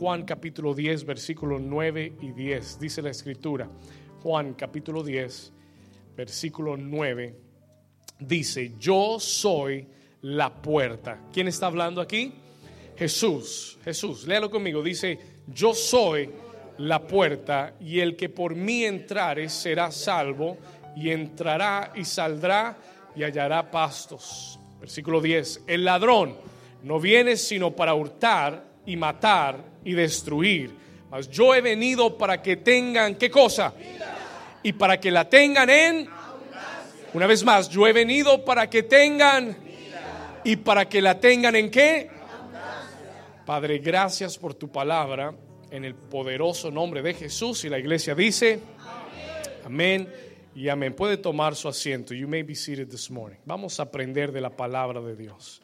Juan 0.00 0.24
capítulo 0.24 0.72
10, 0.72 1.04
versículos 1.04 1.60
9 1.60 2.14
y 2.22 2.32
10. 2.32 2.80
Dice 2.80 3.02
la 3.02 3.10
escritura. 3.10 3.68
Juan 4.22 4.54
capítulo 4.54 5.04
10, 5.04 5.52
versículo 6.16 6.78
9. 6.78 7.36
Dice, 8.18 8.72
yo 8.78 9.20
soy 9.20 9.86
la 10.22 10.54
puerta. 10.54 11.28
¿Quién 11.30 11.48
está 11.48 11.66
hablando 11.66 12.00
aquí? 12.00 12.32
Jesús. 12.96 13.78
Jesús, 13.84 14.26
léalo 14.26 14.50
conmigo. 14.50 14.82
Dice, 14.82 15.18
yo 15.46 15.74
soy 15.74 16.30
la 16.78 17.06
puerta 17.06 17.74
y 17.78 18.00
el 18.00 18.16
que 18.16 18.30
por 18.30 18.54
mí 18.54 18.84
entrare 18.84 19.50
será 19.50 19.92
salvo 19.92 20.56
y 20.96 21.10
entrará 21.10 21.92
y 21.94 22.06
saldrá 22.06 22.78
y 23.14 23.22
hallará 23.22 23.70
pastos. 23.70 24.58
Versículo 24.80 25.20
10. 25.20 25.64
El 25.66 25.84
ladrón 25.84 26.36
no 26.84 26.98
viene 26.98 27.36
sino 27.36 27.76
para 27.76 27.92
hurtar 27.92 28.69
y 28.90 28.96
matar 28.96 29.64
y 29.84 29.92
destruir. 29.92 30.74
Mas 31.10 31.30
yo 31.30 31.54
he 31.54 31.60
venido 31.60 32.18
para 32.18 32.42
que 32.42 32.56
tengan, 32.56 33.14
¿qué 33.14 33.30
cosa? 33.30 33.72
Y 34.64 34.72
para 34.72 34.98
que 34.98 35.12
la 35.12 35.28
tengan 35.28 35.70
en... 35.70 36.08
Una 37.12 37.26
vez 37.26 37.44
más, 37.44 37.68
yo 37.68 37.86
he 37.86 37.92
venido 37.92 38.44
para 38.44 38.68
que 38.68 38.82
tengan... 38.82 39.56
Y 40.42 40.56
para 40.56 40.88
que 40.88 41.00
la 41.00 41.20
tengan 41.20 41.54
en 41.54 41.70
qué? 41.70 42.10
Padre, 43.46 43.78
gracias 43.78 44.36
por 44.36 44.54
tu 44.54 44.72
palabra 44.72 45.34
en 45.70 45.84
el 45.84 45.94
poderoso 45.94 46.70
nombre 46.70 47.00
de 47.00 47.14
Jesús. 47.14 47.64
Y 47.64 47.68
la 47.68 47.78
iglesia 47.78 48.14
dice, 48.16 48.58
amén 49.64 50.08
y 50.56 50.68
amén. 50.68 50.94
Puede 50.94 51.16
tomar 51.16 51.54
su 51.54 51.68
asiento. 51.68 52.12
You 52.12 52.26
may 52.26 52.42
be 52.42 52.56
seated 52.56 52.88
this 52.88 53.08
morning. 53.08 53.38
Vamos 53.44 53.78
a 53.78 53.84
aprender 53.84 54.32
de 54.32 54.40
la 54.40 54.50
palabra 54.50 55.00
de 55.00 55.14
Dios. 55.14 55.62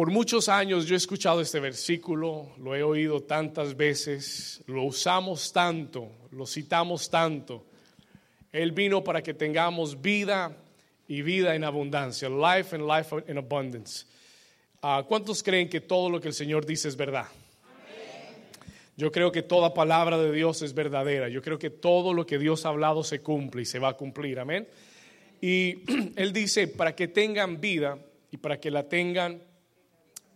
Por 0.02 0.10
muchos 0.10 0.50
años 0.50 0.88
yo 0.88 0.96
he 0.96 0.98
escuchado 0.98 1.42
este 1.42 1.60
versículo, 1.60 2.54
lo 2.58 2.76
he 2.76 2.82
oído 2.82 3.22
tantas 3.22 3.78
veces, 3.78 4.64
lo 4.66 4.82
usamos 4.82 5.54
tanto, 5.54 6.10
lo 6.32 6.48
citamos 6.48 7.08
tanto. 7.08 7.68
Él 8.52 8.72
vino 8.72 9.04
para 9.04 9.22
que 9.22 9.36
tengamos 9.36 10.02
vida 10.02 10.58
y 11.08 11.22
vida 11.22 11.54
en 11.54 11.64
abundancia, 11.64 12.30
life 12.30 12.76
and 12.76 12.88
life 12.88 13.16
in 13.28 13.38
abundance. 13.38 14.08
Uh, 14.82 15.04
¿Cuántos 15.08 15.44
creen 15.44 15.70
que 15.70 15.82
todo 15.82 16.10
lo 16.10 16.20
que 16.20 16.30
el 16.30 16.34
Señor 16.34 16.66
dice 16.66 16.88
es 16.88 16.98
verdad? 16.98 17.28
Yo 18.98 19.12
creo 19.12 19.32
que 19.32 19.44
toda 19.44 19.72
palabra 19.72 20.18
de 20.18 20.32
Dios 20.32 20.64
es 20.64 20.74
verdadera. 20.74 21.30
Yo 21.30 21.44
creo 21.44 21.60
que 21.60 21.70
todo 21.70 22.12
lo 22.12 22.26
que 22.26 22.40
Dios 22.40 22.66
ha 22.66 22.70
hablado 22.70 23.04
se 23.04 23.22
cumple 23.22 23.62
y 23.62 23.66
se 23.66 23.78
va 23.78 23.90
a 23.90 23.94
cumplir. 23.94 24.40
Amén. 24.40 24.68
Y 25.42 25.84
Él 26.16 26.34
dice, 26.34 26.68
para 26.70 26.96
que 26.96 27.08
tengan 27.08 27.62
vida 27.62 28.00
y 28.32 28.38
para 28.38 28.60
que 28.60 28.72
la 28.72 28.90
tengan 28.90 29.51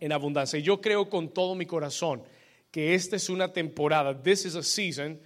en 0.00 0.12
abundancia. 0.12 0.58
Yo 0.58 0.80
creo 0.80 1.08
con 1.08 1.28
todo 1.28 1.54
mi 1.54 1.66
corazón 1.66 2.22
que 2.70 2.94
esta 2.94 3.16
es 3.16 3.28
una 3.28 3.52
temporada, 3.52 4.22
this 4.22 4.44
is 4.44 4.54
a 4.54 4.62
season, 4.62 5.20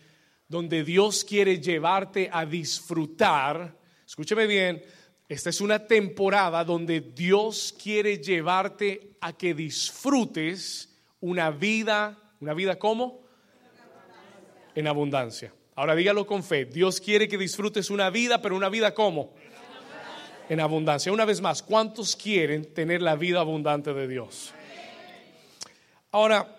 donde 0.49 0.85
Dios 0.85 1.25
quiere 1.25 1.61
llevarte 1.61 2.29
a 2.33 2.45
disfrutar, 2.45 3.77
escúcheme 4.07 4.47
bien, 4.47 4.83
esta 5.29 5.51
es 5.51 5.61
una 5.61 5.87
temporada 5.87 6.65
donde 6.65 7.01
Dios 7.01 7.75
quiere 7.81 8.19
llevarte 8.19 9.17
a 9.21 9.33
que 9.33 9.55
disfrutes 9.55 10.89
una 11.21 11.51
vida, 11.51 12.19
una 12.41 12.53
vida 12.53 12.79
como? 12.79 13.21
En 14.75 14.89
abundancia. 14.89 15.53
Ahora 15.77 15.95
dígalo 15.95 16.27
con 16.27 16.43
fe, 16.43 16.65
Dios 16.65 17.01
quiere 17.01 17.29
que 17.29 17.39
disfrutes 17.39 17.91
una 17.91 18.11
vida, 18.11 18.43
pero 18.43 18.57
una 18.57 18.69
vida 18.69 18.93
como? 18.93 19.35
En 20.49 20.59
abundancia. 20.59 21.13
Una 21.13 21.25
vez 21.25 21.41
más, 21.41 21.63
¿cuántos 21.63 22.17
quieren 22.17 22.75
tener 22.75 23.01
la 23.01 23.15
vida 23.15 23.39
abundante 23.39 23.95
de 23.95 24.09
Dios? 24.09 24.53
Ahora, 26.13 26.57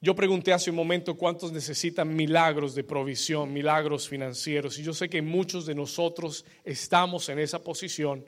yo 0.00 0.16
pregunté 0.16 0.52
hace 0.52 0.70
un 0.70 0.76
momento 0.76 1.14
cuántos 1.14 1.52
necesitan 1.52 2.12
milagros 2.12 2.74
de 2.74 2.82
provisión, 2.82 3.52
milagros 3.52 4.08
financieros, 4.08 4.76
y 4.80 4.82
yo 4.82 4.92
sé 4.92 5.08
que 5.08 5.22
muchos 5.22 5.66
de 5.66 5.76
nosotros 5.76 6.44
estamos 6.64 7.28
en 7.28 7.38
esa 7.38 7.62
posición. 7.62 8.24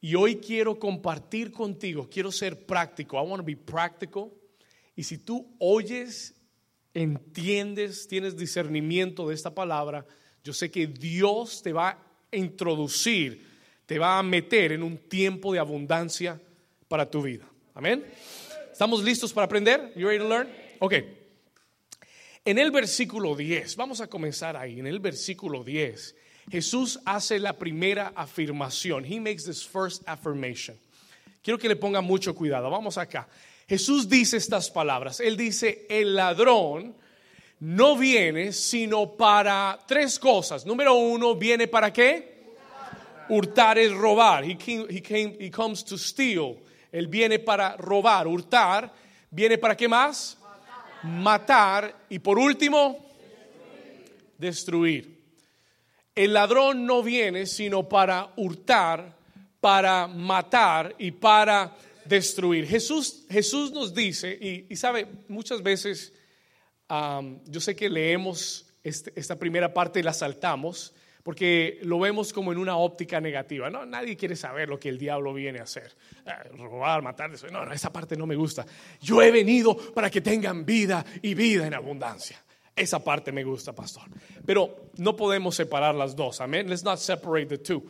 Y 0.00 0.14
hoy 0.14 0.36
quiero 0.36 0.78
compartir 0.78 1.52
contigo, 1.52 2.08
quiero 2.10 2.32
ser 2.32 2.64
práctico. 2.64 3.18
I 3.18 3.28
want 3.28 3.42
to 3.42 3.44
be 3.44 3.56
practical. 3.56 4.30
Y 4.96 5.02
si 5.02 5.18
tú 5.18 5.54
oyes, 5.58 6.34
entiendes, 6.94 8.08
tienes 8.08 8.38
discernimiento 8.38 9.28
de 9.28 9.34
esta 9.34 9.54
palabra, 9.54 10.06
yo 10.42 10.54
sé 10.54 10.70
que 10.70 10.86
Dios 10.86 11.62
te 11.62 11.74
va 11.74 11.90
a 11.90 11.98
introducir, 12.32 13.46
te 13.84 13.98
va 13.98 14.18
a 14.18 14.22
meter 14.22 14.72
en 14.72 14.82
un 14.82 14.96
tiempo 14.96 15.52
de 15.52 15.58
abundancia 15.58 16.40
para 16.88 17.10
tu 17.10 17.20
vida. 17.20 17.46
Amén. 17.74 18.02
¿Estamos 18.80 19.04
listos 19.04 19.30
para 19.34 19.44
aprender? 19.44 19.92
You 19.94 20.06
ready 20.06 20.20
to 20.20 20.26
learn? 20.26 20.48
Ok. 20.78 20.94
En 22.46 22.56
el 22.56 22.70
versículo 22.70 23.36
10, 23.36 23.76
vamos 23.76 24.00
a 24.00 24.06
comenzar 24.06 24.56
ahí. 24.56 24.80
En 24.80 24.86
el 24.86 25.00
versículo 25.00 25.62
10, 25.62 26.16
Jesús 26.50 26.98
hace 27.04 27.38
la 27.38 27.58
primera 27.58 28.14
afirmación. 28.16 29.04
He 29.04 29.20
makes 29.20 29.44
this 29.44 29.62
first 29.62 30.02
affirmation. 30.08 30.78
Quiero 31.42 31.58
que 31.58 31.68
le 31.68 31.76
ponga 31.76 32.00
mucho 32.00 32.34
cuidado. 32.34 32.70
Vamos 32.70 32.96
acá. 32.96 33.28
Jesús 33.68 34.08
dice 34.08 34.38
estas 34.38 34.70
palabras. 34.70 35.20
Él 35.20 35.36
dice, 35.36 35.84
el 35.90 36.16
ladrón 36.16 36.96
no 37.58 37.98
viene 37.98 38.50
sino 38.54 39.14
para 39.14 39.78
tres 39.86 40.18
cosas. 40.18 40.64
Número 40.64 40.94
uno, 40.94 41.34
viene 41.36 41.68
para 41.68 41.92
qué? 41.92 42.54
Hurtar 43.28 43.76
es 43.76 43.92
robar. 43.92 44.42
He, 44.42 44.56
came, 44.56 44.86
he, 44.88 45.02
came, 45.02 45.36
he 45.38 45.50
comes 45.50 45.84
to 45.84 45.98
steal. 45.98 46.56
Él 46.92 47.06
viene 47.06 47.38
para 47.38 47.76
robar, 47.76 48.26
hurtar. 48.26 48.92
¿Viene 49.30 49.58
para 49.58 49.76
qué 49.76 49.88
más? 49.88 50.38
Matar. 51.02 52.04
Y 52.08 52.18
por 52.18 52.38
último, 52.38 53.04
destruir. 54.38 55.20
El 56.14 56.32
ladrón 56.32 56.86
no 56.86 57.02
viene 57.02 57.46
sino 57.46 57.88
para 57.88 58.32
hurtar, 58.36 59.16
para 59.60 60.06
matar 60.06 60.94
y 60.98 61.12
para 61.12 61.76
destruir. 62.04 62.66
Jesús, 62.66 63.24
Jesús 63.30 63.72
nos 63.72 63.94
dice, 63.94 64.66
y, 64.68 64.74
sabe, 64.76 65.06
muchas 65.28 65.62
veces 65.62 66.12
yo 67.46 67.60
sé 67.60 67.76
que 67.76 67.88
leemos 67.88 68.66
este, 68.82 69.12
esta 69.14 69.38
primera 69.38 69.72
parte 69.72 70.00
y 70.00 70.02
la 70.02 70.12
saltamos, 70.12 70.92
porque 71.22 71.78
lo 71.82 71.98
vemos 71.98 72.32
como 72.32 72.52
en 72.52 72.58
una 72.58 72.76
óptica 72.76 73.20
negativa. 73.20 73.70
No, 73.70 73.84
nadie 73.84 74.16
quiere 74.16 74.36
saber 74.36 74.68
lo 74.68 74.78
que 74.78 74.88
el 74.88 74.98
diablo 74.98 75.34
viene 75.34 75.58
a 75.58 75.64
hacer. 75.64 75.92
Eh, 76.26 76.30
robar, 76.56 77.02
matar, 77.02 77.30
no, 77.50 77.64
no, 77.64 77.72
esa 77.72 77.92
parte 77.92 78.16
no 78.16 78.26
me 78.26 78.36
gusta. 78.36 78.64
Yo 79.00 79.20
he 79.22 79.30
venido 79.30 79.76
para 79.76 80.10
que 80.10 80.20
tengan 80.20 80.64
vida 80.64 81.04
y 81.22 81.34
vida 81.34 81.66
en 81.66 81.74
abundancia. 81.74 82.42
Esa 82.74 83.02
parte 83.04 83.32
me 83.32 83.44
gusta, 83.44 83.74
pastor. 83.74 84.04
Pero 84.46 84.90
no 84.96 85.14
podemos 85.14 85.54
separar 85.54 85.94
las 85.94 86.16
dos. 86.16 86.40
Amén. 86.40 86.68
Let's 86.68 86.84
not 86.84 86.98
separate 86.98 87.46
the 87.46 87.58
two. 87.58 87.84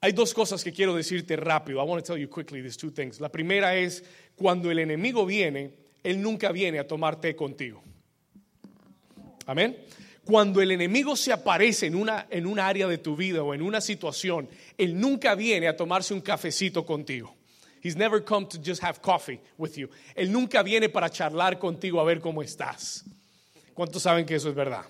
Hay 0.00 0.12
dos 0.12 0.32
cosas 0.32 0.64
que 0.64 0.72
quiero 0.72 0.94
decirte 0.94 1.36
rápido. 1.36 1.80
I 1.80 1.86
want 1.86 2.04
to 2.04 2.12
tell 2.12 2.20
you 2.20 2.28
quickly 2.28 2.62
these 2.62 2.78
two 2.78 2.90
things. 2.90 3.20
La 3.20 3.28
primera 3.28 3.76
es 3.76 4.02
cuando 4.34 4.70
el 4.70 4.78
enemigo 4.78 5.26
viene, 5.26 5.74
él 6.02 6.20
nunca 6.20 6.50
viene 6.50 6.78
a 6.78 6.86
tomarte 6.86 7.36
contigo. 7.36 7.82
Amén. 9.46 9.76
Cuando 10.32 10.62
el 10.62 10.70
enemigo 10.70 11.14
se 11.14 11.30
aparece 11.30 11.84
en 11.88 11.94
una, 11.94 12.26
en 12.30 12.46
un 12.46 12.58
área 12.58 12.86
de 12.86 12.96
tu 12.96 13.14
vida 13.14 13.42
o 13.42 13.52
en 13.52 13.60
una 13.60 13.82
situación, 13.82 14.48
él 14.78 14.98
nunca 14.98 15.34
viene 15.34 15.68
a 15.68 15.76
tomarse 15.76 16.14
un 16.14 16.22
cafecito 16.22 16.86
contigo. 16.86 17.36
He's 17.84 17.96
never 17.96 18.24
come 18.24 18.46
to 18.46 18.56
just 18.56 18.82
have 18.82 19.02
coffee 19.02 19.38
with 19.58 19.72
you. 19.76 19.90
Él 20.14 20.32
nunca 20.32 20.62
viene 20.62 20.88
para 20.88 21.10
charlar 21.10 21.58
contigo 21.58 22.00
a 22.00 22.04
ver 22.04 22.18
cómo 22.18 22.42
estás. 22.42 23.04
¿Cuántos 23.74 24.04
saben 24.04 24.24
que 24.24 24.36
eso 24.36 24.48
es 24.48 24.54
verdad? 24.54 24.86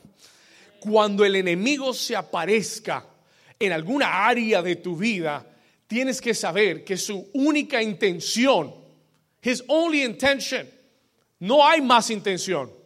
Cuando 0.78 1.24
el 1.24 1.34
enemigo 1.34 1.92
se 1.92 2.14
aparezca 2.14 3.04
en 3.58 3.72
alguna 3.72 4.24
área 4.24 4.62
de 4.62 4.76
tu 4.76 4.96
vida, 4.96 5.44
tienes 5.88 6.20
que 6.20 6.34
saber 6.34 6.84
que 6.84 6.96
su 6.96 7.30
única 7.34 7.82
intención, 7.82 8.72
his 9.42 9.64
only 9.66 10.04
intention, 10.04 10.68
no 11.40 11.66
hay 11.66 11.80
más 11.80 12.10
intención 12.10 12.81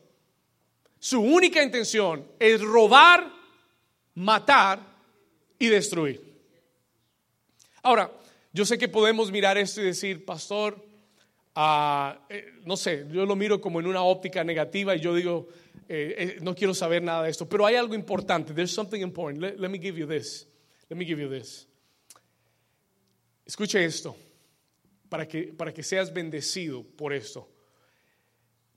su 1.06 1.20
única 1.20 1.62
intención 1.62 2.26
es 2.37 2.61
robar, 2.61 3.32
matar 4.17 4.81
y 5.56 5.69
destruir. 5.69 6.20
Ahora, 7.81 8.11
yo 8.53 8.64
sé 8.64 8.76
que 8.76 8.88
podemos 8.88 9.31
mirar 9.31 9.56
esto 9.56 9.81
y 9.81 9.85
decir, 9.85 10.25
pastor, 10.25 10.85
ah, 11.55 12.26
eh, 12.29 12.55
no 12.64 12.76
sé, 12.76 13.06
yo 13.12 13.25
lo 13.25 13.37
miro 13.37 13.61
como 13.61 13.79
en 13.79 13.87
una 13.87 14.03
óptica 14.03 14.43
negativa 14.43 14.97
y 14.97 15.00
yo 15.00 15.14
digo, 15.14 15.47
eh, 15.88 16.14
eh, 16.19 16.38
no 16.41 16.56
quiero 16.56 16.75
saber 16.75 17.05
nada 17.05 17.23
de 17.23 17.31
esto, 17.31 17.49
pero 17.49 17.64
hay 17.64 17.76
algo 17.76 17.94
importante. 17.94 18.53
There's 18.53 18.75
something 18.75 19.00
important. 19.00 19.61
Let, 19.61 19.69
me 19.69 19.79
give 19.79 19.97
you 19.97 20.08
this. 20.08 20.49
Let 20.91 20.97
me 20.97 21.05
give 21.05 21.23
you 21.23 21.31
this. 21.31 21.69
Escuche 23.47 23.85
esto, 23.85 24.17
para 25.08 25.29
que, 25.29 25.53
para 25.56 25.73
que 25.73 25.85
seas 25.85 26.12
bendecido 26.12 26.82
por 26.82 27.12
esto. 27.12 27.49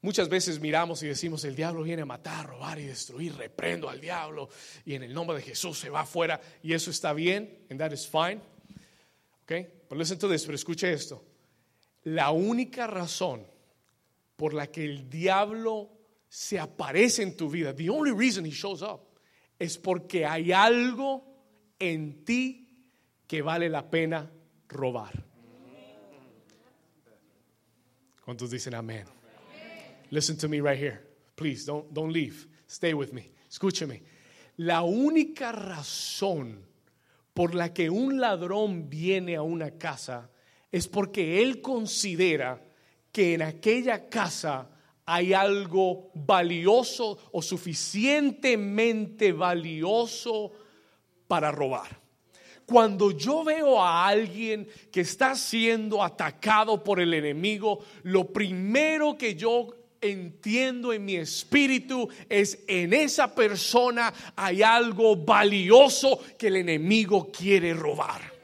Muchas 0.02 0.30
veces 0.30 0.62
miramos 0.62 1.04
y 1.04 1.08
decimos, 1.08 1.44
el 1.44 1.56
diablo 1.56 1.84
viene 1.84 2.04
a 2.04 2.06
matar, 2.06 2.48
robar 2.48 2.80
y 2.80 2.86
destruir, 2.86 3.36
reprendo 3.36 3.90
al 3.90 4.00
diablo 4.00 4.50
y 4.86 4.96
en 4.96 5.04
el 5.04 5.14
nombre 5.14 5.38
de 5.38 5.44
Jesús 5.44 5.78
se 5.78 5.90
va 5.90 6.02
afuera 6.02 6.40
y 6.64 6.74
eso 6.74 6.90
está 6.90 7.12
bien, 7.12 7.66
and 7.70 7.80
that 7.80 7.92
is 7.92 8.08
fine. 8.08 8.40
Okay? 9.44 9.68
But 9.90 9.98
listen 9.98 10.18
to 10.18 10.30
pero 10.30 10.56
escuche 10.56 10.94
esto. 10.94 11.26
La 12.04 12.32
única 12.32 12.88
razón 12.88 13.46
por 14.38 14.54
la 14.54 14.68
que 14.68 14.86
el 14.86 15.10
diablo 15.10 15.90
se 16.30 16.60
aparece 16.60 17.24
en 17.24 17.36
tu 17.36 17.50
vida, 17.50 17.76
the 17.76 17.90
only 17.90 18.12
reason 18.12 18.46
he 18.46 18.52
shows 18.52 18.82
up, 18.82 19.02
es 19.58 19.78
porque 19.78 20.26
hay 20.26 20.54
algo 20.54 21.26
en 21.78 22.24
ti 22.24 22.88
que 23.28 23.42
vale 23.42 23.68
la 23.68 23.90
pena 23.90 24.32
robar. 24.70 25.26
¿Cuántos 28.24 28.52
dicen 28.52 28.76
amén? 28.76 29.19
Listen 30.12 30.38
to 30.38 30.48
me 30.48 30.60
right 30.60 30.78
here. 30.78 31.02
Please, 31.36 31.66
don't, 31.66 31.94
don't 31.94 32.12
leave. 32.12 32.48
Stay 32.68 32.94
with 32.94 33.14
me. 33.14 33.32
Escúcheme. 33.50 34.02
La 34.58 34.82
única 34.84 35.52
razón 35.52 36.66
por 37.34 37.56
la 37.56 37.74
que 37.74 37.90
un 37.90 38.20
ladrón 38.20 38.90
viene 38.90 39.36
a 39.36 39.42
una 39.42 39.72
casa 39.72 40.30
es 40.72 40.88
porque 40.88 41.42
él 41.42 41.62
considera 41.62 42.62
que 43.12 43.34
en 43.36 43.42
aquella 43.42 44.10
casa 44.10 44.70
hay 45.06 45.34
algo 45.34 46.12
valioso 46.14 47.18
o 47.32 47.42
suficientemente 47.42 49.32
valioso 49.32 50.52
para 51.28 51.52
robar. 51.52 52.00
Cuando 52.66 53.12
yo 53.12 53.44
veo 53.44 53.82
a 53.82 54.06
alguien 54.06 54.68
que 54.92 55.02
está 55.02 55.34
siendo 55.34 56.04
atacado 56.04 56.84
por 56.84 57.00
el 57.00 57.14
enemigo, 57.16 57.80
lo 58.04 58.32
primero 58.32 59.18
que 59.18 59.34
yo 59.34 59.79
entiendo 60.02 60.94
en 60.94 61.06
mi 61.06 61.16
espíritu 61.16 62.10
es 62.30 62.60
en 62.68 62.94
esa 62.94 63.34
persona 63.34 64.14
hay 64.36 64.64
algo 64.64 65.16
valioso 65.16 66.20
que 66.38 66.48
el 66.48 66.58
enemigo 66.58 67.32
quiere 67.32 67.74
robar. 67.74 68.40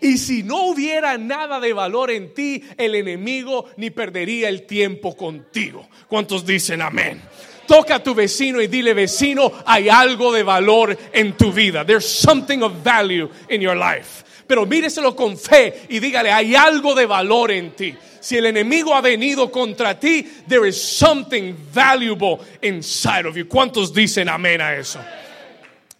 Y 0.00 0.18
si 0.18 0.42
no 0.42 0.64
hubiera 0.66 1.16
nada 1.18 1.60
de 1.60 1.72
valor 1.72 2.10
en 2.10 2.34
ti, 2.34 2.62
el 2.76 2.94
enemigo 2.94 3.70
ni 3.76 3.90
perdería 3.90 4.48
el 4.48 4.66
tiempo 4.66 5.16
contigo. 5.16 5.88
¿Cuántos 6.08 6.44
dicen 6.44 6.82
amén? 6.82 7.20
Toca 7.66 7.96
a 7.96 8.02
tu 8.02 8.14
vecino 8.14 8.60
y 8.60 8.66
dile, 8.66 8.92
vecino, 8.92 9.50
hay 9.64 9.88
algo 9.88 10.32
de 10.32 10.42
valor 10.42 10.96
en 11.12 11.36
tu 11.36 11.52
vida. 11.52 11.84
There's 11.84 12.06
something 12.06 12.60
of 12.60 12.82
value 12.82 13.28
in 13.48 13.60
your 13.60 13.76
life. 13.76 14.24
Pero 14.46 14.66
míreselo 14.66 15.16
con 15.16 15.38
fe 15.38 15.86
y 15.88 16.00
dígale, 16.00 16.30
hay 16.30 16.54
algo 16.54 16.94
de 16.94 17.06
valor 17.06 17.50
en 17.50 17.72
ti. 17.72 17.94
Si 18.20 18.36
el 18.36 18.46
enemigo 18.46 18.94
ha 18.94 19.00
venido 19.00 19.50
contra 19.50 19.98
ti, 19.98 20.22
there 20.48 20.66
is 20.68 20.80
something 20.80 21.54
valuable 21.72 22.38
inside 22.62 23.26
of 23.26 23.36
you. 23.36 23.46
¿Cuántos 23.46 23.92
dicen 23.92 24.28
amén 24.28 24.60
a 24.60 24.74
eso? 24.74 24.98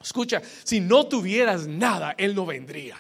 Escucha, 0.02 0.42
si 0.62 0.80
no 0.80 1.06
tuvieras 1.06 1.66
nada, 1.66 2.14
él 2.18 2.34
no 2.34 2.44
vendría. 2.46 2.96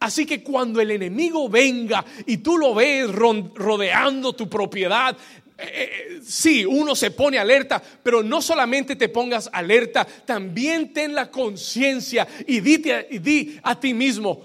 Así 0.00 0.26
que 0.26 0.42
cuando 0.42 0.80
el 0.80 0.90
enemigo 0.90 1.48
venga 1.48 2.04
y 2.26 2.38
tú 2.38 2.58
lo 2.58 2.74
ves 2.74 3.10
rodeando 3.10 4.34
tu 4.34 4.48
propiedad, 4.48 5.16
eh, 5.58 6.16
eh, 6.18 6.20
sí, 6.24 6.64
uno 6.64 6.94
se 6.94 7.10
pone 7.10 7.38
alerta, 7.38 7.82
pero 8.02 8.22
no 8.22 8.42
solamente 8.42 8.96
te 8.96 9.08
pongas 9.08 9.48
alerta, 9.52 10.04
también 10.04 10.92
ten 10.92 11.14
la 11.14 11.30
conciencia 11.30 12.26
y, 12.46 12.56
y 12.56 13.18
di 13.18 13.58
a 13.62 13.78
ti 13.78 13.94
mismo, 13.94 14.42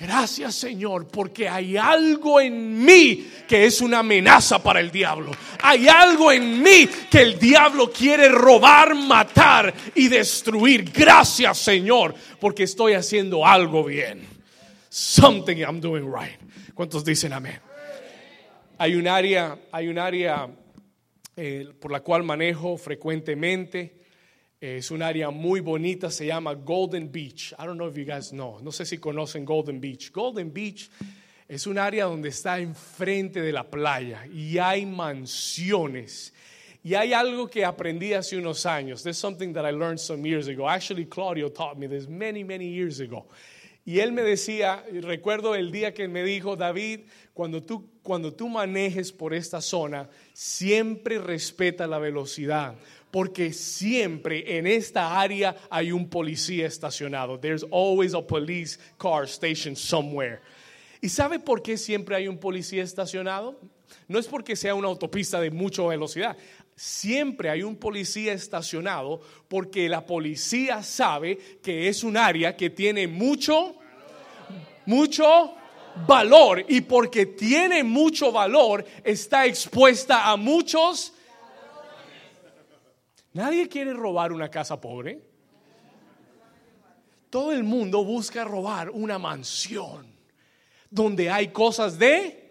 Gracias 0.00 0.54
Señor, 0.54 1.08
porque 1.08 1.48
hay 1.48 1.76
algo 1.76 2.40
en 2.40 2.84
mí 2.84 3.28
que 3.48 3.66
es 3.66 3.80
una 3.80 3.98
amenaza 3.98 4.62
para 4.62 4.78
el 4.78 4.92
diablo. 4.92 5.32
Hay 5.60 5.88
algo 5.88 6.30
en 6.30 6.62
mí 6.62 6.88
que 7.10 7.20
el 7.20 7.36
diablo 7.36 7.90
quiere 7.90 8.28
robar, 8.28 8.94
matar 8.94 9.74
y 9.96 10.06
destruir. 10.06 10.92
Gracias 10.92 11.58
Señor, 11.58 12.14
porque 12.38 12.62
estoy 12.62 12.92
haciendo 12.92 13.44
algo 13.44 13.82
bien. 13.82 14.24
Something 14.88 15.56
I'm 15.56 15.80
doing 15.80 16.04
right. 16.04 16.38
¿Cuántos 16.74 17.04
dicen 17.04 17.32
amén? 17.32 17.67
Hay 18.80 18.94
un 18.94 19.08
área, 19.08 19.58
hay 19.72 19.88
un 19.88 19.98
área 19.98 20.48
eh, 21.36 21.68
por 21.80 21.90
la 21.90 21.98
cual 21.98 22.22
manejo 22.22 22.76
frecuentemente 22.76 23.98
es 24.60 24.92
un 24.92 25.02
área 25.02 25.30
muy 25.30 25.58
bonita, 25.58 26.12
se 26.12 26.26
llama 26.26 26.54
Golden 26.54 27.10
Beach. 27.10 27.52
I 27.58 27.64
don't 27.64 27.76
know 27.76 27.88
if 27.88 27.96
you 27.96 28.04
guys 28.04 28.30
know. 28.30 28.60
No 28.60 28.70
sé 28.70 28.86
si 28.86 28.98
conocen 28.98 29.44
Golden 29.44 29.80
Beach. 29.80 30.12
Golden 30.12 30.52
Beach 30.52 30.88
es 31.48 31.66
un 31.66 31.76
área 31.76 32.04
donde 32.04 32.28
está 32.28 32.60
enfrente 32.60 33.40
de 33.40 33.50
la 33.50 33.68
playa 33.68 34.24
y 34.32 34.58
hay 34.58 34.86
mansiones. 34.86 36.32
Y 36.84 36.94
hay 36.94 37.12
algo 37.12 37.48
que 37.48 37.64
aprendí 37.64 38.12
hace 38.12 38.36
unos 38.36 38.64
años. 38.64 39.02
There's 39.02 39.18
something 39.18 39.54
that 39.54 39.68
I 39.68 39.72
learned 39.72 39.98
some 39.98 40.24
years 40.24 40.46
ago. 40.46 40.68
Actually, 40.68 41.06
Claudio 41.06 41.48
taught 41.48 41.76
me 41.76 41.88
this 41.88 42.06
many, 42.06 42.44
many 42.44 42.68
years 42.68 43.00
ago. 43.00 43.26
Y 43.88 44.00
él 44.00 44.12
me 44.12 44.20
decía, 44.20 44.84
recuerdo 45.00 45.54
el 45.54 45.72
día 45.72 45.94
que 45.94 46.08
me 46.08 46.22
dijo, 46.22 46.56
David, 46.56 47.06
cuando 47.32 47.62
tú, 47.62 47.88
cuando 48.02 48.34
tú 48.34 48.46
manejes 48.46 49.12
por 49.12 49.32
esta 49.32 49.62
zona, 49.62 50.10
siempre 50.34 51.18
respeta 51.18 51.86
la 51.86 51.98
velocidad 51.98 52.74
porque 53.10 53.54
siempre 53.54 54.58
en 54.58 54.66
esta 54.66 55.18
área 55.18 55.56
hay 55.70 55.90
un 55.90 56.06
policía 56.10 56.66
estacionado. 56.66 57.40
There's 57.40 57.64
always 57.72 58.12
a 58.12 58.20
police 58.20 58.78
car 58.98 59.24
station 59.24 59.74
somewhere. 59.74 60.40
¿Y 61.00 61.08
sabe 61.08 61.38
por 61.38 61.62
qué 61.62 61.78
siempre 61.78 62.14
hay 62.14 62.28
un 62.28 62.36
policía 62.36 62.82
estacionado? 62.82 63.58
No 64.06 64.18
es 64.18 64.26
porque 64.26 64.54
sea 64.54 64.74
una 64.74 64.88
autopista 64.88 65.40
de 65.40 65.50
mucha 65.50 65.82
velocidad. 65.86 66.36
Siempre 66.76 67.50
hay 67.50 67.62
un 67.62 67.76
policía 67.76 68.32
estacionado 68.32 69.20
porque 69.48 69.88
la 69.88 70.06
policía 70.06 70.82
sabe 70.82 71.38
que 71.62 71.88
es 71.88 72.04
un 72.04 72.16
área 72.16 72.56
que 72.56 72.70
tiene 72.70 73.08
mucho, 73.08 73.77
mucho 74.88 75.54
valor. 76.06 76.64
Y 76.66 76.80
porque 76.80 77.26
tiene 77.26 77.84
mucho 77.84 78.32
valor 78.32 78.84
está 79.04 79.44
expuesta 79.46 80.30
a 80.30 80.36
muchos. 80.36 81.12
Nadie 83.34 83.68
quiere 83.68 83.92
robar 83.92 84.32
una 84.32 84.50
casa 84.50 84.80
pobre. 84.80 85.20
Todo 87.30 87.52
el 87.52 87.62
mundo 87.62 88.02
busca 88.02 88.42
robar 88.42 88.88
una 88.88 89.18
mansión 89.18 90.06
donde 90.90 91.30
hay 91.30 91.48
cosas 91.48 91.98
de... 91.98 92.48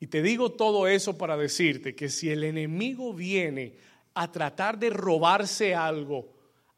Y 0.00 0.08
te 0.08 0.20
digo 0.20 0.50
todo 0.50 0.88
eso 0.88 1.16
para 1.16 1.36
decirte 1.36 1.94
que 1.94 2.08
si 2.08 2.28
el 2.28 2.42
enemigo 2.42 3.14
viene 3.14 3.76
a 4.14 4.32
tratar 4.32 4.76
de 4.76 4.90
robarse 4.90 5.76
algo, 5.76 6.31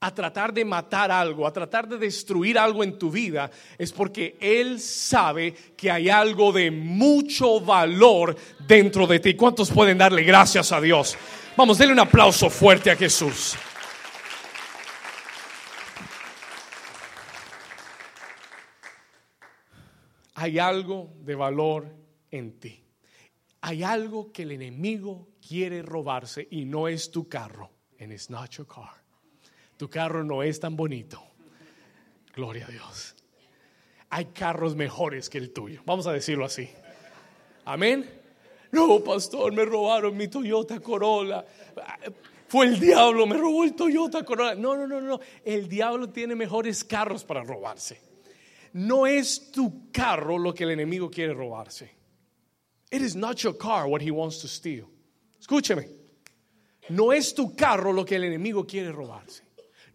a 0.05 0.15
tratar 0.15 0.53
de 0.53 0.67
matar 0.67 1.11
algo, 1.11 1.47
a 1.47 1.53
tratar 1.53 1.89
de 1.89 1.97
destruir 1.97 2.59
algo 2.59 2.85
en 2.85 2.99
tu 2.99 3.11
vida, 3.11 3.51
es 3.79 3.91
porque 3.91 4.37
Él 4.39 4.79
sabe 4.79 5.55
que 5.75 5.91
hay 5.91 6.11
algo 6.11 6.53
de 6.53 6.71
mucho 6.71 7.59
valor 7.59 8.37
dentro 8.69 9.07
de 9.07 9.19
ti. 9.19 9.35
¿Cuántos 9.35 9.71
pueden 9.71 9.97
darle 9.97 10.23
gracias 10.23 10.73
a 10.73 10.81
Dios? 10.83 11.17
Vamos, 11.57 11.79
denle 11.79 11.95
un 11.95 12.01
aplauso 12.01 12.51
fuerte 12.51 12.91
a 12.91 12.97
Jesús. 12.97 13.57
Hay 20.35 20.59
algo 20.59 21.15
de 21.21 21.35
valor 21.35 21.89
en 22.31 22.61
ti. 22.61 22.85
Hay 23.63 23.83
algo 23.83 24.31
que 24.31 24.43
el 24.43 24.53
enemigo 24.53 25.29
quiere 25.41 25.81
robarse 25.81 26.47
y 26.51 26.67
no 26.67 26.89
es 26.89 27.11
tu 27.11 27.27
carro. 27.27 27.71
And 27.99 28.13
it's 28.13 28.29
not 28.29 28.51
your 28.51 28.67
car. 28.67 29.04
Tu 29.85 29.91
carro 29.91 30.25
no 30.25 30.43
es 30.43 30.59
tan 30.59 30.77
bonito. 30.77 31.23
Gloria 32.35 32.65
a 32.65 32.71
Dios. 32.71 33.15
Hay 34.09 34.25
carros 34.33 34.75
mejores 34.75 35.29
que 35.29 35.37
el 35.37 35.53
tuyo. 35.53 35.83
Vamos 35.85 36.07
a 36.07 36.13
decirlo 36.15 36.47
así. 36.47 36.71
Amén. 37.67 38.09
No, 38.73 39.05
pastor, 39.05 39.53
me 39.53 39.63
robaron 39.63 40.17
mi 40.17 40.29
Toyota 40.29 40.81
Corolla. 40.81 41.45
Fue 42.49 42.65
el 42.65 42.81
diablo, 42.81 43.27
me 43.27 43.37
robó 43.37 43.63
el 43.63 43.75
Toyota 43.75 44.25
Corolla. 44.25 44.55
No, 44.55 44.75
no, 44.75 44.87
no, 44.87 45.03
no. 45.03 45.21
El 45.45 45.69
diablo 45.69 46.09
tiene 46.09 46.35
mejores 46.35 46.83
carros 46.83 47.23
para 47.23 47.45
robarse. 47.45 48.01
No 48.73 49.07
es 49.07 49.51
tu 49.53 49.93
carro 49.93 50.39
lo 50.39 50.55
que 50.55 50.65
el 50.65 50.71
enemigo 50.71 51.11
quiere 51.11 51.35
robarse. 51.35 51.91
It 52.91 53.03
is 53.03 53.15
not 53.15 53.37
your 53.43 53.59
car 53.59 53.87
what 53.87 54.01
he 54.01 54.11
wants 54.11 54.41
to 54.41 54.49
steal. 54.49 54.89
Escúcheme. 55.39 55.91
No 56.89 57.13
es 57.13 57.35
tu 57.35 57.55
carro 57.55 57.93
lo 57.93 58.07
que 58.07 58.17
el 58.17 58.25
enemigo 58.25 58.67
quiere 58.67 58.91
robarse. 58.91 59.44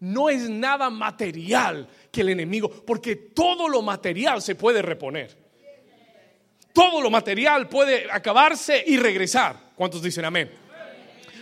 No 0.02 0.30
es 0.30 0.50
nada 0.50 0.90
material 0.90 1.88
que 2.12 2.22
el 2.22 2.30
enemigo, 2.30 2.70
porque 2.86 3.16
todo 3.16 3.68
lo 3.68 3.82
material 3.82 4.42
se 4.42 4.56
puede 4.56 4.82
reponer. 4.82 5.36
Todo 6.74 7.02
lo 7.02 7.10
material 7.10 7.68
puede 7.68 8.10
acabarse 8.10 8.84
y 8.86 8.98
regresar. 8.98 9.72
¿Cuántos 9.76 10.02
dicen 10.02 10.26
amén? 10.26 10.50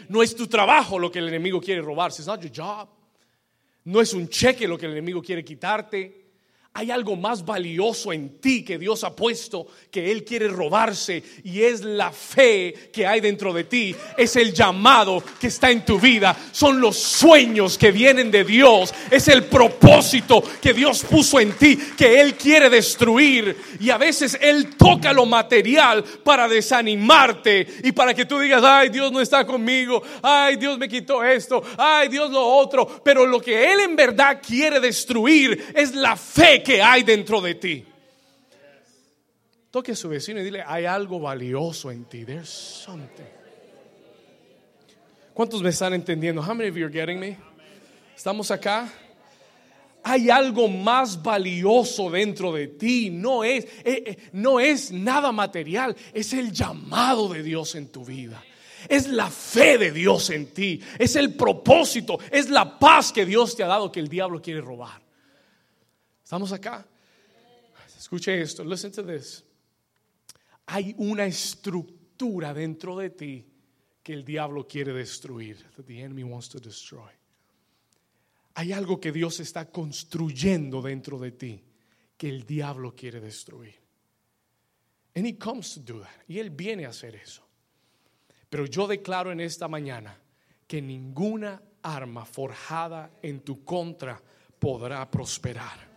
No 0.10 0.24
es 0.24 0.36
tu 0.36 0.48
trabajo 0.48 0.98
lo 0.98 1.12
que 1.12 1.20
el 1.20 1.28
enemigo 1.28 1.60
quiere 1.60 1.82
robarse. 1.82 2.22
It's 2.22 2.28
not 2.28 2.42
your 2.42 2.52
job. 2.56 2.90
No 3.84 4.02
es 4.02 4.14
un 4.14 4.28
cheque 4.30 4.68
lo 4.68 4.78
que 4.78 4.86
el 4.86 4.94
enemigo 4.94 5.22
quiere 5.22 5.44
quitarte. 5.44 6.27
Hay 6.78 6.92
algo 6.92 7.16
más 7.16 7.44
valioso 7.44 8.14
en 8.14 8.40
ti 8.40 8.64
que 8.64 8.78
Dios 8.78 9.04
ha 9.04 9.16
puesto 9.16 9.66
que 9.90 10.12
Él 10.12 10.24
quiere 10.24 10.48
robarse 10.48 11.24
y 11.44 11.64
es 11.64 11.82
la 11.82 12.12
fe 12.12 12.92
que 12.94 13.08
hay 13.08 13.20
dentro 13.20 13.52
de 13.52 13.64
ti, 13.64 13.96
es 14.16 14.36
el 14.36 14.54
llamado 14.54 15.24
que 15.40 15.48
está 15.48 15.72
en 15.72 15.84
tu 15.84 16.00
vida, 16.00 16.38
son 16.52 16.80
los 16.80 16.96
sueños 16.96 17.80
que 17.80 17.92
vienen 17.92 18.30
de 18.30 18.44
Dios, 18.44 18.94
es 19.10 19.28
el 19.28 19.46
propósito 19.46 20.44
que 20.62 20.72
Dios 20.72 21.04
puso 21.04 21.40
en 21.40 21.54
ti 21.54 21.78
que 21.98 22.22
Él 22.22 22.36
quiere 22.36 22.70
destruir. 22.70 23.58
Y 23.80 23.90
a 23.90 23.98
veces 23.98 24.38
Él 24.40 24.76
toca 24.78 25.14
lo 25.14 25.26
material 25.26 26.04
para 26.24 26.48
desanimarte 26.48 27.66
y 27.86 27.92
para 27.92 28.14
que 28.14 28.26
tú 28.26 28.38
digas, 28.38 28.62
ay 28.64 28.90
Dios 28.90 29.12
no 29.12 29.20
está 29.20 29.48
conmigo, 29.48 30.04
ay 30.22 30.58
Dios 30.58 30.78
me 30.78 30.88
quitó 30.88 31.24
esto, 31.24 31.64
ay 31.76 32.08
Dios 32.08 32.30
lo 32.30 32.46
otro, 32.46 33.02
pero 33.04 33.26
lo 33.26 33.42
que 33.42 33.74
Él 33.74 33.80
en 33.80 33.96
verdad 33.96 34.40
quiere 34.46 34.80
destruir 34.80 35.74
es 35.74 35.96
la 35.96 36.16
fe 36.16 36.66
que 36.68 36.82
hay 36.82 37.04
dentro 37.04 37.40
de 37.40 37.56
ti. 37.56 37.86
Toque 39.72 39.94
a 39.94 39.96
su 39.96 40.10
vecino 40.10 40.42
y 40.42 40.44
dile, 40.44 40.62
hay 40.68 40.84
algo 40.84 41.18
valioso 41.18 41.90
en 41.92 42.04
ti. 42.04 42.26
There's 42.26 42.50
something. 42.50 43.24
¿Cuántos 45.34 45.64
me 45.64 45.70
están 45.70 45.94
entendiendo? 45.94 46.42
How 46.42 46.54
many 46.54 46.70
of 46.70 46.76
you 46.76 46.84
are 46.86 46.92
getting 46.92 47.20
me? 47.20 47.38
¿Estamos 48.14 48.52
acá? 48.52 48.92
Hay 50.04 50.30
algo 50.30 50.68
más 50.68 51.24
valioso 51.24 52.10
dentro 52.10 52.52
de 52.52 52.68
ti. 52.68 53.12
No 53.12 53.46
es, 53.46 53.64
eh, 53.86 54.04
eh, 54.06 54.18
no 54.34 54.60
es 54.60 54.92
nada 54.92 55.32
material. 55.32 55.96
Es 56.14 56.34
el 56.34 56.52
llamado 56.52 57.30
de 57.30 57.44
Dios 57.44 57.76
en 57.76 57.88
tu 57.88 58.04
vida. 58.04 58.44
Es 58.90 59.08
la 59.08 59.30
fe 59.30 59.78
de 59.78 59.94
Dios 59.94 60.32
en 60.32 60.48
ti. 60.48 60.82
Es 61.00 61.16
el 61.16 61.34
propósito. 61.34 62.20
Es 62.30 62.50
la 62.50 62.78
paz 62.78 63.14
que 63.14 63.26
Dios 63.26 63.56
te 63.56 63.64
ha 63.64 63.68
dado 63.68 63.90
que 63.90 64.02
el 64.02 64.10
diablo 64.10 64.42
quiere 64.42 64.60
robar. 64.60 65.07
¿Estamos 66.28 66.52
acá? 66.52 66.86
Escuche 67.98 68.42
esto, 68.42 68.62
listen 68.62 68.92
to 68.92 69.02
this. 69.02 69.46
Hay 70.66 70.94
una 70.98 71.26
estructura 71.26 72.54
dentro 72.54 72.98
de 72.98 73.12
ti 73.12 73.46
que 74.04 74.12
el 74.12 74.26
diablo 74.26 74.68
quiere 74.68 74.92
destruir. 74.92 75.66
The 75.86 76.02
enemy 76.02 76.24
wants 76.24 76.50
to 76.50 76.60
destroy. 76.60 77.14
Hay 78.56 78.74
algo 78.74 79.00
que 79.00 79.14
Dios 79.14 79.40
está 79.40 79.72
construyendo 79.72 80.82
dentro 80.82 81.18
de 81.18 81.32
ti 81.32 81.64
que 82.18 82.28
el 82.28 82.46
diablo 82.46 82.94
quiere 82.94 83.22
destruir. 83.22 83.76
And 85.16 85.26
he 85.26 85.38
comes 85.38 85.76
to 85.76 85.80
do 85.80 86.02
that. 86.02 86.26
Y 86.28 86.40
él 86.40 86.50
viene 86.50 86.86
a 86.86 86.90
hacer 86.90 87.16
eso. 87.16 87.48
Pero 88.50 88.66
yo 88.66 88.86
declaro 88.86 89.32
en 89.32 89.40
esta 89.40 89.70
mañana 89.70 90.20
que 90.68 90.82
ninguna 90.82 91.62
arma 91.84 92.26
forjada 92.26 93.12
en 93.22 93.40
tu 93.40 93.64
contra 93.64 94.22
podrá 94.60 95.10
prosperar 95.10 95.96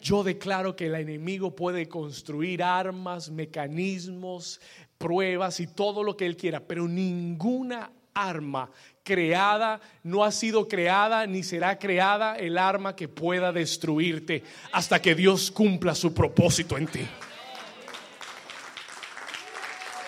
yo 0.00 0.22
declaro 0.22 0.76
que 0.76 0.86
el 0.86 0.94
enemigo 0.94 1.54
puede 1.54 1.88
construir 1.88 2.62
armas, 2.62 3.30
mecanismos, 3.30 4.60
pruebas 4.98 5.60
y 5.60 5.66
todo 5.66 6.02
lo 6.02 6.16
que 6.16 6.26
él 6.26 6.36
quiera, 6.36 6.60
pero 6.60 6.88
ninguna 6.88 7.90
arma 8.14 8.70
creada 9.02 9.80
no 10.02 10.24
ha 10.24 10.32
sido 10.32 10.68
creada 10.68 11.26
ni 11.26 11.42
será 11.42 11.78
creada 11.78 12.36
el 12.36 12.58
arma 12.58 12.94
que 12.96 13.08
pueda 13.08 13.52
destruirte 13.52 14.42
hasta 14.72 15.00
que 15.00 15.14
Dios 15.14 15.50
cumpla 15.50 15.94
su 15.94 16.12
propósito 16.12 16.76
en 16.76 16.86
ti. 16.86 17.06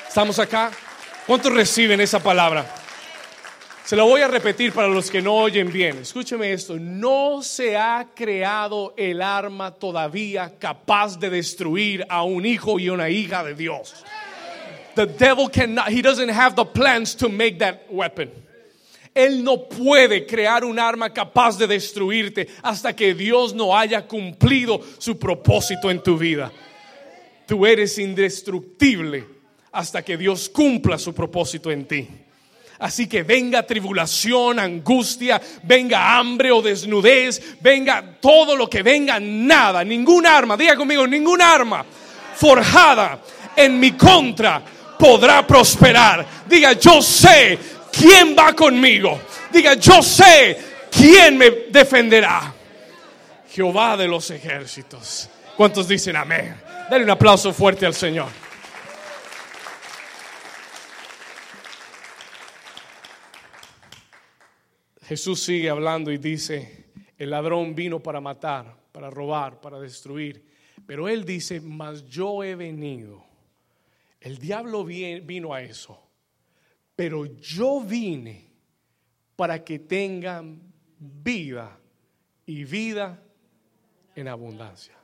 ¿Estamos 0.08 0.38
acá? 0.38 0.70
¿Cuántos 1.26 1.52
reciben 1.52 2.00
esa 2.00 2.22
palabra? 2.22 2.81
Se 3.92 3.96
lo 3.96 4.06
voy 4.06 4.22
a 4.22 4.28
repetir 4.28 4.72
para 4.72 4.88
los 4.88 5.10
que 5.10 5.20
no 5.20 5.34
oyen 5.34 5.70
bien. 5.70 5.98
Escúcheme 5.98 6.50
esto. 6.50 6.78
No 6.78 7.42
se 7.42 7.76
ha 7.76 8.08
creado 8.14 8.94
el 8.96 9.20
arma 9.20 9.70
todavía 9.70 10.54
capaz 10.58 11.18
de 11.18 11.28
destruir 11.28 12.06
a 12.08 12.22
un 12.22 12.46
hijo 12.46 12.78
y 12.78 12.88
una 12.88 13.10
hija 13.10 13.44
de 13.44 13.54
Dios. 13.54 14.02
The 14.94 15.04
devil 15.04 15.50
cannot, 15.50 15.88
he 15.88 16.00
doesn't 16.00 16.30
have 16.30 16.56
the 16.56 16.64
plans 16.64 17.14
to 17.16 17.28
make 17.28 17.58
that 17.58 17.82
weapon. 17.90 18.30
Él 19.14 19.44
no 19.44 19.68
puede 19.68 20.24
crear 20.26 20.64
un 20.64 20.78
arma 20.78 21.10
capaz 21.10 21.58
de 21.58 21.66
destruirte 21.66 22.48
hasta 22.62 22.96
que 22.96 23.12
Dios 23.12 23.52
no 23.52 23.76
haya 23.76 24.08
cumplido 24.08 24.80
su 24.96 25.18
propósito 25.18 25.90
en 25.90 26.02
tu 26.02 26.16
vida. 26.16 26.50
Tú 27.46 27.66
eres 27.66 27.98
indestructible 27.98 29.26
hasta 29.70 30.02
que 30.02 30.16
Dios 30.16 30.48
cumpla 30.48 30.96
su 30.96 31.12
propósito 31.12 31.70
en 31.70 31.84
ti. 31.84 32.08
Así 32.82 33.06
que 33.06 33.22
venga 33.22 33.62
tribulación, 33.62 34.58
angustia, 34.58 35.40
venga 35.62 36.18
hambre 36.18 36.50
o 36.50 36.60
desnudez, 36.60 37.40
venga 37.60 38.02
todo 38.20 38.56
lo 38.56 38.68
que 38.68 38.82
venga, 38.82 39.20
nada, 39.20 39.84
ningún 39.84 40.26
arma, 40.26 40.56
diga 40.56 40.74
conmigo, 40.74 41.06
ningún 41.06 41.40
arma 41.40 41.86
forjada 42.34 43.20
en 43.54 43.78
mi 43.78 43.92
contra 43.92 44.60
podrá 44.98 45.46
prosperar. 45.46 46.26
Diga, 46.48 46.72
yo 46.72 47.00
sé 47.00 47.56
quién 47.92 48.34
va 48.36 48.52
conmigo. 48.52 49.20
Diga, 49.52 49.74
yo 49.74 50.02
sé 50.02 50.58
quién 50.90 51.38
me 51.38 51.50
defenderá. 51.70 52.52
Jehová 53.48 53.96
de 53.96 54.08
los 54.08 54.28
ejércitos. 54.32 55.28
¿Cuántos 55.56 55.86
dicen 55.86 56.16
amén? 56.16 56.60
Dale 56.90 57.04
un 57.04 57.10
aplauso 57.10 57.52
fuerte 57.52 57.86
al 57.86 57.94
Señor. 57.94 58.41
Jesús 65.12 65.42
sigue 65.42 65.68
hablando 65.68 66.10
y 66.10 66.16
dice, 66.16 66.86
el 67.18 67.28
ladrón 67.28 67.74
vino 67.74 68.02
para 68.02 68.18
matar, 68.18 68.74
para 68.92 69.10
robar, 69.10 69.60
para 69.60 69.78
destruir. 69.78 70.42
Pero 70.86 71.06
él 71.06 71.26
dice, 71.26 71.60
mas 71.60 72.02
yo 72.06 72.42
he 72.42 72.54
venido. 72.54 73.22
El 74.18 74.38
diablo 74.38 74.86
vino 74.86 75.52
a 75.52 75.60
eso. 75.60 76.00
Pero 76.96 77.26
yo 77.26 77.82
vine 77.82 78.54
para 79.36 79.62
que 79.62 79.80
tengan 79.80 80.62
vida 80.98 81.78
y 82.46 82.64
vida 82.64 83.22
en 84.14 84.28
abundancia. 84.28 84.96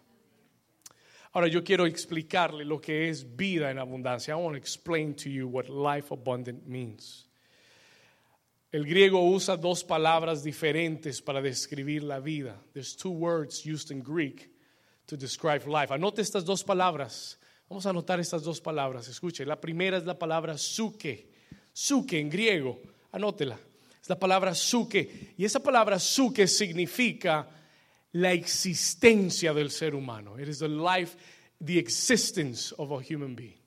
Ahora 1.33 1.49
yo 1.49 1.63
quiero 1.63 1.85
explicarle 1.85 2.65
lo 2.65 2.81
que 2.81 3.11
es 3.11 3.37
vida 3.37 3.71
en 3.71 3.79
abundancia. 3.79 4.33
I 4.33 4.37
want 4.39 4.55
to 4.55 4.59
explain 4.59 5.15
to 5.17 5.29
you 5.29 5.47
what 5.47 5.69
life 5.69 6.11
abundant 6.11 6.65
means. 6.65 7.28
El 8.71 8.85
griego 8.85 9.25
usa 9.25 9.57
dos 9.57 9.83
palabras 9.83 10.43
diferentes 10.43 11.23
para 11.23 11.41
describir 11.41 12.03
la 12.03 12.21
vida. 12.21 12.63
There's 12.75 12.95
two 12.95 13.11
words 13.11 13.65
used 13.65 13.91
in 13.91 14.03
Greek 14.03 14.51
to 15.07 15.17
describe 15.17 15.67
life. 15.67 15.93
Anote 15.93 16.21
estas 16.21 16.45
dos 16.45 16.63
palabras. 16.63 17.39
Vamos 17.69 17.87
a 17.87 17.91
anotar 17.91 18.21
estas 18.21 18.43
dos 18.43 18.61
palabras. 18.61 19.09
Escuche, 19.09 19.47
la 19.47 19.59
primera 19.59 19.97
es 19.97 20.05
la 20.05 20.19
palabra 20.19 20.59
suke. 20.59 21.31
Suke 21.73 22.21
en 22.21 22.29
griego. 22.29 22.81
Anótela. 23.13 23.59
Es 24.03 24.09
la 24.09 24.19
palabra 24.19 24.55
suke. 24.55 25.35
Y 25.39 25.45
esa 25.47 25.61
palabra 25.61 25.99
suke 25.99 26.47
significa 26.47 27.49
la 28.13 28.33
existencia 28.33 29.55
del 29.55 29.71
ser 29.71 29.95
humano. 29.95 30.39
It 30.39 30.49
is 30.49 30.59
the 30.59 30.69
life, 30.69 31.17
the 31.65 31.79
existence 31.79 32.75
of 32.77 32.93
a 32.93 33.01
human 33.01 33.35
being. 33.35 33.59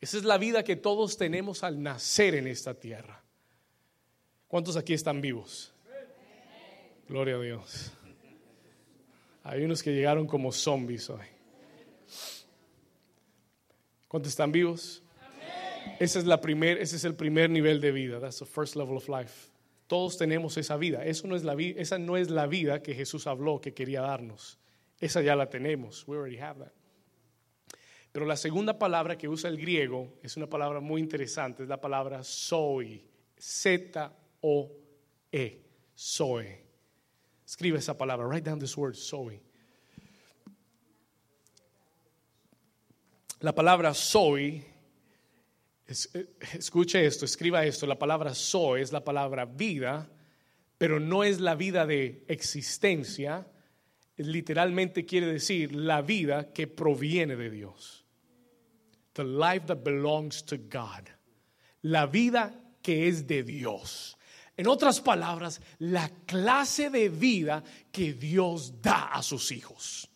Esa 0.00 0.18
es 0.18 0.24
la 0.24 0.38
vida 0.38 0.62
que 0.62 0.76
todos 0.76 1.16
tenemos 1.16 1.64
al 1.64 1.82
nacer 1.82 2.36
en 2.36 2.46
esta 2.46 2.74
tierra. 2.74 3.21
¿Cuántos 4.52 4.76
aquí 4.76 4.92
están 4.92 5.22
vivos? 5.22 5.72
Gloria 7.08 7.36
a 7.36 7.40
Dios. 7.40 7.90
Hay 9.44 9.64
unos 9.64 9.82
que 9.82 9.94
llegaron 9.94 10.26
como 10.26 10.52
zombies 10.52 11.08
hoy. 11.08 11.24
¿Cuántos 14.08 14.30
están 14.30 14.52
vivos? 14.52 15.02
Ese 15.98 16.18
es, 16.18 16.26
la 16.26 16.42
primer, 16.42 16.76
ese 16.76 16.96
es 16.96 17.04
el 17.04 17.14
primer 17.14 17.48
nivel 17.48 17.80
de 17.80 17.92
vida. 17.92 18.20
That's 18.20 18.40
the 18.40 18.44
first 18.44 18.76
level 18.76 18.94
of 18.94 19.08
life. 19.08 19.48
Todos 19.86 20.18
tenemos 20.18 20.58
esa 20.58 20.76
vida. 20.76 20.98
No 21.24 21.34
es 21.34 21.44
la, 21.44 21.54
esa 21.54 21.98
no 21.98 22.18
es 22.18 22.28
la 22.28 22.46
vida 22.46 22.82
que 22.82 22.94
Jesús 22.94 23.26
habló 23.26 23.58
que 23.58 23.72
quería 23.72 24.02
darnos. 24.02 24.58
Esa 25.00 25.22
ya 25.22 25.34
la 25.34 25.48
tenemos. 25.48 26.06
We 26.06 26.18
already 26.18 26.38
have 26.38 26.58
that. 26.58 26.72
Pero 28.12 28.26
la 28.26 28.36
segunda 28.36 28.78
palabra 28.78 29.16
que 29.16 29.28
usa 29.28 29.48
el 29.48 29.56
griego 29.56 30.12
es 30.22 30.36
una 30.36 30.46
palabra 30.46 30.80
muy 30.80 31.00
interesante. 31.00 31.62
Es 31.62 31.70
la 31.70 31.80
palabra 31.80 32.22
soy. 32.22 33.02
Z 33.38 34.12
o-E, 34.42 35.62
Zoe. 35.96 36.58
Escribe 37.46 37.78
esa 37.78 37.96
palabra. 37.96 38.26
Write 38.26 38.44
down 38.44 38.58
this 38.58 38.76
word, 38.76 38.94
Zoe. 38.96 39.40
La 43.40 43.52
palabra 43.52 43.92
Zoe, 43.92 44.64
eh, 45.86 46.26
escuche 46.54 47.04
esto, 47.04 47.24
escriba 47.24 47.64
esto. 47.64 47.86
La 47.86 47.98
palabra 47.98 48.34
Zoe 48.34 48.80
es 48.80 48.92
la 48.92 49.02
palabra 49.02 49.44
vida, 49.44 50.08
pero 50.78 51.00
no 51.00 51.24
es 51.24 51.40
la 51.40 51.54
vida 51.54 51.86
de 51.86 52.24
existencia. 52.28 53.46
Literalmente 54.16 55.04
quiere 55.04 55.26
decir 55.26 55.74
la 55.74 56.02
vida 56.02 56.52
que 56.52 56.66
proviene 56.66 57.36
de 57.36 57.50
Dios. 57.50 58.04
The 59.14 59.24
life 59.24 59.66
that 59.66 59.82
belongs 59.82 60.42
to 60.44 60.56
God. 60.56 61.10
La 61.82 62.06
vida 62.06 62.54
que 62.80 63.08
es 63.08 63.26
de 63.26 63.42
Dios 63.42 64.16
En 64.56 64.66
otras 64.66 65.00
palabras, 65.00 65.60
la 65.78 66.10
clase 66.26 66.90
de 66.90 67.08
vida 67.08 67.62
que 67.90 68.12
Dios 68.12 68.82
da 68.82 69.06
a 69.06 69.22
sus 69.22 69.50
hijos. 69.50 70.08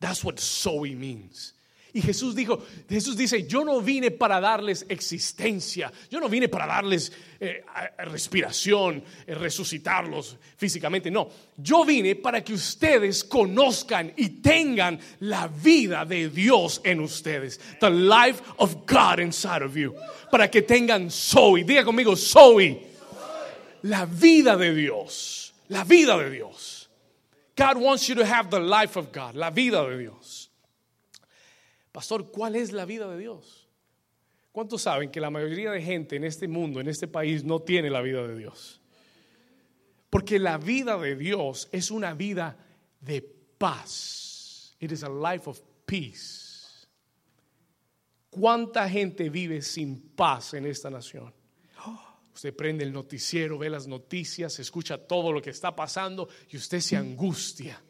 That's 0.00 0.24
what 0.24 0.38
Zoe 0.38 0.94
means. 0.94 1.54
Y 1.96 2.02
Jesús 2.02 2.34
dijo, 2.34 2.60
Jesús 2.88 3.16
dice, 3.16 3.46
yo 3.46 3.64
no 3.64 3.80
vine 3.80 4.10
para 4.10 4.40
darles 4.40 4.84
existencia, 4.88 5.92
yo 6.10 6.18
no 6.18 6.28
vine 6.28 6.48
para 6.48 6.66
darles 6.66 7.12
eh, 7.38 7.62
respiración, 7.98 9.00
eh, 9.24 9.34
resucitarlos 9.36 10.36
físicamente, 10.56 11.08
no, 11.08 11.28
yo 11.56 11.84
vine 11.84 12.16
para 12.16 12.42
que 12.42 12.52
ustedes 12.52 13.22
conozcan 13.22 14.12
y 14.16 14.40
tengan 14.40 14.98
la 15.20 15.46
vida 15.46 16.04
de 16.04 16.28
Dios 16.30 16.80
en 16.82 16.98
ustedes, 16.98 17.60
the 17.78 17.90
life 17.90 18.42
of 18.56 18.74
God 18.86 19.20
inside 19.20 19.62
of 19.62 19.76
you, 19.76 19.94
para 20.32 20.50
que 20.50 20.62
tengan 20.62 21.12
Zoe, 21.12 21.62
diga 21.62 21.84
conmigo 21.84 22.16
Zoe, 22.16 22.93
la 23.84 24.06
vida 24.06 24.56
de 24.56 24.74
Dios, 24.74 25.52
la 25.68 25.84
vida 25.84 26.16
de 26.16 26.30
Dios. 26.30 26.88
God 27.54 27.76
wants 27.76 28.08
you 28.08 28.14
to 28.14 28.24
have 28.24 28.50
the 28.50 28.58
life 28.58 28.96
of 28.96 29.12
God, 29.12 29.34
la 29.34 29.50
vida 29.50 29.86
de 29.88 29.98
Dios. 29.98 30.50
Pastor, 31.92 32.30
¿cuál 32.32 32.56
es 32.56 32.72
la 32.72 32.86
vida 32.86 33.06
de 33.08 33.18
Dios? 33.18 33.68
¿Cuántos 34.52 34.82
saben 34.82 35.10
que 35.10 35.20
la 35.20 35.30
mayoría 35.30 35.70
de 35.70 35.82
gente 35.82 36.16
en 36.16 36.24
este 36.24 36.48
mundo, 36.48 36.80
en 36.80 36.88
este 36.88 37.06
país, 37.06 37.44
no 37.44 37.60
tiene 37.60 37.90
la 37.90 38.00
vida 38.00 38.26
de 38.26 38.36
Dios? 38.36 38.80
Porque 40.08 40.38
la 40.38 40.56
vida 40.56 40.96
de 40.96 41.14
Dios 41.14 41.68
es 41.70 41.90
una 41.90 42.14
vida 42.14 42.56
de 43.00 43.20
paz. 43.58 44.76
It 44.80 44.92
is 44.92 45.02
a 45.02 45.10
life 45.10 45.48
of 45.48 45.60
peace. 45.84 46.86
¿Cuánta 48.30 48.88
gente 48.88 49.28
vive 49.28 49.60
sin 49.60 50.00
paz 50.16 50.54
en 50.54 50.66
esta 50.66 50.88
nación? 50.88 51.32
Usted 52.34 52.54
prende 52.54 52.82
el 52.82 52.92
noticiero, 52.92 53.58
ve 53.58 53.70
las 53.70 53.86
noticias, 53.86 54.58
escucha 54.58 54.98
todo 54.98 55.30
lo 55.30 55.40
que 55.40 55.50
está 55.50 55.74
pasando 55.74 56.28
y 56.50 56.56
usted 56.56 56.80
se 56.80 56.96
angustia. 56.96 57.80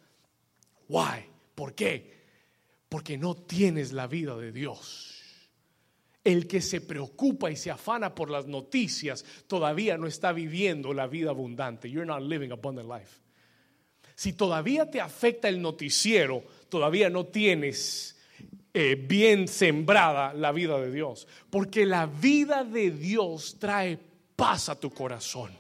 Why? 0.89 1.31
¿Por 1.55 1.75
qué? 1.75 2.25
Porque 2.89 3.17
no 3.17 3.35
tienes 3.35 3.93
la 3.93 4.07
vida 4.07 4.37
de 4.37 4.53
Dios. 4.53 5.23
El 6.23 6.47
que 6.47 6.61
se 6.61 6.83
preocupa 6.83 7.51
y 7.51 7.57
se 7.57 7.71
afana 7.71 8.15
por 8.15 8.31
las 8.31 8.47
noticias 8.47 9.25
todavía 9.47 9.97
no 9.97 10.07
está 10.07 10.33
viviendo 10.33 10.93
la 10.93 11.07
vida 11.07 11.31
abundante. 11.31 11.91
You're 11.91 12.07
not 12.07 12.23
living 12.23 12.51
abundant 12.51 12.89
life. 12.89 13.21
Si 14.15 14.35
todavía 14.35 14.91
te 14.91 15.01
afecta 15.01 15.49
el 15.49 15.61
noticiero, 15.61 16.45
todavía 16.69 17.09
no 17.09 17.27
tienes 17.27 18.17
eh, 18.75 18.95
bien 18.95 19.49
sembrada 19.49 20.35
la 20.35 20.53
vida 20.53 20.79
de 20.79 20.93
Dios. 20.93 21.27
Porque 21.49 21.87
la 21.87 22.07
vida 22.07 22.63
de 22.63 22.91
Dios 22.91 23.59
trae 23.59 24.14
paz 24.37 24.69
a 24.69 24.79
tu 24.79 24.91
corazón. 24.91 25.51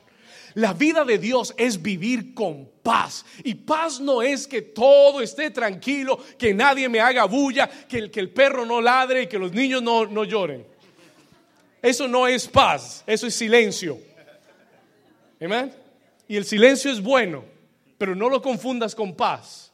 La 0.54 0.72
vida 0.72 1.04
de 1.04 1.18
Dios 1.18 1.52
es 1.56 1.82
vivir 1.82 2.32
con 2.32 2.70
paz. 2.82 3.24
Y 3.42 3.54
paz 3.54 4.00
no 4.00 4.22
es 4.22 4.46
que 4.46 4.62
todo 4.62 5.20
esté 5.20 5.50
tranquilo, 5.50 6.18
que 6.38 6.54
nadie 6.54 6.88
me 6.88 7.00
haga 7.00 7.24
bulla, 7.24 7.68
que 7.68 7.98
el, 7.98 8.10
que 8.10 8.20
el 8.20 8.30
perro 8.30 8.64
no 8.64 8.80
ladre 8.80 9.22
y 9.22 9.26
que 9.26 9.38
los 9.38 9.52
niños 9.52 9.82
no, 9.82 10.06
no 10.06 10.24
lloren. 10.24 10.64
Eso 11.82 12.08
no 12.08 12.26
es 12.26 12.46
paz, 12.46 13.02
eso 13.06 13.26
es 13.26 13.34
silencio. 13.34 13.98
Y 16.28 16.36
el 16.36 16.44
silencio 16.44 16.90
es 16.90 17.02
bueno, 17.02 17.44
pero 17.98 18.14
no 18.14 18.28
lo 18.28 18.40
confundas 18.40 18.94
con 18.94 19.14
paz. 19.14 19.72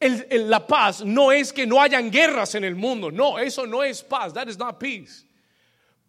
la 0.00 0.66
paz 0.66 1.04
no 1.04 1.30
es 1.30 1.52
que 1.52 1.66
no 1.66 1.80
hayan 1.80 2.10
guerras 2.10 2.54
en 2.54 2.64
el 2.64 2.74
mundo. 2.74 3.10
No, 3.10 3.38
eso 3.38 3.66
no 3.66 3.84
es 3.84 4.02
paz. 4.02 4.32
That 4.32 4.48
is 4.48 4.58
not 4.58 4.78
peace. 4.78 5.27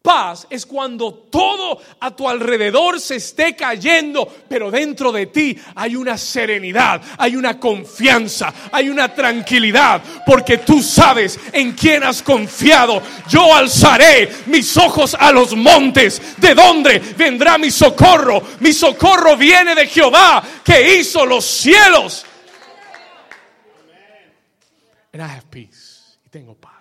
Paz 0.02 0.48
es 0.50 0.66
cuando 0.66 1.14
todo 1.14 1.82
a 2.00 2.16
tu 2.16 2.30
alrededor 2.30 3.02
se 3.02 3.18
esté 3.18 3.54
cayendo, 3.54 4.26
pero 4.48 4.72
dentro 4.72 5.12
de 5.12 5.26
ti 5.26 5.58
hay 5.76 5.98
una 5.98 6.18
serenidad, 6.18 7.02
hay 7.18 7.36
una 7.36 7.60
confianza, 7.60 8.54
hay 8.72 8.90
una 8.90 9.14
tranquilidad, 9.14 10.02
porque 10.26 10.60
tú 10.60 10.82
sabes 10.82 11.38
en 11.52 11.74
quién 11.74 12.04
has 12.04 12.22
confiado. 12.22 13.02
Yo 13.28 13.54
alzaré 13.54 14.30
mis 14.46 14.78
ojos 14.78 15.18
a 15.20 15.34
los 15.34 15.54
montes, 15.54 16.22
¿de 16.38 16.56
dónde 16.56 17.00
vendrá 17.18 17.58
mi 17.58 17.70
socorro? 17.70 18.42
Mi 18.62 18.72
socorro 18.72 19.36
viene 19.36 19.76
de 19.76 19.86
Jehová, 19.88 20.42
que 20.64 20.98
hizo 20.98 21.26
los 21.26 21.44
cielos. 21.44 22.26
And 25.12 25.22
I 25.22 25.28
have 25.28 25.50
peace. 25.50 26.18
Y 26.26 26.30
tengo 26.30 26.56
paz 26.56 26.79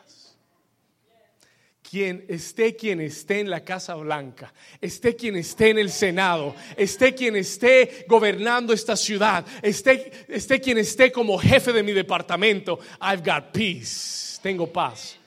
quien 1.88 2.24
esté 2.28 2.76
quien 2.76 3.00
esté 3.00 3.40
en 3.40 3.50
la 3.50 3.64
Casa 3.64 3.94
Blanca, 3.94 4.52
esté 4.80 5.16
quien 5.16 5.36
esté 5.36 5.70
en 5.70 5.78
el 5.78 5.90
Senado, 5.90 6.54
esté 6.76 7.14
quien 7.14 7.34
esté 7.36 8.04
gobernando 8.06 8.72
esta 8.72 8.96
ciudad, 8.96 9.46
esté, 9.62 10.12
esté 10.28 10.60
quien 10.60 10.78
esté 10.78 11.10
como 11.10 11.38
jefe 11.38 11.72
de 11.72 11.82
mi 11.82 11.92
departamento, 11.92 12.78
I've 13.00 13.22
got 13.24 13.52
peace, 13.52 14.38
tengo 14.42 14.70
paz, 14.70 15.18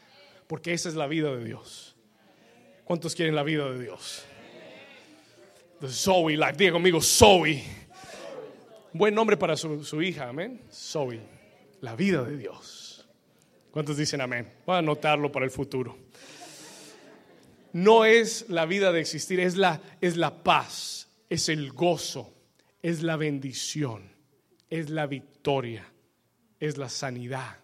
porque 0.47 0.73
esa 0.73 0.89
es 0.89 0.95
la 0.95 1.07
vida 1.07 1.36
de 1.36 1.43
Dios. 1.43 1.95
¿Cuántos 2.83 3.15
quieren 3.15 3.36
la 3.36 3.43
vida 3.43 3.69
de 3.71 3.79
Dios? 3.79 4.23
The 5.79 5.89
Zoe 5.89 6.38
life, 6.38 6.53
diga 6.57 6.73
conmigo 6.73 7.01
Zoe. 7.01 7.63
Buen 8.93 9.15
nombre 9.15 9.38
para 9.38 9.55
su, 9.55 9.83
su 9.83 10.01
hija, 10.01 10.27
amén. 10.27 10.62
Zoe, 10.71 11.21
la 11.79 11.95
vida 11.95 12.23
de 12.23 12.38
Dios. 12.38 13.07
¿Cuántos 13.71 13.97
dicen 13.97 14.21
amén? 14.21 14.51
Voy 14.65 14.75
a 14.75 14.79
anotarlo 14.79 15.31
para 15.31 15.45
el 15.45 15.51
futuro 15.51 15.97
no 17.73 18.05
es 18.05 18.49
la 18.49 18.65
vida 18.65 18.91
de 18.91 19.01
existir, 19.01 19.39
es 19.39 19.57
la, 19.57 19.81
es 20.01 20.17
la 20.17 20.43
paz, 20.43 21.10
es 21.29 21.49
el 21.49 21.71
gozo, 21.71 22.34
es 22.81 23.03
la 23.03 23.15
bendición, 23.15 24.12
es 24.69 24.89
la 24.89 25.07
victoria, 25.07 25.86
es 26.60 26.77
la 26.77 26.89
sanidad. 26.89 27.57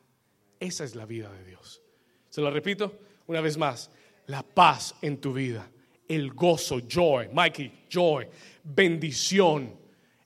Esa 0.59 0.83
es 0.83 0.95
la 0.95 1.05
vida 1.05 1.31
de 1.31 1.43
Dios. 1.43 1.81
Se 2.29 2.41
lo 2.41 2.49
repito 2.49 2.99
una 3.27 3.41
vez 3.41 3.57
más, 3.57 3.91
la 4.27 4.43
paz 4.43 4.95
en 5.01 5.17
tu 5.17 5.33
vida, 5.33 5.69
el 6.07 6.33
gozo, 6.33 6.79
joy, 6.87 7.29
Mikey, 7.29 7.85
joy, 7.89 8.27
bendición. 8.63 9.75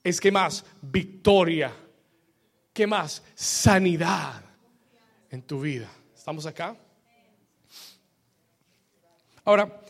Es 0.03 0.19
que 0.19 0.31
más, 0.31 0.65
victoria. 0.81 1.73
¿Qué 2.73 2.87
más? 2.87 3.23
Sanidad 3.35 4.43
en 5.29 5.41
tu 5.41 5.59
vida. 5.59 5.91
¿Estamos 6.15 6.45
acá? 6.45 6.77
Ahora, 9.51 9.81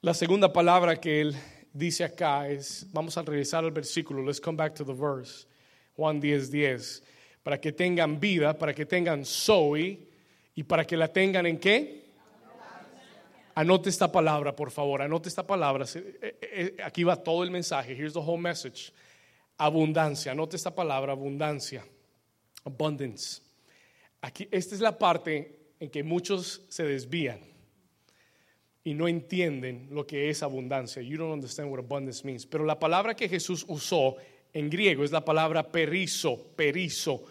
la 0.00 0.14
segunda 0.14 0.52
palabra 0.52 0.96
que 0.96 1.20
él 1.20 1.36
dice 1.72 2.02
acá 2.02 2.48
es, 2.48 2.88
vamos 2.90 3.16
a 3.16 3.22
regresar 3.22 3.62
al 3.62 3.70
versículo, 3.70 4.20
let's 4.20 4.40
come 4.40 4.56
back 4.56 4.74
to 4.74 4.84
the 4.84 4.92
verse, 4.92 5.46
Juan 5.94 6.18
10, 6.18 6.50
10, 6.50 7.04
para 7.44 7.60
que 7.60 7.70
tengan 7.70 8.18
vida, 8.18 8.58
para 8.58 8.74
que 8.74 8.84
tengan 8.84 9.24
Zoe 9.24 10.08
y 10.56 10.64
para 10.64 10.84
que 10.84 10.96
la 10.96 11.06
tengan 11.06 11.46
en 11.46 11.56
qué? 11.56 12.06
Anote 13.54 13.90
esta 13.90 14.10
palabra, 14.10 14.56
por 14.56 14.72
favor, 14.72 15.00
anote 15.00 15.28
esta 15.28 15.46
palabra. 15.46 15.84
Eh, 15.94 16.18
eh, 16.20 16.38
eh, 16.42 16.76
aquí 16.82 17.04
va 17.04 17.14
todo 17.14 17.44
el 17.44 17.52
mensaje. 17.52 17.92
Here's 17.92 18.14
the 18.14 18.18
whole 18.18 18.42
message. 18.42 18.92
Abundancia. 19.56 20.32
Anote 20.32 20.56
esta 20.56 20.74
palabra, 20.74 21.12
abundancia. 21.12 21.86
Abundance. 22.64 23.40
Aquí, 24.20 24.48
esta 24.50 24.74
es 24.74 24.80
la 24.80 24.98
parte 24.98 25.76
en 25.78 25.88
que 25.90 26.02
muchos 26.02 26.62
se 26.68 26.82
desvían 26.82 27.53
y 28.84 28.92
no 28.92 29.08
entienden 29.08 29.88
lo 29.90 30.06
que 30.06 30.28
es 30.28 30.42
abundancia. 30.42 31.00
You 31.00 31.16
don't 31.16 31.32
understand 31.32 31.70
what 31.70 31.78
abundance 31.78 32.22
means. 32.22 32.44
Pero 32.44 32.66
la 32.66 32.78
palabra 32.78 33.16
que 33.16 33.28
Jesús 33.30 33.64
usó 33.66 34.16
en 34.52 34.68
griego 34.68 35.02
es 35.02 35.10
la 35.10 35.24
palabra 35.24 35.72
perizo, 35.72 36.52
perizo. 36.54 37.24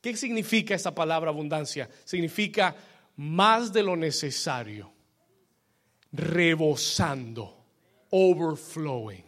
¿Qué 0.00 0.16
significa 0.16 0.74
esta 0.74 0.94
palabra 0.94 1.30
abundancia? 1.30 1.90
Significa 2.04 2.76
más 3.16 3.72
de 3.72 3.82
lo 3.82 3.96
necesario, 3.96 4.92
rebosando, 6.12 7.66
overflowing. 8.10 9.24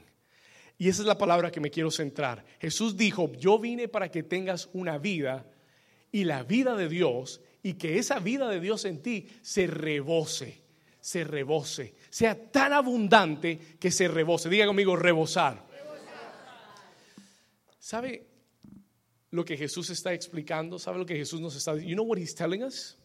Y 0.78 0.88
esa 0.88 1.02
es 1.02 1.06
la 1.06 1.18
palabra 1.18 1.50
que 1.50 1.60
me 1.60 1.70
quiero 1.70 1.90
centrar. 1.90 2.44
Jesús 2.60 2.96
dijo, 2.96 3.32
yo 3.32 3.58
vine 3.58 3.88
para 3.88 4.10
que 4.10 4.22
tengas 4.22 4.70
una 4.72 4.98
vida 4.98 5.46
y 6.12 6.24
la 6.24 6.44
vida 6.44 6.76
de 6.76 6.88
Dios 6.88 7.40
y 7.62 7.74
que 7.74 7.98
esa 7.98 8.20
vida 8.20 8.48
de 8.48 8.60
Dios 8.60 8.84
en 8.84 9.02
ti 9.02 9.26
se 9.42 9.66
rebose 9.66 10.62
se 11.02 11.24
rebose, 11.24 11.96
sea 12.10 12.50
tan 12.52 12.72
abundante 12.72 13.58
que 13.80 13.90
se 13.90 14.06
rebose. 14.06 14.48
Diga 14.48 14.66
conmigo, 14.66 14.94
rebosar. 14.94 15.66
¿Sabe 17.80 18.24
lo 19.32 19.44
que 19.44 19.56
Jesús 19.56 19.90
está 19.90 20.14
explicando? 20.14 20.78
¿Sabe 20.78 20.98
lo 20.98 21.04
que 21.04 21.16
Jesús 21.16 21.40
nos 21.40 21.56
está 21.56 21.74
diciendo? 21.74 21.90
You 21.90 21.96
know 21.96 22.06
what 22.06 22.18
he's 22.18 22.36
telling 22.36 22.62
us? 22.62 22.96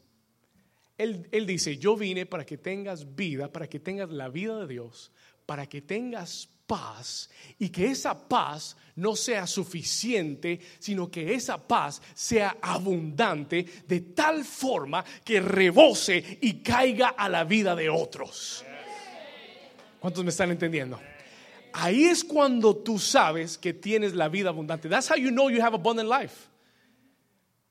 Él, 0.95 1.27
él 1.31 1.47
dice, 1.47 1.77
yo 1.77 1.97
vine 1.97 2.27
para 2.27 2.45
que 2.45 2.59
tengas 2.59 3.15
vida, 3.15 3.51
para 3.51 3.67
que 3.67 3.79
tengas 3.79 4.11
la 4.11 4.29
vida 4.29 4.59
de 4.59 4.67
Dios, 4.67 5.11
para 5.47 5.65
que 5.65 5.81
tengas 5.81 6.49
paz 6.67 7.29
y 7.57 7.69
que 7.69 7.87
esa 7.87 8.27
paz 8.27 8.77
no 8.97 9.15
sea 9.15 9.47
suficiente, 9.47 10.59
sino 10.79 11.09
que 11.09 11.33
esa 11.33 11.57
paz 11.57 12.01
sea 12.13 12.57
abundante 12.61 13.65
de 13.87 14.01
tal 14.01 14.43
forma 14.43 15.03
que 15.23 15.39
rebose 15.39 16.39
y 16.41 16.61
caiga 16.61 17.09
a 17.09 17.29
la 17.29 17.43
vida 17.43 17.75
de 17.75 17.89
otros. 17.89 18.65
¿Cuántos 19.99 20.23
me 20.23 20.29
están 20.29 20.51
entendiendo? 20.51 20.99
Ahí 21.73 22.05
es 22.05 22.23
cuando 22.23 22.75
tú 22.75 22.99
sabes 22.99 23.57
que 23.57 23.73
tienes 23.73 24.13
la 24.13 24.29
vida 24.29 24.49
abundante. 24.49 24.89
That's 24.89 25.09
how 25.09 25.15
you 25.15 25.29
know 25.29 25.49
you 25.49 25.61
have 25.61 25.75
abundant 25.75 26.09
life. 26.09 26.47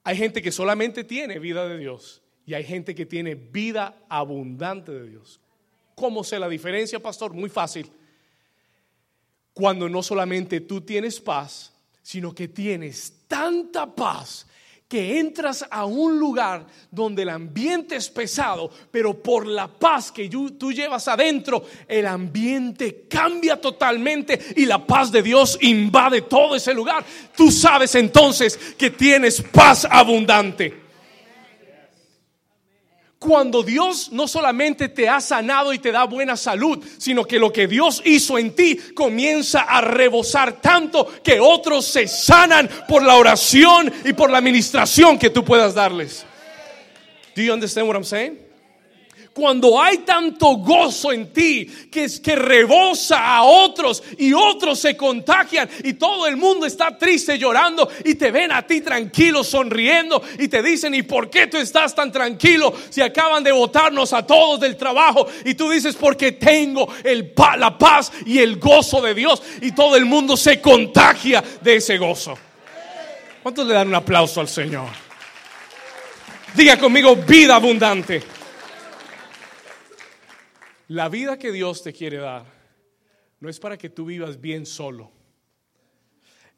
Hay 0.04 0.16
gente 0.16 0.40
que 0.40 0.52
solamente 0.52 1.02
tiene 1.02 1.38
vida 1.40 1.68
de 1.68 1.78
Dios 1.78 2.22
y 2.46 2.54
hay 2.54 2.62
gente 2.62 2.94
que 2.94 3.06
tiene 3.06 3.34
vida 3.34 3.96
abundante 4.08 4.92
de 4.92 5.08
Dios. 5.08 5.40
¿Cómo 5.96 6.22
sé 6.22 6.38
la 6.38 6.48
diferencia, 6.48 7.00
pastor? 7.00 7.32
Muy 7.32 7.48
fácil. 7.48 7.90
Cuando 9.56 9.88
no 9.88 10.02
solamente 10.02 10.60
tú 10.60 10.82
tienes 10.82 11.18
paz, 11.18 11.72
sino 12.02 12.34
que 12.34 12.48
tienes 12.48 13.22
tanta 13.26 13.86
paz 13.86 14.46
que 14.86 15.18
entras 15.18 15.64
a 15.70 15.86
un 15.86 16.18
lugar 16.18 16.66
donde 16.90 17.22
el 17.22 17.30
ambiente 17.30 17.96
es 17.96 18.10
pesado, 18.10 18.70
pero 18.90 19.14
por 19.22 19.46
la 19.46 19.66
paz 19.66 20.12
que 20.12 20.28
tú 20.28 20.72
llevas 20.74 21.08
adentro, 21.08 21.64
el 21.88 22.06
ambiente 22.06 23.06
cambia 23.08 23.58
totalmente 23.58 24.38
y 24.56 24.66
la 24.66 24.86
paz 24.86 25.10
de 25.10 25.22
Dios 25.22 25.56
invade 25.62 26.20
todo 26.20 26.54
ese 26.54 26.74
lugar. 26.74 27.02
Tú 27.34 27.50
sabes 27.50 27.94
entonces 27.94 28.58
que 28.76 28.90
tienes 28.90 29.40
paz 29.40 29.86
abundante 29.90 30.85
cuando 33.18 33.62
Dios 33.62 34.12
no 34.12 34.28
solamente 34.28 34.88
te 34.88 35.08
ha 35.08 35.20
sanado 35.20 35.72
y 35.72 35.78
te 35.78 35.90
da 35.90 36.04
buena 36.04 36.36
salud, 36.36 36.84
sino 36.98 37.24
que 37.24 37.38
lo 37.38 37.52
que 37.52 37.66
Dios 37.66 38.02
hizo 38.04 38.38
en 38.38 38.54
ti 38.54 38.76
comienza 38.94 39.62
a 39.62 39.80
rebosar 39.80 40.60
tanto 40.60 41.06
que 41.22 41.40
otros 41.40 41.86
se 41.86 42.06
sanan 42.06 42.68
por 42.88 43.02
la 43.02 43.16
oración 43.16 43.92
y 44.04 44.12
por 44.12 44.30
la 44.30 44.38
administración 44.38 45.18
que 45.18 45.30
tú 45.30 45.44
puedas 45.44 45.74
darles. 45.74 46.24
Do 47.34 47.42
you 47.42 47.52
understand 47.52 47.86
what 47.88 47.96
I'm 47.96 48.04
saying? 48.04 48.45
Cuando 49.36 49.78
hay 49.78 49.98
tanto 49.98 50.56
gozo 50.56 51.12
en 51.12 51.30
ti 51.30 51.66
que, 51.90 52.08
que 52.22 52.36
rebosa 52.36 53.36
a 53.36 53.42
otros 53.42 54.02
y 54.16 54.32
otros 54.32 54.78
se 54.78 54.96
contagian 54.96 55.68
y 55.84 55.92
todo 55.92 56.26
el 56.26 56.38
mundo 56.38 56.64
está 56.64 56.96
triste 56.96 57.38
llorando 57.38 57.86
y 58.06 58.14
te 58.14 58.30
ven 58.30 58.50
a 58.50 58.66
ti 58.66 58.80
tranquilo 58.80 59.44
sonriendo 59.44 60.22
y 60.38 60.48
te 60.48 60.62
dicen, 60.62 60.94
¿y 60.94 61.02
por 61.02 61.28
qué 61.28 61.48
tú 61.48 61.58
estás 61.58 61.94
tan 61.94 62.10
tranquilo 62.10 62.72
si 62.88 63.02
acaban 63.02 63.44
de 63.44 63.52
votarnos 63.52 64.14
a 64.14 64.26
todos 64.26 64.58
del 64.58 64.74
trabajo? 64.74 65.26
Y 65.44 65.52
tú 65.52 65.68
dices, 65.68 65.96
porque 65.96 66.32
tengo 66.32 66.88
la 67.58 67.76
paz 67.76 68.12
y 68.24 68.38
el 68.38 68.56
gozo 68.56 69.02
de 69.02 69.12
Dios 69.12 69.42
y 69.60 69.72
todo 69.72 69.96
el 69.96 70.06
mundo 70.06 70.38
se 70.38 70.62
contagia 70.62 71.44
de 71.60 71.76
ese 71.76 71.98
gozo. 71.98 72.38
¿Cuántos 73.42 73.66
le 73.66 73.74
dan 73.74 73.88
un 73.88 73.96
aplauso 73.96 74.40
al 74.40 74.48
Señor? 74.48 74.88
Diga 76.54 76.78
conmigo, 76.78 77.16
vida 77.16 77.56
abundante. 77.56 78.35
La 80.88 81.08
vida 81.08 81.36
que 81.38 81.50
Dios 81.50 81.82
te 81.82 81.92
quiere 81.92 82.18
dar 82.18 82.46
no 83.40 83.48
es 83.48 83.58
para 83.58 83.76
que 83.76 83.90
tú 83.90 84.04
vivas 84.04 84.40
bien 84.40 84.66
solo. 84.66 85.10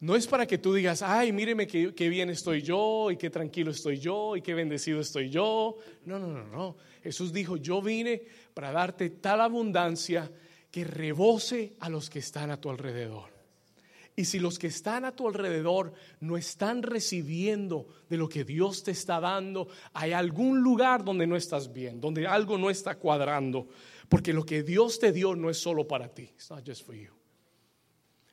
No 0.00 0.14
es 0.14 0.28
para 0.28 0.46
que 0.46 0.58
tú 0.58 0.74
digas, 0.74 1.02
ay, 1.02 1.32
míreme 1.32 1.66
qué, 1.66 2.08
bien 2.08 2.30
estoy 2.30 2.62
yo 2.62 3.10
y 3.10 3.16
qué 3.16 3.30
tranquilo 3.30 3.72
estoy 3.72 3.98
yo 3.98 4.36
y 4.36 4.42
qué 4.42 4.54
bendecido 4.54 5.00
estoy 5.00 5.28
yo. 5.28 5.76
No, 6.04 6.18
no, 6.18 6.28
no, 6.28 6.44
no. 6.44 6.76
Jesús 7.02 7.32
dijo, 7.32 7.56
yo 7.56 7.82
vine 7.82 8.22
para 8.54 8.70
darte 8.70 9.10
tal 9.10 9.40
abundancia 9.40 10.30
que 10.70 10.84
rebose 10.84 11.74
a 11.80 11.88
los 11.88 12.10
que 12.10 12.20
están 12.20 12.50
a 12.50 12.60
tu 12.60 12.70
alrededor. 12.70 13.30
Y 14.14 14.24
si 14.24 14.38
los 14.38 14.58
que 14.58 14.66
están 14.66 15.04
a 15.04 15.12
tu 15.12 15.26
alrededor 15.26 15.92
no 16.20 16.36
están 16.36 16.82
recibiendo 16.82 17.86
de 18.08 18.16
lo 18.16 18.28
que 18.28 18.44
Dios 18.44 18.84
te 18.84 18.90
está 18.90 19.20
dando, 19.20 19.68
hay 19.92 20.12
algún 20.12 20.60
lugar 20.60 21.04
donde 21.04 21.26
no 21.26 21.34
estás 21.34 21.72
bien, 21.72 22.00
donde 22.00 22.26
algo 22.26 22.58
no 22.58 22.68
está 22.68 22.96
cuadrando. 22.96 23.68
Porque 24.08 24.32
lo 24.32 24.44
que 24.44 24.62
Dios 24.62 24.98
te 24.98 25.12
dio 25.12 25.34
no 25.34 25.50
es 25.50 25.58
solo 25.58 25.86
para 25.86 26.08
ti. 26.08 26.30
It's 26.34 26.50
not 26.50 26.64
just 26.64 26.84
for 26.84 26.94
you. 26.94 27.12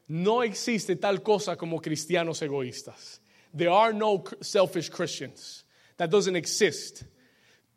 No 0.08 0.44
existe 0.44 0.96
tal 0.96 1.22
cosa 1.22 1.58
como 1.58 1.82
cristianos 1.82 2.42
egoístas. 2.42 3.22
There 3.56 3.72
are 3.72 3.94
no 3.94 4.24
selfish 4.42 4.90
Christians. 4.90 5.66
That 5.98 6.10
doesn't 6.10 6.36
exist. 6.36 7.04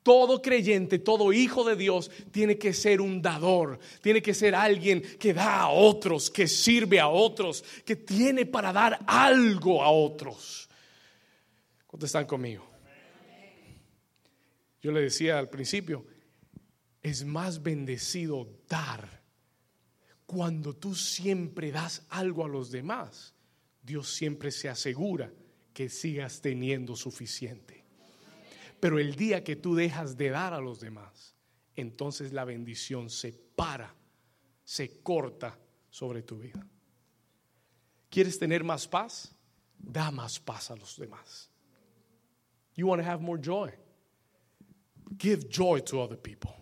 Todo 0.03 0.41
creyente, 0.41 0.99
todo 0.99 1.33
hijo 1.33 1.65
de 1.65 1.77
Dios 1.77 2.11
tiene 2.31 2.57
que 2.57 2.73
ser 2.73 3.01
un 3.01 3.21
dador, 3.21 3.79
tiene 4.01 4.23
que 4.23 4.33
ser 4.33 4.55
alguien 4.55 5.03
que 5.03 5.35
da 5.35 5.61
a 5.63 5.69
otros, 5.69 6.31
que 6.31 6.49
sirve 6.49 6.99
a 6.99 7.09
otros, 7.09 7.63
que 7.85 7.97
tiene 7.97 8.47
para 8.47 8.73
dar 8.73 8.99
algo 9.07 9.83
a 9.83 9.91
otros. 9.91 10.69
¿Cuántos 11.87 12.09
están 12.09 12.27
conmigo? 12.27 12.67
Yo 14.81 14.93
le 14.93 15.01
decía 15.01 15.39
al 15.39 15.51
principio, 15.51 16.07
es 17.03 17.25
más 17.25 17.63
bendecido 17.63 18.49
dar. 18.69 19.23
Cuando 20.27 20.75
tú 20.75 20.95
siempre 20.95 21.73
das 21.73 22.07
algo 22.11 22.45
a 22.45 22.49
los 22.49 22.71
demás, 22.71 23.35
Dios 23.83 24.13
siempre 24.13 24.51
se 24.51 24.69
asegura 24.69 25.33
que 25.73 25.89
sigas 25.89 26.41
teniendo 26.41 26.97
suficiente. 26.97 27.85
Pero 28.81 28.99
el 28.99 29.15
día 29.17 29.43
que 29.43 29.57
tú 29.57 29.75
dejas 29.75 30.17
de 30.17 30.31
dar 30.31 30.53
a 30.53 30.61
los 30.61 30.81
demás, 30.81 31.35
entonces 31.75 32.33
la 32.33 32.45
bendición 32.45 33.11
se 33.11 33.33
para, 33.33 33.95
se 34.65 35.01
corta 35.03 35.59
sobre 35.91 36.23
tu 36.23 36.39
vida. 36.39 36.67
¿Quieres 38.11 38.39
tener 38.39 38.65
más 38.65 38.87
paz? 38.87 39.35
Da 39.79 40.11
más 40.11 40.39
paz 40.39 40.71
a 40.71 40.77
los 40.77 40.97
demás. 40.97 41.51
You 42.75 42.87
want 42.87 43.03
to 43.03 43.09
have 43.09 43.23
more 43.23 43.41
joy? 43.41 43.71
Give 45.17 45.49
joy 45.49 45.81
to 45.83 46.01
other 46.01 46.17
people. 46.17 46.59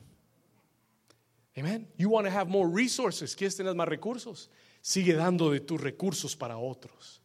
Amen. 1.57 1.88
You 1.97 2.11
want 2.11 2.27
to 2.27 2.31
have 2.31 2.49
more 2.49 2.69
resources. 2.69 3.35
¿Quieres 3.35 3.57
tener 3.57 3.75
más 3.75 3.88
recursos? 3.88 4.51
Sigue 4.83 5.14
dando 5.14 5.51
de 5.51 5.61
tus 5.61 5.81
recursos 5.81 6.37
para 6.37 6.59
otros. 6.59 7.23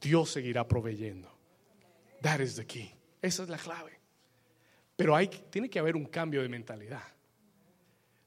Dios 0.00 0.30
seguirá 0.30 0.68
proveyendo. 0.68 1.28
That 2.20 2.40
is 2.40 2.56
the 2.56 2.66
key. 2.66 2.92
Esa 3.22 3.44
es 3.44 3.48
la 3.48 3.56
clave. 3.56 3.92
Pero 4.96 5.16
hay, 5.16 5.28
tiene 5.28 5.70
que 5.70 5.78
haber 5.78 5.96
un 5.96 6.04
cambio 6.04 6.42
de 6.42 6.48
mentalidad. 6.48 7.02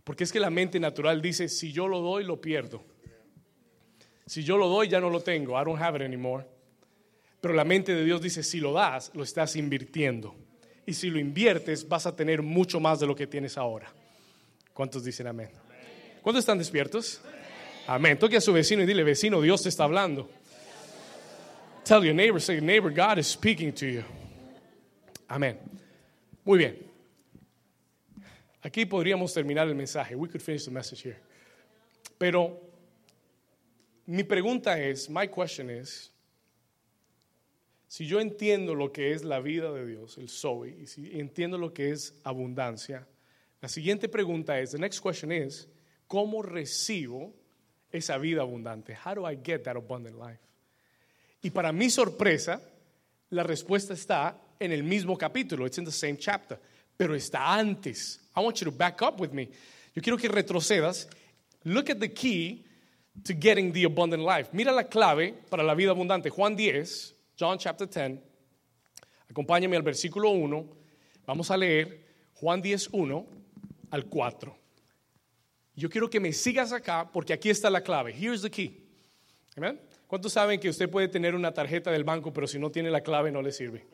Porque 0.03 0.23
es 0.23 0.31
que 0.31 0.39
la 0.39 0.49
mente 0.49 0.79
natural 0.79 1.21
dice, 1.21 1.47
si 1.47 1.71
yo 1.71 1.87
lo 1.87 2.01
doy, 2.01 2.23
lo 2.23 2.41
pierdo. 2.41 2.83
Si 4.25 4.43
yo 4.43 4.57
lo 4.57 4.67
doy, 4.67 4.87
ya 4.87 4.99
no 4.99 5.09
lo 5.09 5.21
tengo. 5.21 5.59
I 5.59 5.63
don't 5.63 5.81
have 5.81 5.97
it 5.97 6.03
anymore. 6.03 6.45
Pero 7.39 7.53
la 7.53 7.63
mente 7.63 7.93
de 7.93 8.03
Dios 8.03 8.21
dice, 8.21 8.41
si 8.41 8.59
lo 8.59 8.73
das, 8.73 9.11
lo 9.13 9.23
estás 9.23 9.55
invirtiendo. 9.55 10.35
Y 10.85 10.93
si 10.93 11.09
lo 11.09 11.19
inviertes, 11.19 11.87
vas 11.87 12.05
a 12.07 12.15
tener 12.15 12.41
mucho 12.41 12.79
más 12.79 12.99
de 12.99 13.07
lo 13.07 13.15
que 13.15 13.27
tienes 13.27 13.57
ahora. 13.57 13.93
¿Cuántos 14.75 15.05
dicen 15.05 15.25
amén? 15.25 15.49
¿Cuántos 16.21 16.41
están 16.41 16.57
despiertos? 16.57 17.21
Amén. 17.87 18.19
Toque 18.19 18.35
a 18.35 18.41
su 18.41 18.51
vecino 18.51 18.83
y 18.83 18.85
dile, 18.85 19.05
vecino, 19.05 19.39
Dios 19.39 19.63
te 19.63 19.69
está 19.69 19.85
hablando. 19.85 20.29
Tell 21.85 22.03
your 22.03 22.13
neighbor, 22.13 22.41
say, 22.41 22.59
neighbor, 22.59 22.91
God 22.91 23.17
is 23.17 23.25
speaking 23.25 23.71
to 23.71 23.85
you. 23.85 24.03
Amén. 25.29 25.57
Muy 26.43 26.57
bien. 26.57 26.77
Aquí 28.61 28.85
podríamos 28.85 29.33
terminar 29.33 29.65
el 29.69 29.75
mensaje. 29.75 30.13
We 30.13 30.27
could 30.27 30.41
finish 30.41 30.65
the 30.65 30.71
message 30.71 31.03
here. 31.03 31.19
Pero 32.17 32.59
mi 34.07 34.23
pregunta 34.23 34.77
es, 34.77 35.09
my 35.09 35.27
question 35.27 35.69
is, 35.69 36.11
si 37.87 38.05
yo 38.05 38.19
entiendo 38.19 38.75
lo 38.75 38.91
que 38.91 39.13
es 39.13 39.23
la 39.23 39.39
vida 39.39 39.71
de 39.71 39.85
Dios, 39.85 40.17
el 40.17 40.27
Zoe, 40.27 40.75
y 40.81 40.87
si 40.87 41.17
entiendo 41.17 41.57
lo 41.57 41.73
que 41.73 41.91
es 41.91 42.13
abundancia, 42.25 43.07
la 43.61 43.69
siguiente 43.69 44.09
pregunta 44.09 44.59
es, 44.59 44.71
the 44.71 44.77
next 44.77 44.99
question 44.99 45.31
is, 45.31 45.67
¿cómo 46.07 46.41
recibo 46.41 47.33
esa 47.91 48.17
vida 48.17 48.41
abundante? 48.41 48.95
How 48.95 49.15
do 49.15 49.29
I 49.29 49.37
get 49.41 49.63
that 49.63 49.75
abundant 49.75 50.17
life? 50.17 50.39
Y 51.41 51.49
para 51.51 51.71
mi 51.71 51.89
sorpresa, 51.89 52.61
la 53.29 53.43
respuesta 53.43 53.93
está 53.93 54.35
en 54.59 54.71
el 54.71 54.83
mismo 54.83 55.17
capítulo, 55.17 55.65
it's 55.65 55.77
in 55.77 55.85
the 55.85 55.91
same 55.91 56.17
chapter, 56.17 56.59
pero 56.97 57.15
está 57.15 57.57
antes. 57.57 58.19
I 58.35 58.41
want 58.41 58.59
you 58.59 58.65
to 58.65 58.71
back 58.71 59.01
up 59.01 59.19
with 59.19 59.31
me. 59.31 59.49
Yo 59.93 60.01
quiero 60.01 60.17
que 60.17 60.29
retrocedas. 60.29 61.07
Look 61.63 61.89
at 61.89 61.99
the 61.99 62.13
key 62.13 62.65
to 63.23 63.33
getting 63.33 63.71
the 63.71 63.85
abundant 63.85 64.23
life. 64.23 64.49
Mira 64.53 64.71
la 64.71 64.83
clave 64.83 65.33
para 65.49 65.63
la 65.63 65.73
vida 65.73 65.91
abundante. 65.91 66.29
Juan 66.29 66.55
10, 66.55 67.13
John 67.39 67.57
chapter 67.57 67.87
10. 67.87 68.19
Acompáñame 69.29 69.75
al 69.75 69.83
versículo 69.83 70.29
1. 70.31 70.65
Vamos 71.25 71.49
a 71.49 71.57
leer 71.57 72.05
Juan 72.35 72.61
10, 72.61 72.89
1 72.91 73.25
al 73.91 74.05
4. 74.05 74.57
Yo 75.75 75.89
quiero 75.89 76.09
que 76.09 76.19
me 76.19 76.31
sigas 76.31 76.71
acá 76.71 77.09
porque 77.11 77.33
aquí 77.33 77.49
está 77.49 77.69
la 77.69 77.81
clave. 77.81 78.13
Here's 78.13 78.41
the 78.41 78.49
key. 78.49 78.81
Amen. 79.57 79.79
¿Cuántos 80.07 80.33
saben 80.33 80.59
que 80.59 80.69
usted 80.69 80.89
puede 80.89 81.07
tener 81.07 81.35
una 81.35 81.53
tarjeta 81.53 81.91
del 81.91 82.03
banco, 82.03 82.31
pero 82.31 82.47
si 82.47 82.59
no 82.59 82.69
tiene 82.71 82.89
la 82.89 83.01
clave 83.01 83.31
no 83.31 83.41
le 83.41 83.51
sirve? 83.51 83.85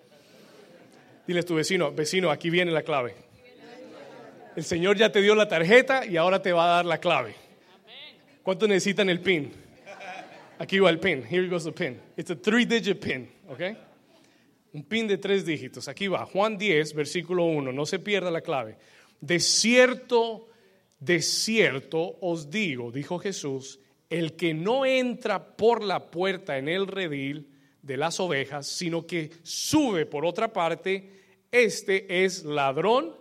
Dile 1.25 1.39
a 1.39 1.43
tu 1.43 1.55
vecino, 1.55 1.91
vecino, 1.91 2.29
aquí 2.29 2.49
viene 2.49 2.71
la 2.71 2.83
clave. 2.83 3.15
El 4.55 4.63
Señor 4.63 4.97
ya 4.97 5.11
te 5.11 5.21
dio 5.21 5.33
la 5.33 5.47
tarjeta 5.47 6.05
y 6.05 6.17
ahora 6.17 6.41
te 6.41 6.51
va 6.51 6.65
a 6.65 6.75
dar 6.75 6.85
la 6.85 6.99
clave. 6.99 7.35
¿Cuántos 8.43 8.67
necesitan 8.67 9.09
el 9.09 9.21
PIN? 9.21 9.51
Aquí 10.59 10.79
va 10.79 10.89
el 10.89 10.99
PIN. 10.99 11.23
Here 11.23 11.47
goes 11.47 11.63
the 11.63 11.71
PIN. 11.71 11.99
It's 12.17 12.31
a 12.31 12.35
three-digit 12.35 12.99
PIN, 12.99 13.31
¿ok? 13.47 13.61
Un 14.73 14.83
PIN 14.83 15.07
de 15.07 15.17
tres 15.17 15.45
dígitos. 15.45 15.87
Aquí 15.87 16.07
va. 16.07 16.25
Juan 16.25 16.57
10, 16.57 16.93
versículo 16.93 17.45
1. 17.45 17.71
No 17.71 17.85
se 17.85 17.99
pierda 17.99 18.29
la 18.29 18.41
clave. 18.41 18.77
De 19.21 19.39
cierto, 19.39 20.49
de 20.99 21.21
cierto 21.21 22.17
os 22.21 22.49
digo, 22.49 22.91
dijo 22.91 23.19
Jesús, 23.19 23.79
el 24.09 24.35
que 24.35 24.53
no 24.53 24.85
entra 24.85 25.55
por 25.55 25.83
la 25.83 26.11
puerta 26.11 26.57
en 26.57 26.67
el 26.67 26.87
redil 26.87 27.47
de 27.81 27.97
las 27.97 28.19
ovejas, 28.19 28.67
sino 28.67 29.07
que 29.07 29.31
sube 29.43 30.05
por 30.05 30.25
otra 30.25 30.51
parte, 30.51 31.21
este 31.51 32.25
es 32.25 32.43
ladrón 32.43 33.15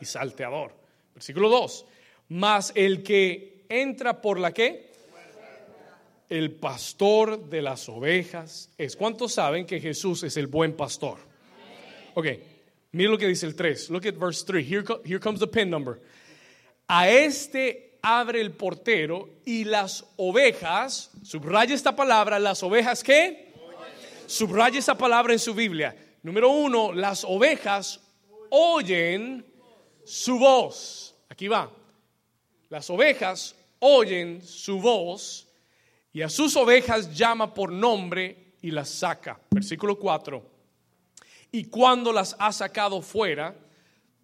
y 0.00 0.04
salteador. 0.04 0.74
Versículo 1.14 1.48
2. 1.48 1.86
Mas 2.28 2.72
el 2.74 3.02
que 3.02 3.64
entra 3.68 4.20
por 4.20 4.38
la 4.38 4.52
que? 4.52 4.92
El 6.28 6.52
pastor 6.52 7.48
de 7.48 7.62
las 7.62 7.88
ovejas 7.88 8.70
es. 8.76 8.96
¿Cuántos 8.96 9.32
saben 9.32 9.64
que 9.64 9.80
Jesús 9.80 10.24
es 10.24 10.36
el 10.36 10.48
buen 10.48 10.74
pastor? 10.74 11.18
Ok, 12.14 12.26
mira 12.96 13.10
lo 13.10 13.18
que 13.18 13.28
dice 13.28 13.46
el 13.46 13.54
3. 13.54 13.90
Look 13.90 14.06
at 14.06 14.14
verse 14.14 14.42
3. 14.44 14.64
Here, 14.64 14.84
here 15.04 15.20
comes 15.20 15.38
the 15.38 15.46
pin 15.46 15.68
number. 15.68 16.00
A 16.88 17.08
este 17.08 17.98
abre 18.02 18.40
el 18.40 18.52
portero 18.52 19.28
y 19.44 19.64
las 19.64 20.04
ovejas, 20.16 21.10
subraya 21.22 21.74
esta 21.74 21.94
palabra, 21.94 22.38
las 22.38 22.62
ovejas 22.62 23.02
qué? 23.02 23.52
Subraya 24.26 24.78
esa 24.78 24.96
palabra 24.96 25.32
en 25.32 25.38
su 25.38 25.54
Biblia. 25.54 25.94
Número 26.22 26.50
uno, 26.50 26.92
las 26.92 27.24
ovejas 27.24 28.00
oyen 28.50 29.44
su 30.04 30.38
voz. 30.38 31.14
Aquí 31.28 31.48
va. 31.48 31.70
Las 32.68 32.88
ovejas 32.90 33.54
oyen 33.80 34.42
su 34.42 34.80
voz 34.80 35.48
y 36.12 36.22
a 36.22 36.28
sus 36.28 36.56
ovejas 36.56 37.14
llama 37.14 37.52
por 37.52 37.70
nombre 37.70 38.54
y 38.62 38.70
las 38.70 38.88
saca. 38.88 39.38
Versículo 39.50 39.98
4. 39.98 40.55
Y 41.56 41.64
cuando 41.64 42.12
las 42.12 42.36
ha 42.38 42.52
sacado 42.52 43.00
fuera, 43.00 43.56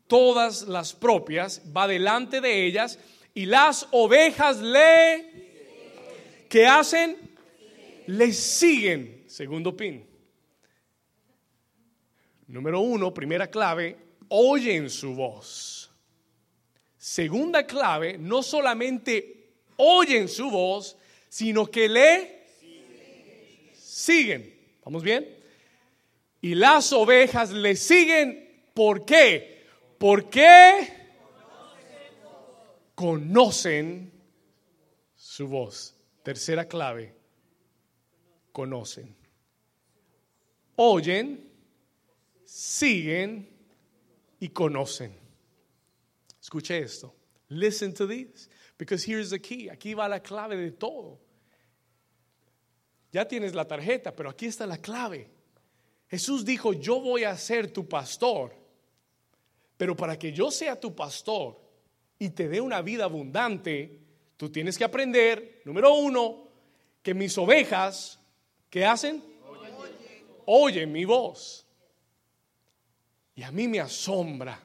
todas 0.07 0.65
las 0.69 0.93
propias, 0.93 1.63
va 1.75 1.89
delante 1.89 2.43
de 2.43 2.67
ellas 2.67 2.99
y 3.33 3.47
las 3.47 3.89
ovejas 3.91 4.61
le... 4.61 6.45
¿Qué 6.51 6.67
hacen? 6.67 7.17
Le 8.07 8.35
siguen. 8.35 9.25
Segundo 9.29 9.75
pin. 9.75 10.07
Número 12.49 12.81
uno, 12.81 13.15
primera 13.15 13.47
clave, 13.47 13.97
oyen 14.29 14.91
su 14.91 15.15
voz. 15.15 15.91
Segunda 16.99 17.67
clave, 17.67 18.19
no 18.19 18.43
solamente 18.43 19.55
oyen 19.79 20.29
su 20.29 20.51
voz, 20.51 20.99
sino 21.31 21.65
que 21.65 21.89
le 21.89 22.45
siguen. 23.73 24.55
¿Vamos 24.85 25.03
bien? 25.03 25.42
Y 26.43 26.55
las 26.57 26.93
ovejas 26.93 27.51
le 27.53 27.77
siguen. 27.77 28.69
¿Por 28.75 29.07
qué? 29.07 29.67
Porque 29.97 30.89
conocen 32.95 34.13
su 35.15 35.49
voz. 35.49 35.97
Tercera 36.23 36.67
clave, 36.67 37.17
conocen. 38.53 39.17
Oyen 40.77 41.51
siguen 42.45 43.49
y 44.41 44.49
conocen. 44.51 45.17
Escuche 46.41 46.79
esto. 46.79 47.15
Listen 47.49 47.95
to 47.95 48.07
this. 48.07 48.51
Because 48.77 49.05
here's 49.05 49.31
the 49.31 49.41
key. 49.41 49.69
Aquí 49.69 49.95
va 49.95 50.09
la 50.09 50.21
clave 50.21 50.57
de 50.57 50.73
todo. 50.73 51.21
Ya 53.13 53.27
tienes 53.29 53.55
la 53.55 53.67
tarjeta, 53.67 54.15
pero 54.15 54.31
aquí 54.31 54.47
está 54.47 54.67
la 54.67 54.79
clave. 54.79 55.31
Jesús 56.13 56.45
dijo, 56.45 56.75
yo 56.75 57.01
voy 57.01 57.25
a 57.25 57.35
ser 57.39 57.73
tu 57.73 57.89
pastor. 57.89 58.55
Pero 59.79 59.97
para 59.97 60.19
que 60.19 60.31
yo 60.31 60.51
sea 60.51 60.79
tu 60.79 60.95
pastor 60.95 61.59
y 62.19 62.29
te 62.29 62.51
dé 62.51 62.61
una 62.61 62.83
vida 62.83 63.05
abundante, 63.05 63.99
tú 64.37 64.53
tienes 64.53 64.77
que 64.77 64.85
aprender, 64.85 65.63
número 65.65 65.95
uno, 65.95 66.51
que 67.03 67.15
mis 67.15 67.39
ovejas, 67.39 68.21
¿qué 68.69 68.85
hacen? 68.85 69.25
Oyen 70.45 70.93
mi 70.93 71.07
voz. 71.07 71.67
Y 73.35 73.43
a 73.43 73.51
mí 73.51 73.67
me 73.67 73.81
asombra, 73.81 74.63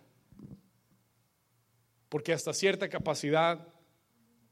porque 2.10 2.34
hasta 2.34 2.52
cierta 2.52 2.90
capacidad, 2.90 3.66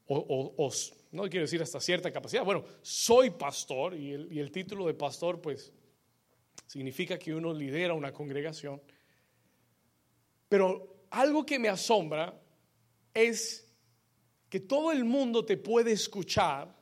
o, 0.06 0.72
no 1.12 1.24
quiero 1.24 1.44
decir 1.44 1.60
hasta 1.60 1.78
cierta 1.78 2.10
capacidad, 2.10 2.42
bueno, 2.42 2.64
soy 2.80 3.28
pastor 3.28 3.94
y 3.94 4.12
el, 4.12 4.32
y 4.32 4.38
el 4.38 4.50
título 4.50 4.86
de 4.86 4.94
pastor 4.94 5.42
pues 5.42 5.74
significa 6.66 7.18
que 7.18 7.34
uno 7.34 7.52
lidera 7.52 7.94
una 7.94 8.12
congregación, 8.12 8.80
pero 10.48 11.06
algo 11.10 11.44
que 11.46 11.58
me 11.58 11.68
asombra 11.68 12.40
es 13.14 13.66
que 14.48 14.60
todo 14.60 14.92
el 14.92 15.04
mundo 15.04 15.44
te 15.44 15.56
puede 15.56 15.92
escuchar, 15.92 16.74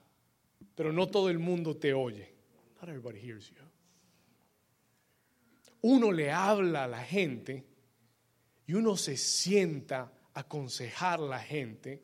pero 0.75 0.93
no 0.93 1.09
todo 1.09 1.31
el 1.31 1.39
mundo 1.39 1.77
te 1.77 1.95
oye. 1.95 2.35
Not 2.81 2.89
everybody 2.89 3.21
hears 3.21 3.49
you 3.51 3.65
uno 5.87 6.13
le 6.13 6.31
habla 6.31 6.85
a 6.85 6.89
la 6.89 7.03
gente 7.05 7.63
y 8.67 8.73
uno 8.73 8.97
se 8.97 9.19
sienta 9.19 10.11
a 10.33 10.41
aconsejar 10.41 11.21
a 11.21 11.25
la 11.25 11.41
gente 11.41 12.03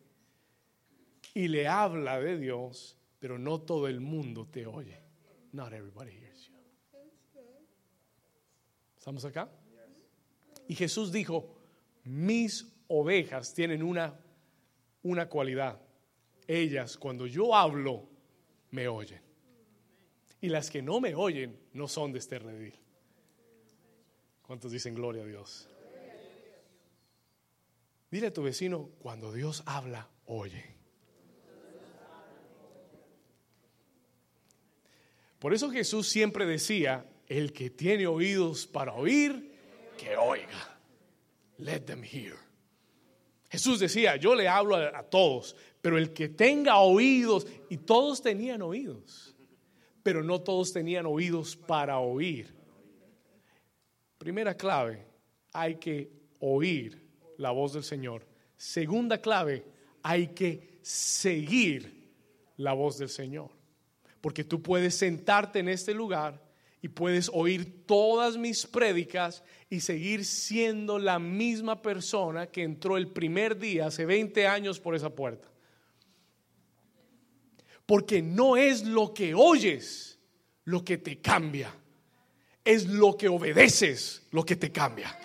y 1.32 1.48
le 1.48 1.66
habla 1.66 2.20
de 2.20 2.36
Dios, 2.36 2.98
pero 3.18 3.38
no 3.38 3.62
todo 3.62 3.88
el 3.88 4.00
mundo 4.00 4.46
te 4.46 4.66
oye. 4.66 5.00
Not 5.52 5.72
everybody 5.72 6.10
hears. 6.10 6.29
¿Estamos 9.00 9.24
acá? 9.24 9.50
Y 10.68 10.74
Jesús 10.74 11.10
dijo, 11.10 11.56
mis 12.04 12.70
ovejas 12.86 13.54
tienen 13.54 13.82
una, 13.82 14.20
una 15.02 15.26
cualidad. 15.26 15.80
Ellas, 16.46 16.98
cuando 16.98 17.26
yo 17.26 17.56
hablo, 17.56 18.06
me 18.70 18.88
oyen. 18.88 19.22
Y 20.42 20.50
las 20.50 20.68
que 20.68 20.82
no 20.82 21.00
me 21.00 21.14
oyen 21.14 21.58
no 21.72 21.88
son 21.88 22.12
de 22.12 22.18
este 22.18 22.38
redil. 22.40 22.74
¿Cuántos 24.42 24.70
dicen 24.70 24.94
gloria 24.94 25.22
a 25.22 25.26
Dios? 25.26 25.66
Dile 28.10 28.26
a 28.26 28.32
tu 28.34 28.42
vecino, 28.42 28.90
cuando 28.98 29.32
Dios 29.32 29.62
habla, 29.64 30.10
oye. 30.26 30.76
Por 35.38 35.54
eso 35.54 35.70
Jesús 35.70 36.06
siempre 36.06 36.44
decía, 36.44 37.09
el 37.30 37.52
que 37.52 37.70
tiene 37.70 38.08
oídos 38.08 38.66
para 38.66 38.92
oír, 38.92 39.52
que 39.96 40.16
oiga. 40.16 40.76
Let 41.58 41.82
them 41.82 42.02
hear. 42.02 42.34
Jesús 43.48 43.78
decía, 43.78 44.16
yo 44.16 44.34
le 44.34 44.48
hablo 44.48 44.74
a, 44.74 44.98
a, 44.98 45.04
todos, 45.04 45.54
pero 45.80 45.96
el 45.96 46.12
que 46.12 46.28
tenga 46.28 46.80
oídos, 46.80 47.46
y 47.68 47.76
todos 47.76 48.20
tenían 48.20 48.62
oídos, 48.62 49.36
pero 50.02 50.24
no 50.24 50.40
todos 50.40 50.72
tenían 50.72 51.06
oídos 51.06 51.54
para 51.54 52.00
oír. 52.00 52.52
Primera 54.18 54.56
clave, 54.56 55.06
hay 55.52 55.76
que 55.76 56.10
oír 56.40 57.00
la 57.36 57.52
voz 57.52 57.74
del 57.74 57.84
Señor. 57.84 58.26
Segunda 58.56 59.20
clave, 59.20 59.64
hay 60.02 60.28
que 60.28 60.80
seguir 60.82 62.10
la 62.56 62.72
voz 62.72 62.98
del 62.98 63.08
Señor. 63.08 63.50
Porque 64.20 64.42
tú 64.42 64.60
puedes 64.60 64.96
sentarte 64.96 65.60
en 65.60 65.68
este 65.68 65.94
lugar 65.94 66.49
y 66.82 66.88
puedes 66.88 67.30
oír 67.32 67.86
todas 67.86 68.36
mis 68.36 68.66
prédicas 68.66 69.42
y 69.68 69.80
seguir 69.80 70.24
siendo 70.24 70.98
la 70.98 71.18
misma 71.18 71.82
persona 71.82 72.46
que 72.46 72.62
entró 72.62 72.96
el 72.96 73.08
primer 73.08 73.58
día 73.58 73.86
hace 73.86 74.06
20 74.06 74.46
años 74.46 74.80
por 74.80 74.94
esa 74.94 75.10
puerta. 75.10 75.48
Porque 77.86 78.22
no 78.22 78.56
es 78.56 78.84
lo 78.84 79.12
que 79.12 79.34
oyes 79.34 80.18
lo 80.64 80.84
que 80.84 80.98
te 80.98 81.20
cambia 81.20 81.74
es 82.64 82.86
lo 82.86 83.16
que 83.16 83.28
obedeces 83.28 84.22
lo 84.30 84.44
que 84.44 84.56
te 84.56 84.70
cambia. 84.70 85.16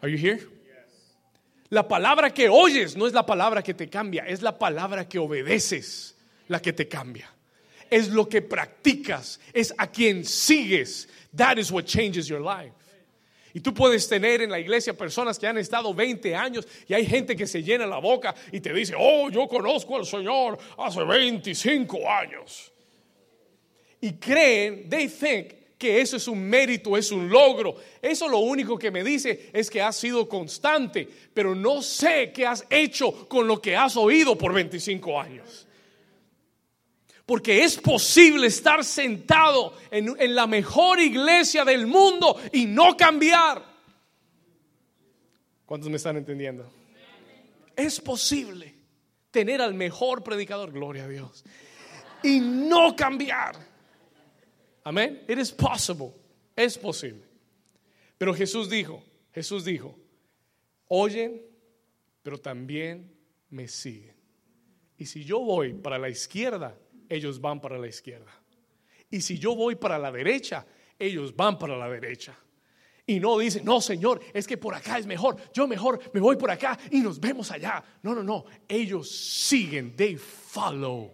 Are 0.00 0.10
you 0.10 0.18
here? 0.18 0.40
La 1.68 1.86
palabra 1.86 2.34
que 2.34 2.48
oyes 2.48 2.96
no 2.96 3.06
es 3.06 3.12
la 3.12 3.24
palabra 3.24 3.62
que 3.62 3.74
te 3.74 3.88
cambia, 3.88 4.24
es 4.26 4.42
la 4.42 4.58
palabra 4.58 5.08
que 5.08 5.18
obedeces 5.18 6.16
la 6.48 6.60
que 6.60 6.72
te 6.72 6.86
cambia. 6.88 7.32
Es 7.92 8.08
lo 8.08 8.26
que 8.26 8.40
practicas, 8.40 9.38
es 9.52 9.74
a 9.76 9.86
quien 9.86 10.24
sigues. 10.24 11.06
That 11.36 11.58
is 11.58 11.70
what 11.70 11.84
changes 11.84 12.26
your 12.26 12.40
life. 12.40 12.72
Y 13.52 13.60
tú 13.60 13.74
puedes 13.74 14.08
tener 14.08 14.40
en 14.40 14.50
la 14.50 14.58
iglesia 14.58 14.94
personas 14.94 15.38
que 15.38 15.46
han 15.46 15.58
estado 15.58 15.92
20 15.92 16.34
años 16.34 16.66
y 16.88 16.94
hay 16.94 17.04
gente 17.04 17.36
que 17.36 17.46
se 17.46 17.62
llena 17.62 17.86
la 17.86 17.98
boca 17.98 18.34
y 18.50 18.60
te 18.60 18.72
dice, 18.72 18.94
oh, 18.98 19.28
yo 19.28 19.46
conozco 19.46 19.96
al 19.96 20.06
Señor 20.06 20.58
hace 20.78 21.04
25 21.04 22.10
años. 22.10 22.72
Y 24.00 24.14
creen, 24.14 24.88
they 24.88 25.06
think 25.08 25.52
que 25.76 26.00
eso 26.00 26.16
es 26.16 26.28
un 26.28 26.40
mérito, 26.40 26.96
es 26.96 27.12
un 27.12 27.28
logro. 27.28 27.76
Eso 28.00 28.26
lo 28.26 28.38
único 28.38 28.78
que 28.78 28.90
me 28.90 29.04
dice 29.04 29.50
es 29.52 29.68
que 29.68 29.82
has 29.82 29.96
sido 29.96 30.26
constante, 30.28 31.06
pero 31.34 31.54
no 31.54 31.82
sé 31.82 32.32
qué 32.32 32.46
has 32.46 32.64
hecho 32.70 33.28
con 33.28 33.46
lo 33.46 33.60
que 33.60 33.76
has 33.76 33.96
oído 33.96 34.38
por 34.38 34.54
25 34.54 35.20
años. 35.20 35.66
Porque 37.32 37.64
es 37.64 37.78
posible 37.78 38.48
estar 38.48 38.84
sentado 38.84 39.74
en, 39.90 40.34
la 40.34 40.46
mejor 40.46 41.00
iglesia 41.00 41.64
del 41.64 41.86
mundo 41.86 42.38
y 42.52 42.66
no 42.66 42.94
cambiar. 42.94 43.64
¿Cuántos 45.64 45.88
me 45.88 45.96
están 45.96 46.18
entendiendo? 46.18 46.70
Es 47.74 47.98
posible. 48.02 48.74
tener 49.30 49.62
al 49.62 49.72
mejor 49.72 50.22
predicador, 50.22 50.72
gloria 50.72 51.04
a 51.04 51.08
Dios, 51.08 51.42
y 52.22 52.38
no 52.38 52.94
cambiar. 52.94 53.56
Amén. 54.84 55.24
It 55.26 55.38
is 55.38 55.50
possible. 55.50 56.12
Es 56.54 56.76
posible. 56.76 57.24
Pero 58.18 58.34
Jesús 58.34 58.68
dijo, 58.68 59.02
Jesús 59.32 59.64
dijo, 59.64 59.98
oyen, 60.86 61.40
pero 62.22 62.36
también 62.36 63.10
me 63.48 63.68
siguen. 63.68 64.14
Y 64.98 65.06
si 65.06 65.24
yo 65.24 65.40
voy 65.40 65.72
para 65.72 65.98
la 65.98 66.10
izquierda, 66.10 66.76
ellos 67.08 67.40
van 67.40 67.60
para 67.60 67.78
la 67.78 67.88
izquierda. 67.88 68.32
Y 69.10 69.20
si 69.20 69.38
yo 69.38 69.54
voy 69.54 69.76
para 69.76 69.98
la 69.98 70.10
derecha, 70.10 70.66
ellos 70.98 71.34
van 71.34 71.58
para 71.58 71.76
la 71.76 71.88
derecha. 71.88 72.36
Y 73.06 73.18
no 73.18 73.38
dicen, 73.38 73.64
no, 73.64 73.80
Señor, 73.80 74.20
es 74.32 74.46
que 74.46 74.56
por 74.56 74.74
acá 74.74 74.98
es 74.98 75.06
mejor. 75.06 75.36
Yo 75.52 75.66
mejor 75.66 76.00
me 76.14 76.20
voy 76.20 76.36
por 76.36 76.50
acá 76.50 76.78
y 76.90 77.00
nos 77.00 77.18
vemos 77.18 77.50
allá. 77.50 77.82
No, 78.02 78.14
no, 78.14 78.22
no. 78.22 78.44
Ellos 78.68 79.10
siguen, 79.10 79.96
they 79.96 80.16
follow. 80.16 81.12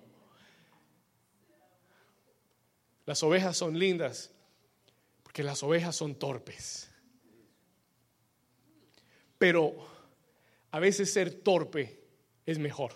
Las 3.06 3.22
ovejas 3.22 3.56
son 3.56 3.78
lindas 3.78 4.30
porque 5.22 5.42
las 5.42 5.62
ovejas 5.62 5.96
son 5.96 6.14
torpes. 6.14 6.90
Pero 9.38 9.86
a 10.70 10.78
veces 10.78 11.12
ser 11.12 11.32
torpe 11.40 12.04
es 12.44 12.58
mejor. 12.58 12.92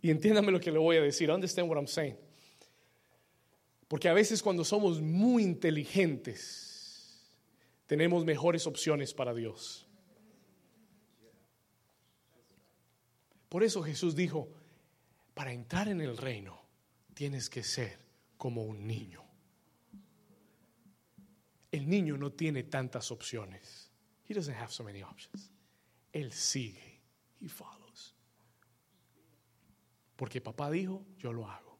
Y 0.00 0.10
entiéndame 0.10 0.52
lo 0.52 0.60
que 0.60 0.70
le 0.70 0.78
voy 0.78 0.96
a 0.96 1.02
decir. 1.02 1.30
Understand 1.30 1.68
what 1.68 1.76
I'm 1.76 1.88
saying. 1.88 2.16
Porque 3.88 4.08
a 4.08 4.12
veces 4.12 4.42
cuando 4.42 4.64
somos 4.64 5.00
muy 5.00 5.42
inteligentes, 5.42 7.26
tenemos 7.86 8.24
mejores 8.24 8.66
opciones 8.66 9.14
para 9.14 9.34
Dios. 9.34 9.86
Por 13.48 13.64
eso 13.64 13.82
Jesús 13.82 14.14
dijo, 14.14 14.50
para 15.34 15.52
entrar 15.52 15.88
en 15.88 16.00
el 16.02 16.16
reino 16.16 16.60
tienes 17.14 17.48
que 17.48 17.62
ser 17.62 17.98
como 18.36 18.62
un 18.62 18.86
niño. 18.86 19.24
El 21.72 21.88
niño 21.88 22.16
no 22.18 22.32
tiene 22.32 22.64
tantas 22.64 23.10
opciones. 23.10 23.90
He 24.28 24.34
doesn't 24.34 24.54
have 24.54 24.70
so 24.70 24.84
many 24.84 25.02
options. 25.02 25.50
Él 26.12 26.32
sigue. 26.32 27.00
He 27.40 27.48
follows. 27.48 27.77
Porque 30.18 30.40
papá 30.40 30.68
dijo, 30.68 31.06
yo 31.16 31.32
lo 31.32 31.48
hago. 31.48 31.78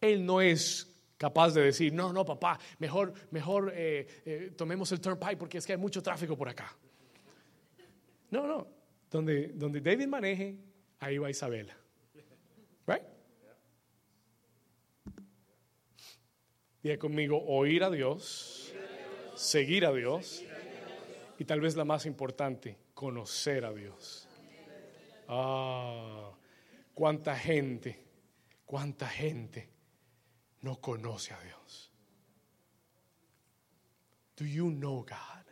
Él 0.00 0.24
no 0.24 0.40
es 0.40 0.90
capaz 1.18 1.52
de 1.52 1.60
decir, 1.60 1.92
no, 1.92 2.14
no, 2.14 2.24
papá, 2.24 2.58
mejor, 2.78 3.12
mejor 3.30 3.74
eh, 3.74 4.06
eh, 4.24 4.52
tomemos 4.56 4.90
el 4.92 5.02
turnpike 5.02 5.36
porque 5.36 5.58
es 5.58 5.66
que 5.66 5.72
hay 5.72 5.78
mucho 5.78 6.02
tráfico 6.02 6.34
por 6.34 6.48
acá. 6.48 6.74
No, 8.30 8.46
no. 8.46 8.66
Donde, 9.10 9.48
donde 9.48 9.82
David 9.82 10.06
maneje, 10.06 10.56
ahí 10.98 11.18
va 11.18 11.28
Isabela. 11.28 11.76
Right? 12.86 13.02
Diga 16.82 16.96
conmigo, 16.96 17.44
oír 17.44 17.84
a 17.84 17.90
Dios, 17.90 18.72
seguir 19.34 19.84
a 19.84 19.92
Dios 19.92 20.42
y 21.38 21.44
tal 21.44 21.60
vez 21.60 21.76
la 21.76 21.84
más 21.84 22.06
importante, 22.06 22.78
conocer 22.94 23.66
a 23.66 23.74
Dios. 23.74 24.27
Ah, 25.28 26.32
cuánta 26.94 27.36
gente, 27.36 28.02
cuánta 28.64 29.06
gente 29.06 29.70
no 30.62 30.80
conoce 30.80 31.34
a 31.34 31.40
Dios. 31.40 31.92
Do 34.36 34.46
you 34.46 34.70
know 34.70 35.04
God? 35.04 35.44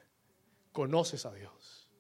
¿Conoces 0.73 1.27
a 1.27 1.33
Dios? 1.35 1.91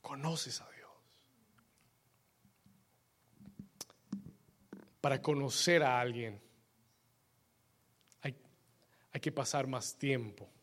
¿Conoces 0.00 0.60
a 0.60 0.70
Dios? 0.70 0.90
Para 5.00 5.20
conocer 5.20 5.82
a 5.82 6.00
alguien 6.00 6.40
hay, 8.22 8.36
hay 9.12 9.20
que 9.20 9.32
pasar 9.32 9.66
más 9.66 9.96
tiempo 9.96 10.53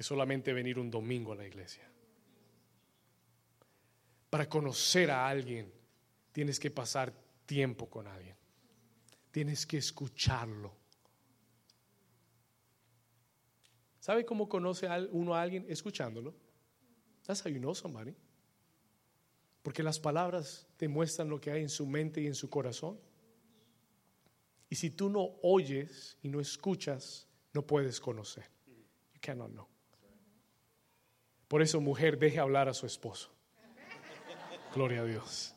que 0.00 0.04
solamente 0.04 0.54
venir 0.54 0.78
un 0.78 0.90
domingo 0.90 1.32
a 1.32 1.36
la 1.36 1.46
iglesia. 1.46 1.86
Para 4.30 4.48
conocer 4.48 5.10
a 5.10 5.28
alguien 5.28 5.70
tienes 6.32 6.58
que 6.58 6.70
pasar 6.70 7.12
tiempo 7.44 7.84
con 7.90 8.06
alguien. 8.06 8.34
Tienes 9.30 9.66
que 9.66 9.76
escucharlo. 9.76 10.72
¿Sabe 13.98 14.24
cómo 14.24 14.48
conoce 14.48 14.88
uno 15.10 15.34
a 15.34 15.42
alguien? 15.42 15.66
Escuchándolo. 15.68 16.34
That's 17.26 17.44
how 17.44 17.50
you 17.50 17.58
know 17.58 17.74
somebody. 17.74 18.16
Porque 19.62 19.82
las 19.82 20.00
palabras 20.00 20.66
te 20.78 20.88
muestran 20.88 21.28
lo 21.28 21.38
que 21.38 21.50
hay 21.50 21.60
en 21.60 21.68
su 21.68 21.86
mente 21.86 22.22
y 22.22 22.26
en 22.26 22.34
su 22.34 22.48
corazón. 22.48 22.98
Y 24.70 24.76
si 24.76 24.88
tú 24.88 25.10
no 25.10 25.32
oyes 25.42 26.16
y 26.22 26.30
no 26.30 26.40
escuchas, 26.40 27.28
no 27.52 27.66
puedes 27.66 28.00
conocer. 28.00 28.50
You 29.12 29.20
cannot 29.20 29.50
know. 29.50 29.69
Por 31.50 31.62
eso, 31.62 31.80
mujer, 31.80 32.16
deje 32.16 32.38
hablar 32.38 32.68
a 32.68 32.74
su 32.74 32.86
esposo. 32.86 33.28
Gloria 34.72 35.00
a 35.00 35.04
Dios. 35.04 35.52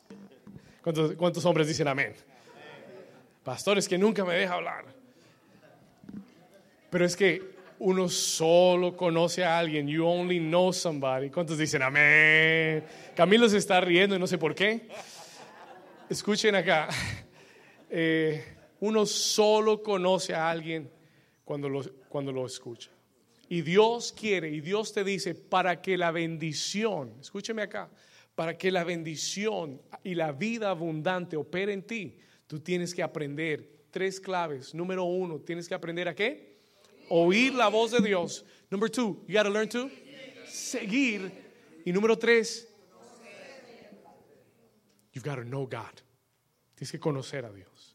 ¿Cuántos, 0.82 1.44
hombres 1.44 1.68
dicen 1.68 1.86
amén? 1.86 2.16
Pastores 3.44 3.86
que 3.86 3.96
nunca 3.96 4.24
me 4.24 4.34
deja 4.34 4.54
hablar. 4.54 4.86
Pero 6.90 7.04
es 7.04 7.14
que 7.14 7.54
uno 7.78 8.08
solo 8.08 8.96
conoce 8.96 9.44
a 9.44 9.56
alguien. 9.56 9.86
You 9.86 10.04
only 10.04 10.40
know 10.40 10.72
somebody. 10.72 11.30
¿Cuántos 11.30 11.58
dicen 11.58 11.80
amén? 11.80 12.82
Camilo 13.14 13.48
se 13.48 13.58
está 13.58 13.80
riendo 13.80 14.16
y 14.16 14.18
no 14.18 14.26
sé 14.26 14.36
por 14.36 14.52
qué. 14.52 14.88
Escuchen 16.10 16.56
acá. 16.56 16.88
Eh, 17.88 18.44
uno 18.80 19.06
solo 19.06 19.80
conoce 19.80 20.34
a 20.34 20.50
alguien 20.50 20.90
cuando 21.44 21.68
lo, 21.68 21.84
cuando 22.08 22.32
lo 22.32 22.44
escucha. 22.46 22.90
Y 23.48 23.62
Dios 23.62 24.12
quiere, 24.12 24.50
y 24.50 24.60
Dios 24.60 24.92
te 24.92 25.04
dice, 25.04 25.34
para 25.34 25.82
que 25.82 25.98
la 25.98 26.10
bendición, 26.10 27.14
escúcheme 27.20 27.62
acá, 27.62 27.90
para 28.34 28.56
que 28.56 28.70
la 28.70 28.84
bendición 28.84 29.80
y 30.02 30.14
la 30.14 30.32
vida 30.32 30.70
abundante 30.70 31.36
opere 31.36 31.72
en 31.72 31.82
ti, 31.82 32.18
tú 32.46 32.60
tienes 32.60 32.94
que 32.94 33.02
aprender 33.02 33.86
tres 33.90 34.18
claves. 34.18 34.74
Número 34.74 35.04
uno, 35.04 35.40
tienes 35.40 35.68
que 35.68 35.74
aprender 35.74 36.08
a 36.08 36.14
qué? 36.14 36.58
Oír 37.10 37.54
la 37.54 37.68
voz 37.68 37.92
de 37.92 38.00
Dios. 38.00 38.44
Number 38.70 38.90
two, 38.90 39.22
you 39.28 39.34
got 39.34 39.44
to 39.44 39.50
learn 39.50 39.68
to 39.68 39.90
seguir. 40.46 41.30
Y 41.84 41.92
número 41.92 42.18
tres, 42.18 42.66
you've 45.12 45.24
got 45.24 45.36
to 45.36 45.44
know 45.44 45.66
God. 45.66 46.00
Tienes 46.74 46.90
que 46.90 46.98
conocer 46.98 47.44
a 47.44 47.52
Dios. 47.52 47.94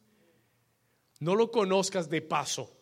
No 1.19 1.35
lo 1.35 1.51
conozcas 1.51 2.07
de 2.09 2.21
paso. 2.21 2.78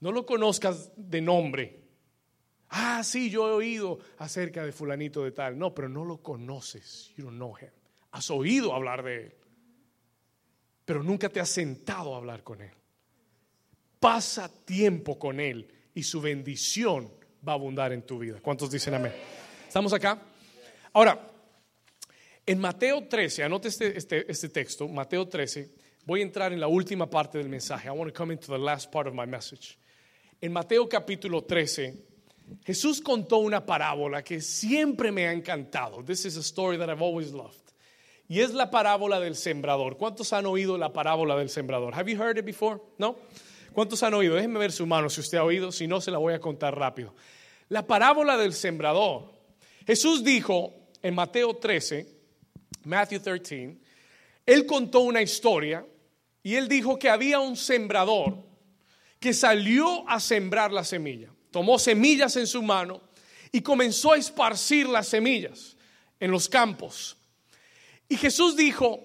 No 0.00 0.12
lo 0.12 0.24
conozcas 0.24 0.92
de 0.96 1.20
nombre. 1.20 1.80
Ah, 2.70 3.02
sí, 3.02 3.30
yo 3.30 3.48
he 3.48 3.52
oído 3.52 3.98
acerca 4.18 4.64
de 4.64 4.72
fulanito 4.72 5.24
de 5.24 5.32
tal. 5.32 5.58
No, 5.58 5.74
pero 5.74 5.88
no 5.88 6.04
lo 6.04 6.22
conoces. 6.22 7.12
You 7.16 7.24
don't 7.24 7.36
know 7.36 7.54
him. 7.56 7.70
Has 8.12 8.30
oído 8.30 8.74
hablar 8.74 9.02
de 9.02 9.16
él. 9.16 9.34
Pero 10.84 11.02
nunca 11.02 11.28
te 11.28 11.40
has 11.40 11.48
sentado 11.48 12.14
a 12.14 12.18
hablar 12.18 12.42
con 12.42 12.62
él. 12.62 12.72
Pasa 14.00 14.48
tiempo 14.64 15.18
con 15.18 15.40
él 15.40 15.70
y 15.94 16.02
su 16.02 16.20
bendición 16.20 17.12
va 17.46 17.52
a 17.52 17.56
abundar 17.56 17.92
en 17.92 18.02
tu 18.02 18.18
vida. 18.18 18.38
¿Cuántos 18.40 18.70
dicen 18.70 18.94
amén? 18.94 19.12
¿Estamos 19.66 19.92
acá? 19.92 20.20
Ahora, 20.92 21.30
en 22.46 22.58
Mateo 22.58 23.06
13, 23.06 23.44
anote 23.44 23.68
este, 23.68 23.98
este, 23.98 24.30
este 24.30 24.48
texto, 24.48 24.88
Mateo 24.88 25.28
13, 25.28 25.70
voy 26.06 26.20
a 26.20 26.22
entrar 26.22 26.52
en 26.52 26.60
la 26.60 26.68
última 26.68 27.10
parte 27.10 27.38
del 27.38 27.48
mensaje. 27.48 27.88
I 27.88 27.90
want 27.90 28.10
to 28.12 28.16
come 28.16 28.32
into 28.32 28.50
the 28.50 28.58
last 28.58 28.90
part 28.90 29.06
of 29.06 29.14
my 29.14 29.26
message. 29.26 29.78
En 30.40 30.52
Mateo 30.52 30.88
capítulo 30.88 31.42
13, 31.42 31.94
Jesús 32.64 33.00
contó 33.00 33.38
una 33.38 33.66
parábola 33.66 34.22
que 34.22 34.40
siempre 34.40 35.10
me 35.10 35.26
ha 35.26 35.32
encantado. 35.32 36.04
This 36.04 36.26
is 36.26 36.36
a 36.36 36.42
story 36.42 36.78
that 36.78 36.88
I've 36.88 37.02
always 37.02 37.32
loved. 37.32 37.72
Y 38.28 38.40
es 38.40 38.52
la 38.52 38.70
parábola 38.70 39.18
del 39.18 39.34
sembrador. 39.34 39.96
¿Cuántos 39.96 40.32
han 40.32 40.46
oído 40.46 40.78
la 40.78 40.92
parábola 40.92 41.34
del 41.36 41.48
sembrador? 41.48 41.92
Have 41.92 42.08
you 42.08 42.16
heard 42.16 42.38
it 42.38 42.44
before? 42.44 42.80
¿No? 42.98 43.16
¿Cuántos 43.72 44.00
han 44.04 44.14
oído? 44.14 44.36
Déjenme 44.36 44.60
ver 44.60 44.70
su 44.70 44.86
mano 44.86 45.10
si 45.10 45.20
usted 45.20 45.38
ha 45.38 45.44
oído, 45.44 45.72
si 45.72 45.88
no 45.88 46.00
se 46.00 46.12
la 46.12 46.18
voy 46.18 46.34
a 46.34 46.40
contar 46.40 46.78
rápido. 46.78 47.16
La 47.68 47.84
parábola 47.84 48.36
del 48.36 48.52
sembrador. 48.52 49.32
Jesús 49.86 50.22
dijo 50.22 50.90
en 51.02 51.16
Mateo 51.16 51.56
13, 51.56 52.06
Matthew 52.84 53.20
13, 53.20 53.78
él 54.46 54.66
contó 54.66 55.00
una 55.00 55.20
historia 55.20 55.84
y 56.44 56.54
él 56.54 56.68
dijo 56.68 56.96
que 56.96 57.08
había 57.08 57.40
un 57.40 57.56
sembrador 57.56 58.47
que 59.18 59.32
salió 59.32 60.08
a 60.08 60.20
sembrar 60.20 60.72
la 60.72 60.84
semilla 60.84 61.30
tomó 61.50 61.78
semillas 61.78 62.36
en 62.36 62.46
su 62.46 62.62
mano 62.62 63.00
y 63.52 63.60
comenzó 63.60 64.12
a 64.12 64.18
esparcir 64.18 64.88
las 64.88 65.08
semillas 65.08 65.76
en 66.20 66.30
los 66.30 66.48
campos. 66.48 67.16
Y 68.08 68.16
Jesús 68.16 68.56
dijo 68.56 69.04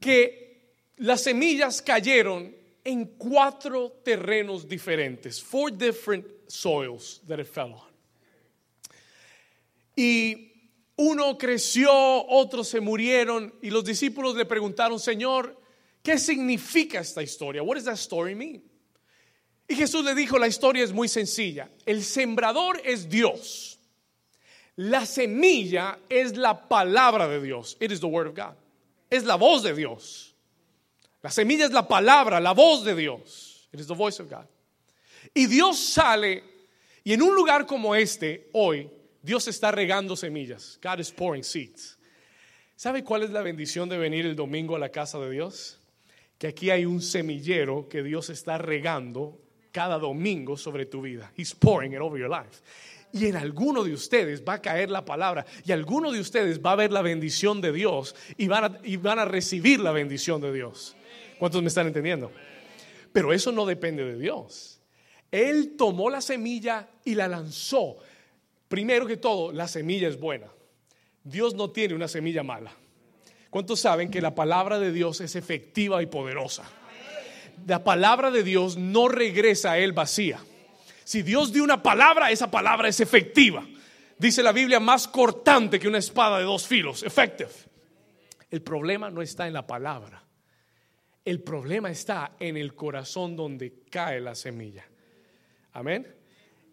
que 0.00 0.74
las 0.96 1.22
semillas 1.22 1.82
cayeron 1.82 2.54
en 2.84 3.04
cuatro 3.18 4.00
terrenos 4.04 4.68
diferentes, 4.68 5.42
four 5.42 5.70
different 5.70 6.24
soils 6.48 7.20
that 7.26 7.38
it 7.38 7.46
fell 7.46 7.72
on. 7.72 7.86
Y 9.96 10.52
uno 10.96 11.36
creció, 11.36 11.90
otros 12.28 12.68
se 12.68 12.80
murieron 12.80 13.54
y 13.62 13.70
los 13.70 13.84
discípulos 13.84 14.36
le 14.36 14.44
preguntaron, 14.44 15.00
Señor, 15.00 15.60
¿qué 16.02 16.18
significa 16.18 17.00
esta 17.00 17.22
historia? 17.22 17.62
What 17.62 17.76
does 17.76 17.84
that 17.84 17.94
story 17.94 18.34
mean? 18.34 18.62
Y 19.68 19.74
Jesús 19.74 20.04
le 20.04 20.14
dijo, 20.14 20.38
la 20.38 20.46
historia 20.46 20.84
es 20.84 20.92
muy 20.92 21.08
sencilla. 21.08 21.68
El 21.84 22.04
sembrador 22.04 22.80
es 22.84 23.08
Dios. 23.08 23.78
La 24.76 25.06
semilla 25.06 25.98
es 26.08 26.36
la 26.36 26.68
palabra 26.68 27.26
de 27.26 27.40
Dios. 27.40 27.76
It 27.80 27.90
is 27.90 28.00
the 28.00 28.06
word 28.06 28.28
of 28.28 28.34
God. 28.36 28.54
Es 29.10 29.24
la 29.24 29.36
voz 29.36 29.62
de 29.62 29.74
Dios. 29.74 30.34
La 31.22 31.30
semilla 31.30 31.64
es 31.64 31.72
la 31.72 31.88
palabra, 31.88 32.40
la 32.40 32.52
voz 32.52 32.84
de 32.84 32.94
Dios. 32.94 33.68
It 33.72 33.80
is 33.80 33.86
the 33.86 33.94
voice 33.94 34.20
of 34.20 34.28
God. 34.30 34.46
Y 35.34 35.46
Dios 35.46 35.78
sale 35.78 36.44
y 37.06 37.12
en 37.12 37.22
un 37.22 37.34
lugar 37.34 37.66
como 37.66 37.94
este 37.94 38.48
hoy 38.52 38.90
Dios 39.22 39.46
está 39.48 39.70
regando 39.70 40.16
semillas. 40.16 40.78
God 40.82 40.98
is 40.98 41.10
pouring 41.10 41.44
seeds. 41.44 41.96
¿Sabe 42.76 43.02
cuál 43.04 43.22
es 43.22 43.30
la 43.30 43.42
bendición 43.42 43.88
de 43.88 43.96
venir 43.96 44.26
el 44.26 44.36
domingo 44.36 44.76
a 44.76 44.78
la 44.78 44.90
casa 44.90 45.18
de 45.18 45.30
Dios? 45.30 45.80
Que 46.38 46.48
aquí 46.48 46.70
hay 46.70 46.84
un 46.84 47.00
semillero 47.00 47.88
que 47.88 48.02
Dios 48.02 48.28
está 48.28 48.58
regando 48.58 49.40
cada 49.76 49.98
domingo 49.98 50.56
sobre 50.56 50.86
tu 50.86 51.02
vida. 51.02 51.30
He's 51.36 51.54
pouring 51.54 51.92
it 51.92 52.00
over 52.00 52.18
your 52.18 52.30
life. 52.30 52.62
Y 53.12 53.26
en 53.26 53.36
alguno 53.36 53.84
de 53.84 53.92
ustedes 53.92 54.42
va 54.42 54.54
a 54.54 54.62
caer 54.62 54.90
la 54.90 55.04
palabra 55.04 55.44
y 55.66 55.70
alguno 55.70 56.10
de 56.10 56.18
ustedes 56.18 56.62
va 56.62 56.72
a 56.72 56.76
ver 56.76 56.92
la 56.92 57.02
bendición 57.02 57.60
de 57.60 57.72
Dios 57.72 58.14
y 58.38 58.48
van 58.48 58.64
a, 58.64 58.78
y 58.82 58.96
van 58.96 59.18
a 59.18 59.26
recibir 59.26 59.80
la 59.80 59.92
bendición 59.92 60.40
de 60.40 60.50
Dios. 60.50 60.96
¿Cuántos 61.38 61.60
me 61.60 61.68
están 61.68 61.86
entendiendo? 61.86 62.32
Pero 63.12 63.34
eso 63.34 63.52
no 63.52 63.66
depende 63.66 64.02
de 64.02 64.18
Dios. 64.18 64.80
Él 65.30 65.74
tomó 65.76 66.08
la 66.08 66.22
semilla 66.22 66.88
y 67.04 67.14
la 67.14 67.28
lanzó. 67.28 67.98
Primero 68.68 69.06
que 69.06 69.18
todo, 69.18 69.52
la 69.52 69.68
semilla 69.68 70.08
es 70.08 70.18
buena. 70.18 70.46
Dios 71.22 71.54
no 71.54 71.70
tiene 71.70 71.94
una 71.94 72.08
semilla 72.08 72.42
mala. 72.42 72.72
¿Cuántos 73.50 73.80
saben 73.80 74.10
que 74.10 74.22
la 74.22 74.34
palabra 74.34 74.78
de 74.78 74.90
Dios 74.90 75.20
es 75.20 75.36
efectiva 75.36 76.02
y 76.02 76.06
poderosa? 76.06 76.64
La 77.66 77.84
palabra 77.84 78.30
de 78.30 78.42
Dios 78.42 78.76
no 78.76 79.08
regresa 79.08 79.72
a 79.72 79.78
él 79.78 79.92
vacía. 79.92 80.40
Si 81.04 81.22
Dios 81.22 81.52
dio 81.52 81.62
una 81.62 81.82
palabra, 81.82 82.30
esa 82.30 82.50
palabra 82.50 82.88
es 82.88 83.00
efectiva. 83.00 83.66
Dice 84.18 84.42
la 84.42 84.52
Biblia 84.52 84.80
más 84.80 85.06
cortante 85.06 85.78
que 85.78 85.88
una 85.88 85.98
espada 85.98 86.38
de 86.38 86.44
dos 86.44 86.66
filos, 86.66 87.02
effective. 87.02 87.50
El 88.50 88.62
problema 88.62 89.10
no 89.10 89.22
está 89.22 89.46
en 89.46 89.52
la 89.52 89.66
palabra. 89.66 90.22
El 91.24 91.42
problema 91.42 91.90
está 91.90 92.36
en 92.38 92.56
el 92.56 92.74
corazón 92.74 93.36
donde 93.36 93.84
cae 93.90 94.20
la 94.20 94.34
semilla. 94.34 94.86
Amén. 95.72 96.06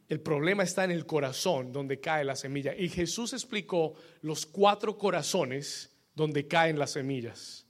El 0.08 0.20
problema 0.20 0.64
está 0.64 0.84
en 0.84 0.92
el 0.92 1.06
corazón 1.06 1.72
donde 1.72 2.00
cae 2.00 2.24
la 2.24 2.36
semilla. 2.36 2.76
Y 2.76 2.90
Jesús 2.90 3.34
explicó 3.34 3.96
los 4.22 4.46
cuatro 4.46 4.98
corazones 4.98 5.92
donde 6.14 6.48
caen 6.48 6.78
las 6.78 6.92
semillas. 6.92 7.66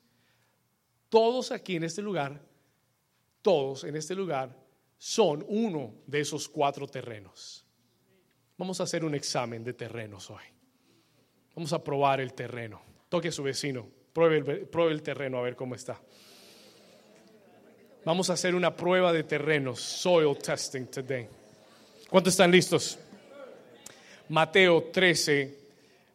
Todos 1.09 1.51
aquí 1.51 1.75
en 1.75 1.83
este 1.83 2.01
lugar 2.01 2.41
todos 3.43 3.83
en 3.83 3.95
este 3.95 4.15
lugar 4.15 4.57
son 4.97 5.45
uno 5.47 5.93
de 6.07 6.21
esos 6.21 6.49
cuatro 6.49 6.87
terrenos. 6.87 7.63
Vamos 8.57 8.79
a 8.79 8.83
hacer 8.83 9.03
un 9.03 9.13
examen 9.13 9.63
de 9.63 9.73
terrenos 9.73 10.31
hoy. 10.31 10.43
Vamos 11.53 11.73
a 11.73 11.83
probar 11.83 12.21
el 12.21 12.33
terreno. 12.33 12.81
Toque 13.09 13.27
a 13.27 13.31
su 13.31 13.43
vecino, 13.43 13.85
pruebe 14.13 14.37
el, 14.37 14.91
el 14.91 15.01
terreno 15.03 15.37
a 15.37 15.41
ver 15.41 15.55
cómo 15.55 15.75
está. 15.75 16.01
Vamos 18.05 18.29
a 18.29 18.33
hacer 18.33 18.55
una 18.55 18.75
prueba 18.75 19.13
de 19.13 19.23
terrenos, 19.23 19.79
soil 19.79 20.37
testing 20.37 20.85
today. 20.85 21.27
¿Cuántos 22.09 22.33
están 22.33 22.51
listos? 22.51 22.97
Mateo 24.29 24.83
13, 24.83 25.59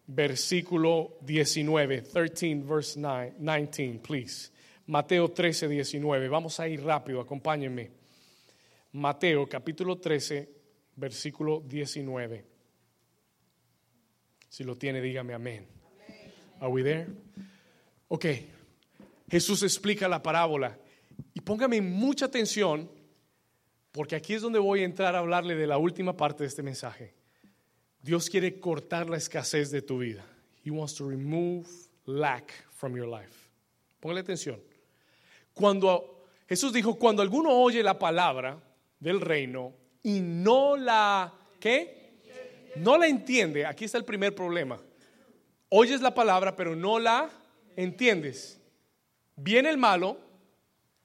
versículo 0.07 1.19
19. 1.21 2.03
13, 2.03 2.55
verse 2.57 2.99
9, 2.99 3.35
19, 3.39 3.99
please. 4.01 4.51
Mateo 4.89 5.29
13, 5.29 5.69
19. 5.69 6.29
Vamos 6.29 6.59
a 6.61 6.67
ir 6.67 6.83
rápido, 6.83 7.21
acompáñenme. 7.21 7.91
Mateo 8.93 9.47
capítulo 9.47 9.99
13, 9.99 10.49
versículo 10.97 11.61
19. 11.61 12.47
Si 14.49 14.65
lo 14.65 14.79
tiene, 14.79 15.03
dígame 15.03 15.35
amén. 15.35 15.67
Are 16.59 16.73
we 16.73 16.83
there? 16.83 17.07
Ok. 18.09 18.25
Jesús 19.31 19.63
explica 19.63 20.09
la 20.09 20.23
parábola. 20.23 20.79
Y 21.35 21.43
póngame 21.43 21.83
mucha 21.83 22.25
atención, 22.25 22.91
porque 23.93 24.17
aquí 24.17 24.33
es 24.33 24.41
donde 24.41 24.59
voy 24.59 24.81
a 24.81 24.85
entrar 24.87 25.15
a 25.15 25.19
hablarle 25.19 25.55
de 25.55 25.67
la 25.67 25.77
última 25.77 26.17
parte 26.17 26.45
de 26.45 26.49
este 26.49 26.63
mensaje. 26.63 27.13
Dios 28.01 28.31
quiere 28.31 28.59
cortar 28.59 29.11
la 29.11 29.19
escasez 29.19 29.71
de 29.71 29.83
tu 29.83 29.99
vida. 29.99 30.25
He 30.65 30.71
wants 30.71 30.95
to 30.95 31.07
remove 31.07 31.69
lack 32.07 32.55
from 32.73 32.97
your 32.97 33.07
life. 33.07 33.51
Póngale 34.01 34.21
atención. 34.21 34.59
Cuando 35.59 36.29
Jesús 36.49 36.73
dijo, 36.73 36.95
cuando 36.95 37.21
alguno 37.21 37.51
oye 37.51 37.83
la 37.83 37.99
palabra 37.99 38.63
del 39.01 39.21
reino 39.21 39.75
y 40.05 40.21
no 40.21 40.77
la, 40.77 41.35
¿qué? 41.59 42.21
No 42.77 42.97
la 42.97 43.09
entiende, 43.09 43.67
aquí 43.67 43.85
está 43.85 43.99
el 43.99 44.05
primer 44.05 44.37
problema. 44.37 44.81
Oyes 45.69 46.01
la 46.01 46.15
palabra, 46.15 46.55
pero 46.55 46.77
no 46.77 47.01
la 47.01 47.29
entiendes. 47.75 48.61
Viene 49.35 49.69
el 49.69 49.79
malo 49.79 50.19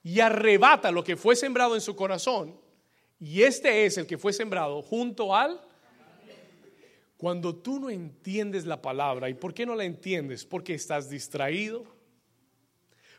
y 0.04 0.20
arrebata 0.20 0.92
lo 0.92 1.02
que 1.02 1.16
fue 1.16 1.34
sembrado 1.34 1.74
en 1.74 1.80
su 1.80 1.96
corazón. 1.96 2.56
Y 3.18 3.42
este 3.42 3.86
es 3.86 3.98
el 3.98 4.06
que 4.06 4.18
fue 4.18 4.32
sembrado 4.32 4.82
junto 4.82 5.34
al... 5.34 5.60
Cuando 7.16 7.56
tú 7.56 7.80
no 7.80 7.90
entiendes 7.90 8.66
la 8.66 8.80
palabra, 8.80 9.28
¿y 9.28 9.34
por 9.34 9.52
qué 9.52 9.66
no 9.66 9.74
la 9.74 9.84
entiendes? 9.84 10.44
Porque 10.44 10.74
estás 10.74 11.10
distraído, 11.10 11.84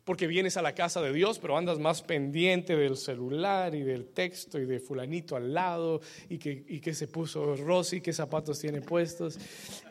porque 0.05 0.27
vienes 0.27 0.55
a 0.55 0.61
la 0.61 0.75
casa 0.75 1.01
de 1.01 1.11
Dios, 1.11 1.39
pero 1.39 1.57
andas 1.57 1.79
más 1.79 2.03
pendiente 2.03 2.75
del 2.75 2.95
celular 2.95 3.73
y 3.73 3.81
del 3.81 4.05
texto 4.05 4.59
y 4.59 4.65
de 4.65 4.79
fulanito 4.79 5.35
al 5.35 5.51
lado 5.51 5.99
y 6.29 6.37
que, 6.37 6.93
se 6.93 7.07
puso 7.07 7.55
Rosy, 7.55 8.01
qué 8.01 8.13
zapatos 8.13 8.59
tiene 8.59 8.81
puestos. 8.81 9.37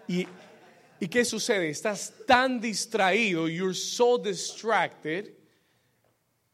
Y, 0.06 0.26
¿Y 1.00 1.08
qué 1.08 1.24
sucede? 1.24 1.68
Estás 1.68 2.14
tan 2.26 2.60
distraído, 2.60 3.48
you're 3.48 3.74
so 3.74 4.16
distracted, 4.16 5.34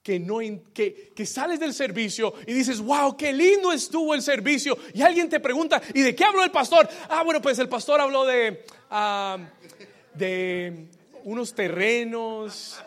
que, 0.03 0.19
no, 0.19 0.39
que, 0.73 1.13
que, 1.15 1.27
sales 1.27 1.61
del 1.61 1.75
servicio 1.75 2.33
y 2.47 2.55
dices, 2.55 2.81
wow, 2.81 3.15
qué 3.15 3.31
lindo 3.35 3.71
estuvo 3.71 4.15
el 4.15 4.23
servicio. 4.23 4.79
Y 4.95 5.03
alguien 5.03 5.29
te 5.29 5.39
pregunta, 5.39 5.83
¿y 5.93 6.01
de 6.01 6.15
qué 6.15 6.25
habló 6.25 6.43
el 6.43 6.51
pastor? 6.51 6.89
Ah, 7.11 7.23
bueno, 7.23 7.43
pues 7.43 7.59
el 7.59 7.69
pastor 7.69 8.01
habló 8.01 8.25
de, 8.25 8.65
ah, 8.89 9.37
de 10.15 10.89
unos 11.25 11.55
terrenos 11.55 12.83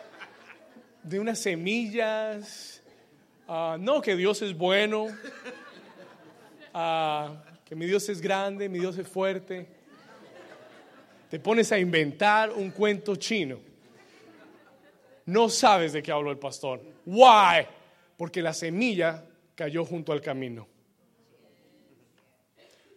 de 1.04 1.20
unas 1.20 1.38
semillas. 1.38 2.82
Ah, 3.46 3.76
no, 3.78 4.00
que 4.00 4.16
Dios 4.16 4.40
es 4.42 4.56
bueno, 4.56 5.06
ah, 6.72 7.44
que 7.64 7.76
mi 7.76 7.86
Dios 7.86 8.08
es 8.08 8.20
grande, 8.20 8.68
mi 8.68 8.78
Dios 8.78 8.96
es 8.98 9.06
fuerte. 9.06 9.68
Te 11.30 11.38
pones 11.38 11.70
a 11.72 11.78
inventar 11.78 12.50
un 12.50 12.70
cuento 12.70 13.16
chino. 13.16 13.58
No 15.26 15.48
sabes 15.48 15.92
de 15.92 16.02
qué 16.02 16.10
habló 16.10 16.30
el 16.30 16.38
pastor. 16.38 16.80
Why? 17.04 17.66
Porque 18.16 18.40
la 18.40 18.54
semilla 18.54 19.24
cayó 19.54 19.84
junto 19.84 20.12
al 20.12 20.20
camino. 20.20 20.66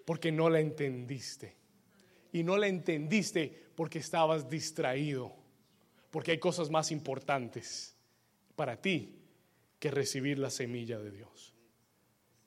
Porque 0.05 0.32
no 0.32 0.49
la 0.49 0.60
entendiste. 0.60 1.55
Y 2.32 2.43
no 2.43 2.58
la 2.58 2.68
entendiste 2.68 3.70
porque 3.76 3.99
estabas 3.99 4.49
distraído. 4.49 5.34
Porque 6.12 6.32
hay 6.32 6.38
cosas 6.38 6.70
más 6.70 6.91
importantes 6.91 7.96
para 8.58 8.82
ti 8.82 9.14
que 9.80 9.91
recibir 9.91 10.39
la 10.39 10.49
semilla 10.49 10.97
de 10.97 11.12
Dios. 11.12 11.53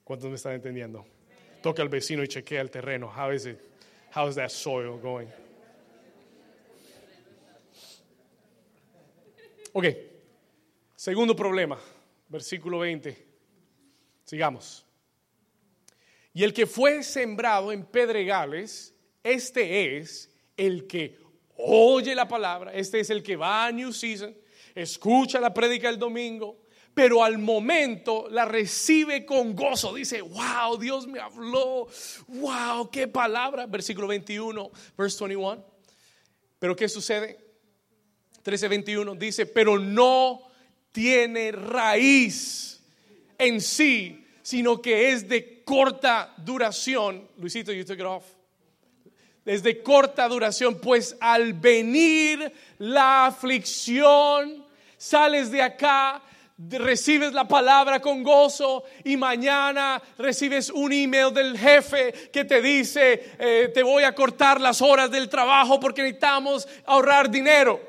¿Cuántos 0.04 0.28
me 0.28 0.34
están 0.34 0.54
entendiendo? 0.54 1.06
Toca 1.62 1.82
al 1.82 1.88
vecino 1.88 2.24
y 2.24 2.28
chequea 2.28 2.60
el 2.60 2.70
terreno. 2.70 3.06
How 3.06 3.32
is 3.32 3.46
it? 3.46 3.58
How 4.14 4.28
is 4.28 4.34
that 4.34 4.50
soil 4.50 4.98
going? 5.00 5.28
Ok. 9.72 9.84
Segundo 10.96 11.36
problema, 11.36 11.78
versículo 12.28 12.80
20. 12.80 13.16
Sigamos. 14.24 14.84
Y 16.34 16.42
el 16.42 16.52
que 16.52 16.66
fue 16.66 17.04
sembrado 17.04 17.70
en 17.70 17.84
pedregales, 17.84 18.94
este 19.22 19.96
es 19.96 20.28
el 20.56 20.88
que 20.88 21.18
oye 21.56 22.16
la 22.16 22.26
palabra, 22.26 22.72
este 22.72 22.98
es 22.98 23.10
el 23.10 23.22
que 23.22 23.36
va 23.36 23.66
a 23.66 23.72
New 23.72 23.92
Season, 23.92 24.34
escucha 24.74 25.40
la 25.40 25.52
prédica 25.52 25.88
el 25.88 25.98
domingo, 25.98 26.58
pero 26.94 27.22
al 27.22 27.38
momento 27.38 28.28
la 28.30 28.44
recibe 28.44 29.24
con 29.24 29.54
gozo. 29.54 29.94
Dice, 29.94 30.20
wow, 30.22 30.76
Dios 30.78 31.06
me 31.06 31.20
habló, 31.20 31.86
wow, 32.28 32.90
qué 32.90 33.08
palabra. 33.08 33.66
Versículo 33.66 34.06
21, 34.08 34.70
verse 34.96 35.24
21. 35.24 35.64
Pero 36.58 36.76
¿qué 36.76 36.88
sucede? 36.88 37.38
13:21 38.44 39.16
dice, 39.18 39.46
pero 39.46 39.78
no 39.78 40.42
tiene 40.92 41.52
raíz 41.52 42.82
en 43.38 43.60
sí, 43.60 44.26
sino 44.42 44.80
que 44.80 45.12
es 45.12 45.28
de 45.28 45.62
corta 45.64 46.34
duración. 46.38 47.28
Luisito, 47.36 47.72
you 47.72 47.84
took 47.84 47.98
it 47.98 48.04
off. 48.04 48.24
Es 49.50 49.64
de 49.64 49.82
corta 49.82 50.28
duración, 50.28 50.78
pues 50.78 51.16
al 51.20 51.54
venir 51.54 52.52
la 52.78 53.26
aflicción, 53.26 54.64
sales 54.96 55.50
de 55.50 55.60
acá, 55.60 56.22
recibes 56.56 57.32
la 57.32 57.48
palabra 57.48 58.00
con 58.00 58.22
gozo 58.22 58.84
y 59.02 59.16
mañana 59.16 60.00
recibes 60.18 60.70
un 60.70 60.92
email 60.92 61.34
del 61.34 61.58
jefe 61.58 62.30
que 62.32 62.44
te 62.44 62.62
dice, 62.62 63.34
eh, 63.40 63.72
te 63.74 63.82
voy 63.82 64.04
a 64.04 64.14
cortar 64.14 64.60
las 64.60 64.80
horas 64.80 65.10
del 65.10 65.28
trabajo 65.28 65.80
porque 65.80 66.02
necesitamos 66.02 66.68
ahorrar 66.86 67.28
dinero. 67.28 67.80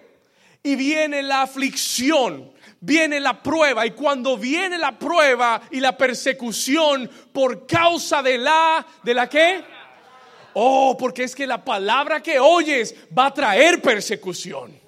Y 0.63 0.75
viene 0.75 1.21
la 1.21 1.43
aflicción, 1.43 2.51
viene 2.79 3.19
la 3.19 3.43
prueba 3.43 3.85
y 3.85 3.91
cuando 3.91 4.35
viene 4.35 4.79
la 4.79 4.97
prueba 4.97 5.61
y 5.69 5.79
la 5.79 5.95
persecución 5.95 7.07
por 7.31 7.67
causa 7.67 8.23
de 8.23 8.39
la, 8.39 8.83
¿de 9.03 9.13
la 9.13 9.29
qué? 9.29 9.63
Oh, 10.53 10.97
porque 10.97 11.23
es 11.23 11.35
que 11.35 11.47
la 11.47 11.63
palabra 11.63 12.21
que 12.21 12.39
oyes 12.39 12.93
va 13.17 13.27
a 13.27 13.33
traer 13.33 13.81
persecución. 13.81 14.79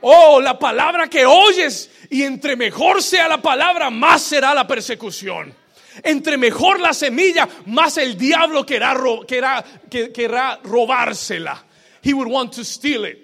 Oh, 0.00 0.40
la 0.40 0.58
palabra 0.58 1.08
que 1.08 1.24
oyes 1.24 1.90
y 2.10 2.22
entre 2.22 2.56
mejor 2.56 3.02
sea 3.02 3.28
la 3.28 3.40
palabra, 3.40 3.90
más 3.90 4.22
será 4.22 4.54
la 4.54 4.66
persecución. 4.66 5.54
Entre 6.02 6.36
mejor 6.36 6.78
la 6.80 6.92
semilla, 6.92 7.48
más 7.66 7.96
el 7.96 8.16
diablo 8.18 8.66
querrá, 8.66 8.94
querrá, 9.26 9.64
querrá 9.90 10.60
robársela. 10.62 11.64
He 12.02 12.12
would 12.12 12.28
want 12.28 12.54
to 12.54 12.64
steal 12.64 13.06
it. 13.06 13.18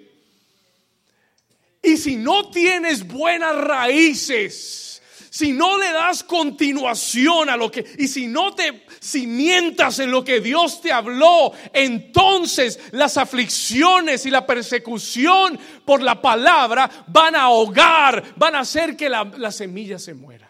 Y 1.83 1.97
si 1.97 2.15
no 2.15 2.49
tienes 2.49 3.05
buenas 3.05 3.55
raíces, 3.57 5.01
si 5.29 5.51
no 5.51 5.77
le 5.77 5.91
das 5.91 6.23
continuación 6.23 7.49
a 7.49 7.57
lo 7.57 7.69
que, 7.69 7.85
y 7.97 8.07
si 8.07 8.27
no 8.27 8.53
te 8.53 8.82
cimientas 9.03 9.99
en 9.99 10.11
lo 10.11 10.23
que 10.23 10.39
Dios 10.39 10.81
te 10.81 10.91
habló, 10.91 11.51
entonces 11.73 12.79
las 12.91 13.17
aflicciones 13.17 14.25
y 14.25 14.31
la 14.31 14.45
persecución 14.45 15.59
por 15.85 16.01
la 16.01 16.21
palabra 16.21 16.89
van 17.07 17.35
a 17.35 17.43
ahogar, 17.43 18.23
van 18.37 18.55
a 18.55 18.61
hacer 18.61 18.95
que 18.95 19.09
la, 19.09 19.25
la 19.37 19.51
semilla 19.51 19.99
se 19.99 20.13
muera. 20.13 20.49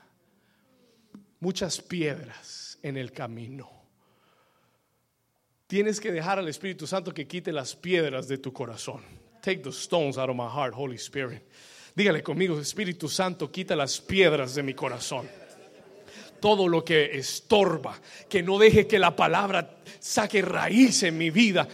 Muchas 1.39 1.81
piedras 1.81 2.77
en 2.83 2.97
el 2.97 3.11
camino. 3.11 3.69
Tienes 5.67 5.99
que 5.99 6.11
dejar 6.11 6.37
al 6.37 6.47
Espíritu 6.47 6.85
Santo 6.85 7.13
que 7.13 7.27
quite 7.27 7.51
las 7.51 7.75
piedras 7.75 8.27
de 8.27 8.37
tu 8.37 8.53
corazón. 8.53 9.01
Take 9.41 9.61
the 9.61 9.71
stones 9.71 10.17
out 10.17 10.29
of 10.29 10.35
my 10.35 10.47
heart, 10.47 10.73
Holy 10.77 10.97
Spirit. 10.97 11.41
Dígale 11.95 12.23
conmigo, 12.23 12.59
Espíritu 12.59 13.09
Santo, 13.09 13.51
quita 13.51 13.75
las 13.75 13.99
piedras 13.99 14.55
de 14.55 14.63
mi 14.63 14.73
corazón. 14.73 15.27
Todo 16.43 16.67
lo 16.67 16.83
que 16.83 17.17
estorba, 17.17 17.97
que 18.27 18.43
no 18.43 18.59
deje 18.59 18.85
que 18.85 18.99
la 18.99 19.15
palabra 19.15 19.77
saque 19.97 20.41
raíz 20.41 21.03
en 21.03 21.17
mi 21.17 21.29
vida. 21.29 21.65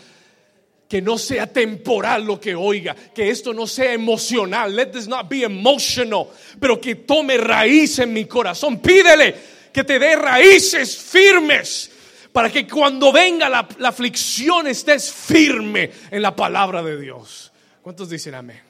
Que 0.88 1.01
no 1.01 1.17
sea 1.17 1.47
temporal 1.47 2.24
lo 2.24 2.39
que 2.39 2.53
oiga, 2.53 2.93
que 2.93 3.32
esto 3.32 3.51
no 3.51 3.65
sea 3.65 3.93
emocional. 3.93 4.76
Let 4.76 4.91
this 4.91 5.07
not 5.07 5.28
be 5.28 5.41
emotional, 5.41 6.28
pero 6.59 6.80
que 6.80 6.93
tome 6.93 7.38
raíz 7.38 7.97
en 7.97 8.13
mi 8.13 8.26
corazón. 8.26 8.80
Pídele 8.80 9.34
que 9.74 9.84
te 9.84 9.97
dé 9.97 10.15
raíces 10.15 10.95
firmes 10.95 11.89
para 12.32 12.51
que 12.51 12.67
cuando 12.67 13.11
venga 13.11 13.49
la, 13.49 13.67
la 13.80 13.89
aflicción 13.89 14.67
estés 14.67 15.11
firme 15.11 15.89
en 16.11 16.22
la 16.22 16.36
palabra 16.36 16.84
de 16.84 17.01
Dios. 17.01 17.51
¿Cuántos 17.82 18.07
dicen 18.07 18.36
amén? 18.36 18.61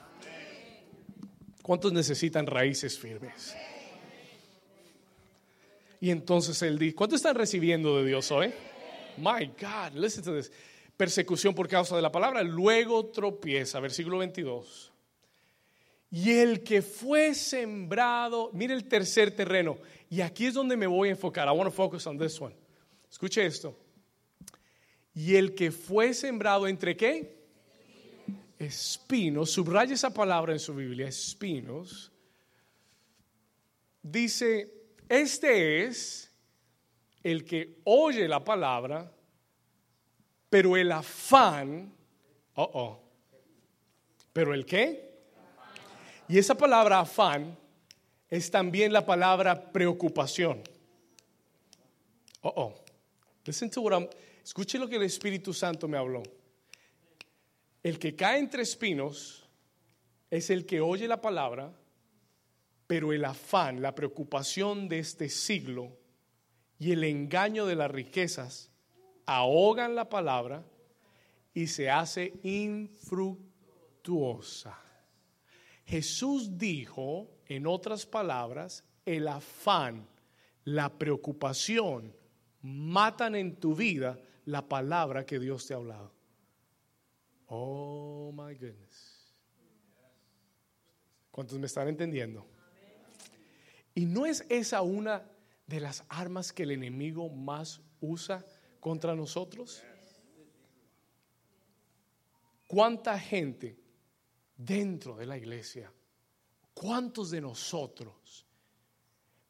¿Cuántos 1.62 1.92
necesitan 1.92 2.48
raíces 2.48 2.98
firmes? 2.98 3.54
Y 6.00 6.12
entonces 6.12 6.62
él 6.62 6.80
dice, 6.80 6.96
¿cuántos 6.96 7.18
están 7.18 7.36
recibiendo 7.36 7.98
de 7.98 8.06
Dios 8.06 8.32
hoy? 8.32 8.54
My 9.18 9.46
God, 9.46 9.96
listen 9.96 10.24
to 10.24 10.36
this. 10.36 10.52
Persecución 10.96 11.54
por 11.54 11.68
causa 11.68 11.96
de 11.96 12.02
la 12.02 12.12
palabra, 12.12 12.44
luego 12.44 13.06
tropieza, 13.08 13.80
versículo 13.80 14.18
22. 14.20 14.92
Y 16.12 16.32
el 16.32 16.64
que 16.64 16.82
fue 16.82 17.34
sembrado, 17.36 18.50
mire 18.54 18.74
el 18.74 18.86
tercer 18.86 19.32
terreno, 19.32 19.78
y 20.10 20.22
aquí 20.22 20.48
es 20.48 20.54
donde 20.54 20.76
me 20.76 20.88
voy 20.88 21.10
a 21.10 21.12
enfocar. 21.12 21.48
I 21.48 21.52
want 21.52 21.70
to 21.70 21.72
focus 21.72 22.08
on 22.08 22.18
this 22.18 22.40
one. 22.42 22.56
Escuche 23.10 23.46
esto. 23.46 23.78
Y 25.14 25.36
el 25.36 25.54
que 25.54 25.72
fue 25.72 26.14
sembrado 26.14 26.68
entre 26.68 26.96
qué? 26.96 27.40
espinos, 28.60 29.52
subraya 29.52 29.94
esa 29.94 30.14
palabra 30.14 30.52
en 30.52 30.60
su 30.60 30.76
Biblia, 30.76 31.08
espinos, 31.08 32.12
dice, 34.04 34.79
este 35.10 35.84
es 35.84 36.32
el 37.24 37.44
que 37.44 37.82
oye 37.84 38.28
la 38.28 38.44
palabra, 38.44 39.12
pero 40.50 40.78
el 40.78 40.92
afán, 40.92 41.92
oh, 42.56 42.72
oh, 42.74 43.00
pero 44.32 44.54
el 44.54 44.66
qué? 44.66 45.10
Y 46.28 46.38
esa 46.38 46.56
palabra 46.56 47.00
afán 47.00 47.58
es 48.30 48.52
también 48.52 48.94
la 48.94 49.06
palabra 49.06 49.72
preocupación. 49.72 50.62
Oh, 52.42 52.54
oh. 52.56 52.76
Escuche 54.44 54.78
lo 54.78 54.88
que 54.88 54.98
el 54.98 55.04
Espíritu 55.04 55.54
Santo 55.54 55.88
me 55.88 55.98
habló. 55.98 56.22
El 57.82 57.98
que 57.98 58.16
cae 58.16 58.40
entre 58.40 58.62
espinos 58.62 59.48
es 60.30 60.50
el 60.50 60.66
que 60.66 60.82
oye 60.82 61.08
la 61.08 61.20
palabra, 61.20 61.74
pero 62.90 63.14
el 63.14 63.24
afán, 63.24 63.84
la 63.84 63.94
preocupación 63.94 64.90
de 64.90 64.98
este 64.98 65.30
siglo 65.30 65.96
y 66.80 66.92
el 66.92 67.04
engaño 67.04 67.68
de 67.68 67.76
las 67.76 67.92
riquezas 67.92 68.72
ahogan 69.28 69.94
la 69.94 70.10
palabra 70.10 70.66
y 71.54 71.68
se 71.68 71.92
hace 71.92 72.34
infructuosa. 72.42 73.46
Jesús 75.86 76.58
dijo, 76.58 77.30
en 77.46 77.68
otras 77.68 78.08
palabras, 78.08 78.84
el 79.06 79.28
afán, 79.28 80.08
la 80.64 80.98
preocupación 80.98 82.16
matan 82.64 83.36
en 83.36 83.58
tu 83.58 83.76
vida 83.76 84.20
la 84.46 84.68
palabra 84.68 85.28
que 85.28 85.38
Dios 85.38 85.68
te 85.68 85.76
ha 85.76 85.78
hablado. 85.78 86.12
Oh 87.50 88.32
my 88.32 88.56
goodness. 88.56 89.36
¿Cuántos 91.30 91.60
me 91.60 91.68
están 91.68 91.88
entendiendo? 91.88 92.58
Y 94.00 94.06
no 94.06 94.26
es 94.26 94.46
esa 94.48 94.82
una 94.82 95.30
de 95.68 95.82
las 95.82 96.06
armas 96.08 96.54
que 96.54 96.64
el 96.64 96.72
enemigo 96.72 97.28
más 97.28 97.82
usa 98.00 98.46
contra 98.80 99.14
nosotros. 99.14 99.84
¿Cuánta 102.66 103.20
gente 103.20 103.78
dentro 104.56 105.18
de 105.18 105.26
la 105.26 105.38
iglesia, 105.38 105.92
cuántos 106.74 107.30
de 107.32 107.42
nosotros, 107.42 108.46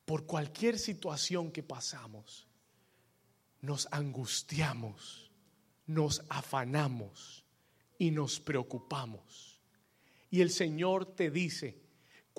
por 0.03 0.25
cualquier 0.25 0.79
situación 0.79 1.51
que 1.51 1.61
pasamos, 1.61 2.47
nos 3.61 3.87
angustiamos, 3.91 5.31
nos 5.85 6.23
afanamos? 6.27 7.45
y 7.99 8.11
nos 8.11 8.39
preocupamos. 8.39 9.59
Y 10.31 10.41
el 10.41 10.49
Señor 10.49 11.05
te 11.05 11.29
dice, 11.29 11.77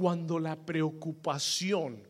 cuando 0.00 0.38
la 0.38 0.56
preocupación 0.56 2.02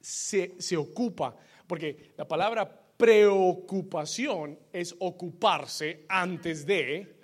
se, 0.00 0.76
ocupa, 0.78 1.36
porque 1.66 2.14
la 2.16 2.26
palabra 2.26 2.66
preocupación 2.96 4.58
es 4.72 4.96
ocuparse 4.98 6.06
antes 6.08 6.64
de, 6.64 7.18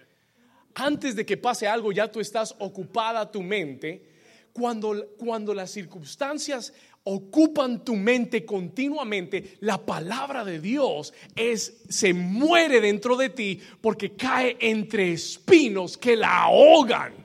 antes 0.75 1.16
de 1.16 1.25
que 1.25 1.39
pase 1.39 1.66
algo 1.66 1.91
ya 1.91 2.12
tú 2.12 2.20
estás 2.20 2.55
ocupada 2.59 3.33
tu 3.33 3.43
mente, 3.43 4.11
cuando, 4.53 5.07
cuando 5.16 5.55
las 5.55 5.70
circunstancias 5.70 6.75
ocupan 7.05 7.83
tu 7.83 7.97
mente 7.97 8.45
continuamente, 8.45 9.57
la 9.61 9.79
palabra 9.79 10.45
de 10.45 10.61
Dios 10.61 11.14
es 11.35 11.83
se 11.89 12.12
muere 12.12 12.83
dentro 12.83 13.16
de 13.16 13.31
ti 13.31 13.59
porque 13.81 14.16
cae 14.16 14.55
entre 14.61 15.12
espinos 15.12 15.97
que 15.97 16.14
la 16.14 16.43
ahogan 16.43 17.22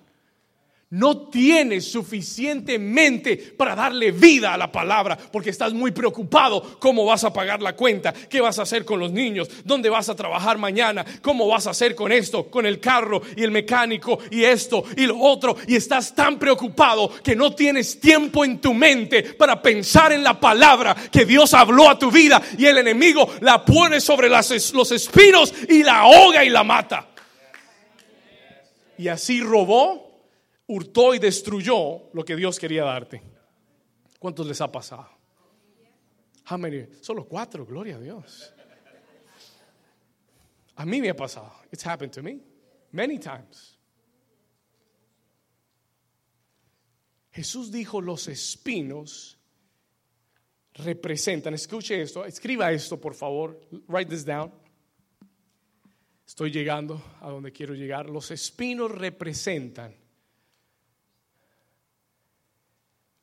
no 0.90 1.28
tienes 1.30 1.92
suficientemente 1.92 3.36
para 3.58 3.76
darle 3.76 4.12
vida 4.12 4.54
a 4.54 4.58
la 4.58 4.72
palabra 4.72 5.18
porque 5.18 5.50
estás 5.50 5.74
muy 5.74 5.92
preocupado 5.92 6.78
cómo 6.80 7.04
vas 7.04 7.26
a 7.26 7.34
pagar 7.34 7.62
la 7.62 7.76
cuenta, 7.76 8.14
qué 8.14 8.40
vas 8.40 8.58
a 8.58 8.62
hacer 8.62 8.86
con 8.86 9.00
los 9.00 9.12
niños, 9.12 9.50
dónde 9.66 9.90
vas 9.90 10.08
a 10.08 10.16
trabajar 10.16 10.58
mañana, 10.58 11.06
cómo 11.22 11.48
vas 11.48 11.68
a 11.68 11.72
hacer 11.72 11.94
con 11.94 12.14
esto, 12.14 12.50
con 12.50 12.66
el 12.66 12.80
carro 12.80 13.22
y 13.36 13.44
el 13.44 13.52
mecánico 13.52 14.20
y 14.32 14.46
esto 14.46 14.86
y 14.96 15.06
lo 15.06 15.20
otro 15.20 15.58
y 15.68 15.76
estás 15.76 16.16
tan 16.16 16.40
preocupado 16.40 17.12
que 17.22 17.36
no 17.36 17.54
tienes 17.54 18.00
tiempo 18.00 18.46
en 18.46 18.62
tu 18.62 18.74
mente 18.74 19.24
para 19.24 19.62
pensar 19.62 20.14
en 20.14 20.24
la 20.24 20.40
palabra 20.40 20.96
que 21.12 21.26
Dios 21.26 21.54
habló 21.54 21.90
a 21.90 22.00
tu 22.00 22.10
vida 22.10 22.42
y 22.58 22.66
el 22.66 22.78
enemigo 22.78 23.30
la 23.42 23.66
pone 23.66 24.00
sobre 24.00 24.30
los 24.30 24.92
espinos 24.92 25.54
y 25.68 25.84
la 25.84 26.00
ahoga 26.00 26.46
y 26.46 26.50
la 26.50 26.64
mata. 26.64 27.08
Y 28.98 29.10
así 29.10 29.42
robó 29.42 30.07
hurtó 30.68 31.14
y 31.14 31.20
destruyó 31.20 32.10
lo 32.14 32.24
que 32.24 32.36
Dios 32.36 32.60
quería 32.60 32.84
darte. 32.84 33.22
¿Cuántos 34.20 34.46
les 34.48 34.60
ha 34.62 34.72
pasado? 34.72 35.10
How 36.50 36.58
Solo 37.02 37.26
cuatro, 37.26 37.66
gloria 37.66 37.98
a 37.98 38.00
Dios. 38.00 38.54
A 40.76 40.86
mí 40.86 41.02
me 41.02 41.10
ha 41.10 41.16
pasado. 41.16 41.52
It's 41.72 41.86
happened 41.86 42.14
to 42.14 42.24
me 42.24 42.40
many 42.92 43.20
times. 43.20 43.78
Jesús 47.32 47.72
dijo, 47.72 48.02
los 48.02 48.28
espinos 48.28 49.38
representan, 50.74 51.54
escuche 51.54 52.02
esto, 52.02 52.26
escriba 52.26 52.72
esto 52.72 53.00
por 53.00 53.14
favor, 53.14 53.60
write 53.88 54.10
this 54.10 54.26
down. 54.26 54.52
Estoy 56.26 56.52
llegando 56.52 57.02
a 57.22 57.30
donde 57.30 57.52
quiero 57.52 57.74
llegar. 57.74 58.10
Los 58.10 58.32
espinos 58.32 58.92
representan 58.92 59.96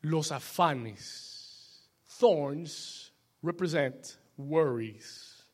los 0.04 0.32
afanes. 0.32 1.88
Thorns 2.18 3.12
represent 3.42 4.18
worries, 4.36 5.44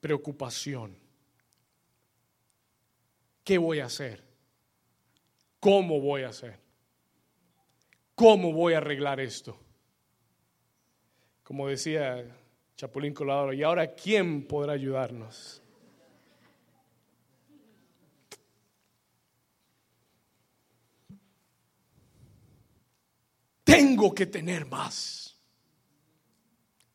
preocupación. 0.00 0.96
¿Qué 3.44 3.58
voy 3.58 3.80
a 3.80 3.86
hacer? 3.86 4.22
¿Cómo 5.60 6.00
voy 6.00 6.22
a 6.22 6.28
hacer? 6.28 6.58
¿Cómo 8.14 8.52
voy 8.52 8.74
a 8.74 8.78
arreglar 8.78 9.20
esto? 9.20 9.58
Como 11.44 11.68
decía 11.68 12.24
Chapulín 12.76 13.14
Colorado, 13.14 13.52
¿y 13.52 13.62
ahora 13.62 13.94
quién 13.94 14.46
podrá 14.46 14.72
ayudarnos? 14.72 15.61
Tengo 23.72 24.14
que 24.14 24.26
tener 24.26 24.66
más. 24.66 25.34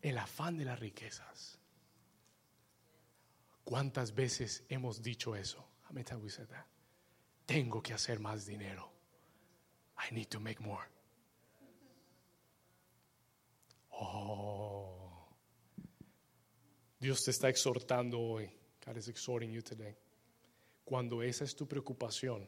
El 0.02 0.18
afán 0.18 0.58
de 0.58 0.66
las 0.66 0.80
riquezas. 0.80 1.60
¿Cuántas 3.64 4.14
veces 4.14 4.64
hemos 4.70 5.02
dicho 5.02 5.36
eso? 5.36 5.68
Tengo 7.46 7.82
que 7.82 7.94
hacer 7.94 8.20
más 8.20 8.46
dinero. 8.46 8.92
I 9.98 10.14
need 10.14 10.28
to 10.28 10.40
make 10.40 10.62
more. 10.62 10.86
Oh. 13.90 15.28
Dios 17.00 17.24
te 17.24 17.32
está 17.32 17.50
exhortando 17.50 18.20
hoy. 18.20 18.52
God 18.86 18.98
is 18.98 19.08
exhorting 19.08 19.52
you 19.52 19.62
today. 19.62 19.98
Cuando 20.86 21.24
esa 21.24 21.44
es 21.44 21.56
tu 21.56 21.68
preocupación, 21.68 22.48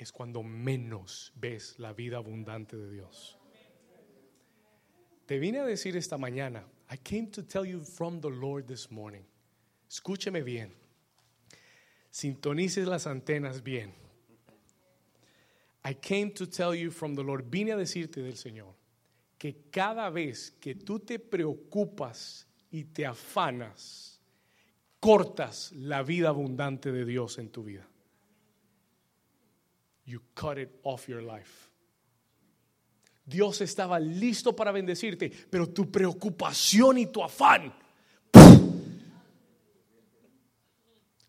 es 0.00 0.12
cuando 0.12 0.42
menos 0.42 1.30
ves 1.36 1.78
la 1.78 1.92
vida 1.92 2.16
abundante 2.16 2.74
de 2.74 2.90
Dios. 2.90 3.36
Te 5.26 5.38
vine 5.38 5.58
a 5.58 5.64
decir 5.66 5.94
esta 5.94 6.16
mañana, 6.16 6.64
I 6.90 6.96
came 6.96 7.26
to 7.28 7.44
tell 7.44 7.66
you 7.66 7.84
from 7.84 8.20
the 8.20 8.30
Lord 8.30 8.66
this 8.66 8.90
morning. 8.90 9.24
Escúcheme 9.88 10.42
bien. 10.42 10.72
Sintonices 12.10 12.88
las 12.88 13.06
antenas 13.06 13.62
bien. 13.62 13.92
I 15.84 15.94
came 15.94 16.30
to 16.30 16.46
tell 16.46 16.74
you 16.74 16.90
from 16.90 17.14
the 17.14 17.22
Lord. 17.22 17.50
Vine 17.50 17.72
a 17.72 17.76
decirte 17.76 18.22
del 18.22 18.36
Señor 18.36 18.74
que 19.38 19.68
cada 19.70 20.08
vez 20.08 20.50
que 20.50 20.74
tú 20.74 21.00
te 21.00 21.18
preocupas 21.18 22.46
y 22.70 22.84
te 22.84 23.04
afanas, 23.04 24.18
cortas 24.98 25.72
la 25.72 26.02
vida 26.02 26.30
abundante 26.30 26.90
de 26.90 27.04
Dios 27.04 27.38
en 27.38 27.50
tu 27.50 27.64
vida 27.64 27.89
you 30.10 30.20
cut 30.34 30.58
it 30.58 30.80
off 30.82 31.08
your 31.08 31.22
life. 31.22 31.70
Dios 33.24 33.60
estaba 33.60 34.00
listo 34.00 34.56
para 34.56 34.72
bendecirte, 34.72 35.30
pero 35.48 35.68
tu 35.68 35.90
preocupación 35.90 36.98
y 36.98 37.06
tu 37.06 37.22
afán 37.22 37.72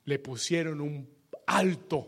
le 0.05 0.19
pusieron 0.19 0.81
un 0.81 1.07
alto 1.45 2.07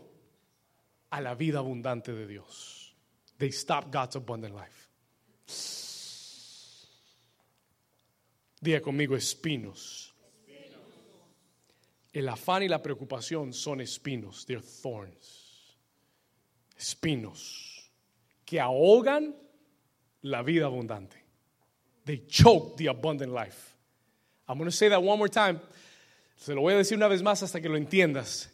a 1.10 1.20
la 1.20 1.34
vida 1.36 1.60
abundante 1.60 2.12
de 2.12 2.26
Dios. 2.26 2.94
They 3.38 3.52
stopped 3.52 3.92
God's 3.92 4.16
abundant 4.16 4.54
life. 4.54 4.88
Diga 8.60 8.80
conmigo 8.80 9.14
espinos. 9.14 10.12
El 12.12 12.28
afán 12.28 12.62
y 12.62 12.68
la 12.68 12.80
preocupación 12.82 13.52
son 13.52 13.80
espinos, 13.80 14.44
they're 14.46 14.60
thorns 14.60 15.43
espinos 16.76 17.90
que 18.44 18.60
ahogan 18.60 19.34
la 20.22 20.42
vida 20.42 20.66
abundante. 20.66 21.16
They 22.04 22.22
choke 22.28 22.76
the 22.76 22.88
abundant 22.88 23.32
life. 23.32 23.76
I'm 24.46 24.58
going 24.58 24.70
to 24.70 24.76
say 24.76 24.88
that 24.88 25.02
one 25.02 25.18
more 25.18 25.28
time. 25.28 25.60
Se 26.36 26.54
lo 26.54 26.62
voy 26.62 26.74
a 26.74 26.76
decir 26.76 26.96
una 26.96 27.08
vez 27.08 27.22
más 27.22 27.42
hasta 27.42 27.60
que 27.60 27.68
lo 27.68 27.76
entiendas. 27.76 28.48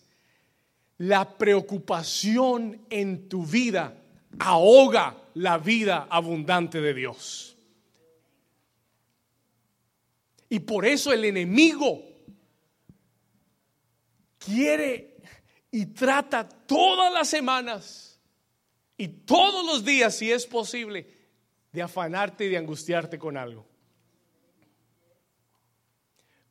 La 0.98 1.24
preocupación 1.24 2.80
en 2.90 3.28
tu 3.28 3.44
vida 3.44 3.94
ahoga 4.38 5.16
la 5.34 5.58
vida 5.58 6.06
abundante 6.10 6.80
de 6.80 6.94
Dios. 6.94 7.56
Y 10.48 10.60
por 10.60 10.84
eso 10.84 11.12
el 11.12 11.24
enemigo 11.24 12.02
quiere 14.38 15.16
y 15.70 15.86
trata 15.86 16.48
todas 16.48 17.12
las 17.12 17.28
semanas 17.28 18.09
y 19.01 19.09
todos 19.09 19.64
los 19.64 19.82
días, 19.82 20.14
si 20.14 20.30
es 20.30 20.46
posible, 20.46 21.07
de 21.72 21.80
afanarte 21.80 22.44
y 22.44 22.51
de 22.51 22.59
angustiarte 22.59 23.18
con 23.18 23.38
algo. 23.38 23.66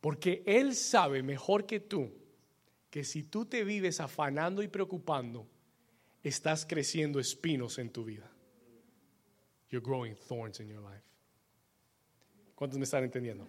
Porque 0.02 0.42
Él 0.48 0.74
sabe 0.74 1.22
mejor 1.22 1.68
que 1.68 1.80
tú 1.80 2.12
que 2.90 3.04
si 3.04 3.22
tú 3.22 3.46
te 3.46 3.64
vives 3.64 4.00
afanando 4.00 4.64
y 4.64 4.68
preocupando, 4.68 5.48
estás 6.24 6.66
creciendo 6.66 7.20
espinos 7.20 7.78
en 7.78 7.92
tu 7.92 8.04
vida. 8.04 8.28
You're 9.70 9.86
growing 9.86 10.16
thorns 10.16 10.60
in 10.60 10.70
your 10.70 10.82
life. 10.82 11.04
¿Cuántos 12.56 12.80
me 12.80 12.86
están 12.86 13.04
entendiendo? 13.04 13.48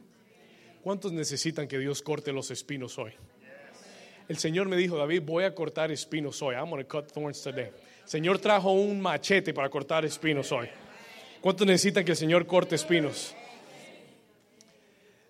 ¿Cuántos 0.83 1.11
necesitan 1.11 1.67
que 1.67 1.79
Dios 1.79 2.03
corte 2.03 2.35
los 2.35 2.51
espinos 2.51 2.99
hoy? 2.99 3.13
El 4.29 4.37
Señor 4.37 4.69
me 4.69 4.77
dijo, 4.77 4.99
David, 4.99 5.23
voy 5.23 5.45
a 5.45 5.55
cortar 5.55 5.91
espinos 5.91 6.43
hoy. 6.43 6.55
I'm 6.55 6.69
going 6.69 6.83
to 6.83 6.87
cut 6.87 7.11
thorns 7.11 7.41
today. 7.41 7.73
Señor 8.11 8.41
trajo 8.41 8.73
un 8.73 9.01
machete 9.01 9.55
para 9.55 9.71
cortar 9.71 10.05
espinos 10.05 10.51
hoy. 10.51 10.69
¿Cuántos 11.41 11.65
necesitan 11.65 12.05
que 12.05 12.11
el 12.11 12.17
Señor 12.17 12.45
corte 12.45 12.75
espinos? 12.75 13.37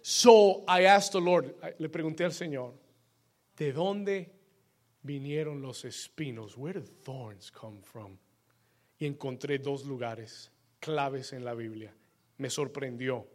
So 0.00 0.64
I 0.66 0.86
asked 0.86 1.12
the 1.12 1.20
Lord, 1.20 1.56
le 1.78 1.90
pregunté 1.90 2.24
al 2.24 2.32
Señor, 2.32 2.72
¿de 3.54 3.74
dónde 3.74 4.32
vinieron 5.02 5.60
los 5.60 5.84
espinos? 5.84 6.56
Where 6.56 6.80
did 6.80 6.88
thorns 7.04 7.50
come 7.50 7.82
from? 7.82 8.16
Y 8.98 9.04
encontré 9.04 9.58
dos 9.58 9.84
lugares 9.84 10.50
claves 10.80 11.34
en 11.34 11.44
la 11.44 11.52
Biblia. 11.52 11.94
Me 12.38 12.48
sorprendió, 12.48 13.26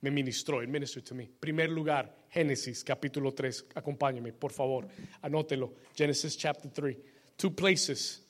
me 0.00 0.10
ministró, 0.10 0.62
it 0.62 0.70
ministered 0.70 1.06
to 1.06 1.14
me. 1.14 1.28
Primer 1.38 1.68
lugar, 1.68 2.24
Génesis 2.30 2.82
capítulo 2.82 3.34
3. 3.34 3.66
Acompáñame, 3.74 4.32
por 4.32 4.50
favor, 4.50 4.88
anótelo. 5.20 5.74
Genesis 5.94 6.38
chapter 6.38 6.70
3. 6.70 6.96
Two 7.36 7.54
places 7.54 8.24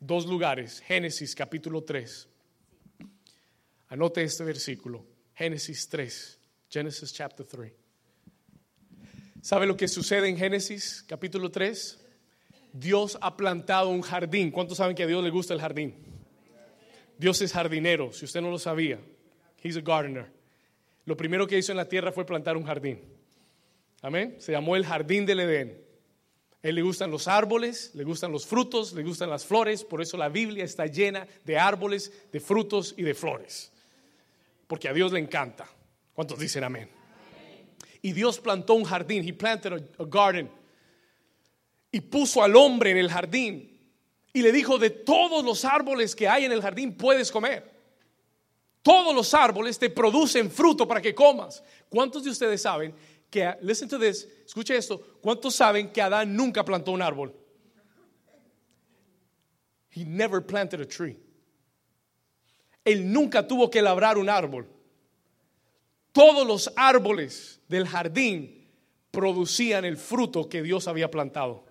dos 0.00 0.26
lugares, 0.26 0.80
Génesis 0.80 1.34
capítulo 1.34 1.82
3. 1.82 2.28
Anote 3.88 4.22
este 4.22 4.44
versículo, 4.44 5.04
Génesis 5.34 5.88
3, 5.88 6.38
Genesis 6.68 7.12
chapter 7.12 7.46
3. 7.46 7.72
¿Sabe 9.40 9.66
lo 9.66 9.76
que 9.76 9.88
sucede 9.88 10.28
en 10.28 10.36
Génesis 10.36 11.04
capítulo 11.06 11.50
3? 11.50 12.04
Dios 12.72 13.18
ha 13.20 13.36
plantado 13.36 13.88
un 13.88 14.02
jardín. 14.02 14.50
¿Cuántos 14.50 14.76
saben 14.76 14.94
que 14.94 15.04
a 15.04 15.06
Dios 15.06 15.22
le 15.24 15.30
gusta 15.30 15.54
el 15.54 15.60
jardín? 15.60 15.94
Dios 17.16 17.40
es 17.40 17.52
jardinero, 17.52 18.12
si 18.12 18.24
usted 18.24 18.40
no 18.40 18.50
lo 18.50 18.58
sabía. 18.58 19.00
He's 19.62 19.76
a 19.76 19.80
gardener. 19.80 20.30
Lo 21.04 21.16
primero 21.16 21.46
que 21.46 21.58
hizo 21.58 21.72
en 21.72 21.78
la 21.78 21.88
tierra 21.88 22.12
fue 22.12 22.26
plantar 22.26 22.56
un 22.56 22.64
jardín. 22.64 23.00
Amén. 24.02 24.36
Se 24.38 24.52
llamó 24.52 24.76
el 24.76 24.84
jardín 24.84 25.26
del 25.26 25.40
Edén 25.40 25.87
él 26.62 26.74
le 26.74 26.82
gustan 26.82 27.10
los 27.10 27.28
árboles, 27.28 27.92
le 27.94 28.02
gustan 28.02 28.32
los 28.32 28.44
frutos, 28.44 28.92
le 28.92 29.04
gustan 29.04 29.30
las 29.30 29.46
flores, 29.46 29.84
por 29.84 30.02
eso 30.02 30.16
la 30.16 30.28
Biblia 30.28 30.64
está 30.64 30.86
llena 30.86 31.26
de 31.44 31.58
árboles, 31.58 32.12
de 32.32 32.40
frutos 32.40 32.94
y 32.96 33.02
de 33.02 33.14
flores. 33.14 33.70
Porque 34.66 34.88
a 34.88 34.92
Dios 34.92 35.12
le 35.12 35.20
encanta. 35.20 35.68
¿Cuántos 36.12 36.38
dicen 36.38 36.64
amén? 36.64 36.90
Y 38.02 38.12
Dios 38.12 38.40
plantó 38.40 38.74
un 38.74 38.84
jardín, 38.84 39.26
he 39.26 39.32
planted 39.32 39.72
a, 39.72 40.04
garden. 40.04 40.50
Y 41.92 42.00
puso 42.00 42.42
al 42.42 42.56
hombre 42.56 42.90
en 42.90 42.98
el 42.98 43.10
jardín 43.10 43.80
y 44.32 44.42
le 44.42 44.52
dijo, 44.52 44.78
de 44.78 44.90
todos 44.90 45.44
los 45.44 45.64
árboles 45.64 46.14
que 46.14 46.28
hay 46.28 46.44
en 46.44 46.52
el 46.52 46.60
jardín 46.60 46.96
puedes 46.96 47.30
comer. 47.30 47.78
Todos 48.82 49.14
los 49.14 49.32
árboles 49.32 49.78
te 49.78 49.90
producen 49.90 50.50
fruto 50.50 50.86
para 50.88 51.00
que 51.00 51.14
comas. 51.14 51.62
¿Cuántos 51.88 52.24
de 52.24 52.30
ustedes 52.30 52.62
saben 52.62 52.94
que, 53.30 53.54
listen 53.62 53.88
to 53.88 53.98
this, 53.98 54.26
escuche 54.44 54.76
esto, 54.76 55.18
¿cuántos 55.20 55.54
saben 55.54 55.92
que 55.92 56.00
Adán 56.00 56.34
nunca 56.34 56.64
plantó 56.64 56.92
un 56.92 57.02
árbol? 57.02 57.34
He 59.90 60.04
never 60.04 60.40
planted 60.40 60.80
a 60.80 60.86
tree. 60.86 61.18
Él 62.84 63.12
nunca 63.12 63.46
tuvo 63.46 63.70
que 63.70 63.82
labrar 63.82 64.16
un 64.16 64.28
árbol. 64.28 64.66
Todos 66.12 66.46
los 66.46 66.72
árboles 66.76 67.60
del 67.68 67.86
jardín 67.86 68.70
producían 69.10 69.84
el 69.84 69.96
fruto 69.96 70.48
que 70.48 70.62
Dios 70.62 70.88
había 70.88 71.10
plantado. 71.10 71.66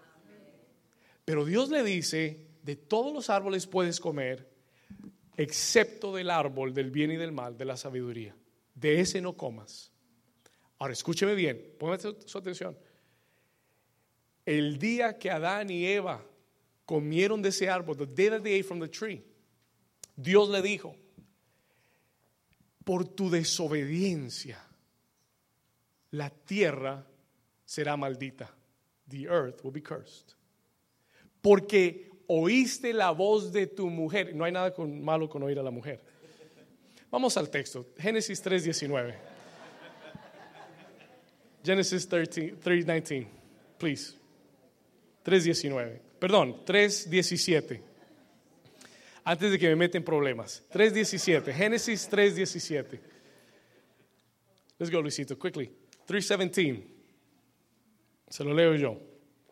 Pero 1.26 1.44
Dios 1.46 1.70
le 1.70 1.84
dice, 1.84 2.48
de 2.64 2.76
todos 2.76 3.14
los 3.14 3.30
árboles 3.30 3.66
puedes 3.66 4.00
comer, 4.00 4.50
excepto 5.38 6.14
del 6.14 6.30
árbol 6.30 6.74
del 6.74 6.92
bien 6.92 7.12
y 7.12 7.16
del 7.18 7.32
mal, 7.32 7.58
de 7.58 7.66
la 7.66 7.78
sabiduría. 7.78 8.36
De 8.76 9.00
ese 9.00 9.22
no 9.22 9.34
comas. 9.34 9.92
Ahora 10.80 10.94
escúcheme 10.94 11.36
bien, 11.36 11.76
póngase 11.80 12.16
su 12.26 12.38
atención. 12.38 12.78
El 14.46 14.78
día 14.78 15.18
que 15.18 15.30
Adán 15.30 15.70
y 15.70 15.86
Eva 15.86 16.24
comieron 16.86 17.42
de 17.42 17.50
ese 17.50 17.70
árbol, 17.70 17.98
the 17.98 18.06
day 18.06 18.30
that 18.30 18.42
they 18.42 18.60
ate 18.60 18.64
from 18.64 18.80
the 18.80 18.88
tree, 18.88 19.24
Dios 20.16 20.50
le 20.50 20.62
dijo, 20.62 20.96
por 22.84 23.06
tu 23.06 23.30
desobediencia, 23.30 24.58
la 26.12 26.30
tierra 26.30 27.06
será 27.66 27.98
maldita. 27.98 28.50
The 29.10 29.28
earth 29.28 29.64
will 29.64 29.74
be 29.74 29.82
cursed. 29.82 30.34
Porque 31.42 32.10
oíste 32.28 32.94
la 32.94 33.12
voz 33.12 33.52
de 33.52 33.68
tu 33.68 33.90
mujer. 33.90 34.34
No 34.34 34.46
hay 34.46 34.52
nada 34.52 34.74
malo 34.78 35.30
con 35.30 35.44
oír 35.44 35.60
a 35.60 35.64
la 35.64 35.72
mujer. 35.72 36.02
Vamos 37.12 37.38
al 37.38 37.50
texto. 37.50 37.86
Génesis 37.98 38.44
3.19. 38.44 39.16
Genesis 41.64 42.10
3.19. 42.10 43.28
Please. 43.78 44.16
3.19. 45.26 46.00
Perdón, 46.20 46.66
3.17. 46.66 47.82
Antes 49.24 49.52
de 49.52 49.60
que 49.60 49.68
me 49.70 49.76
meten 49.76 50.04
problemas. 50.04 50.64
3.17. 50.72 51.54
Génesis 51.54 52.10
3.17. 52.10 53.00
Let's 54.80 54.92
go, 54.92 55.02
Luisito, 55.02 55.38
quickly. 55.38 55.70
3.17. 56.08 56.84
Se 58.30 58.44
lo 58.44 58.54
leo 58.54 58.76
yo. 58.76 59.00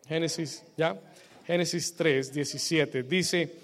Génesis, 0.08 0.64
¿ya? 0.76 0.98
Génesis 1.46 1.94
3, 1.94 2.32
17. 2.32 3.02
Dice, 3.02 3.54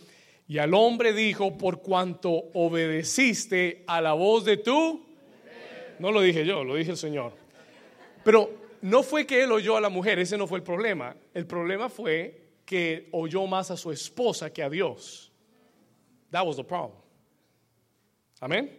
y 0.48 0.58
al 0.58 0.74
hombre 0.74 1.12
dijo, 1.12 1.56
por 1.56 1.82
cuanto 1.82 2.30
obedeciste 2.30 3.84
a 3.86 4.00
la 4.00 4.12
voz 4.12 4.44
de 4.44 4.56
tú, 4.58 5.04
no 5.98 6.10
lo 6.10 6.20
dije 6.20 6.44
yo, 6.44 6.64
lo 6.64 6.74
dije 6.74 6.92
el 6.92 6.96
Señor. 6.96 7.41
Pero 8.24 8.50
no 8.82 9.02
fue 9.02 9.26
que 9.26 9.42
él 9.42 9.52
oyó 9.52 9.76
a 9.76 9.80
la 9.80 9.88
mujer, 9.88 10.18
ese 10.18 10.36
no 10.36 10.46
fue 10.46 10.58
el 10.58 10.64
problema. 10.64 11.16
El 11.34 11.46
problema 11.46 11.88
fue 11.88 12.42
que 12.64 13.08
oyó 13.12 13.46
más 13.46 13.70
a 13.70 13.76
su 13.76 13.90
esposa 13.92 14.52
que 14.52 14.62
a 14.62 14.70
Dios. 14.70 15.32
That 16.30 16.46
was 16.46 16.56
the 16.56 16.64
problem. 16.64 16.98
Amén. 18.40 18.78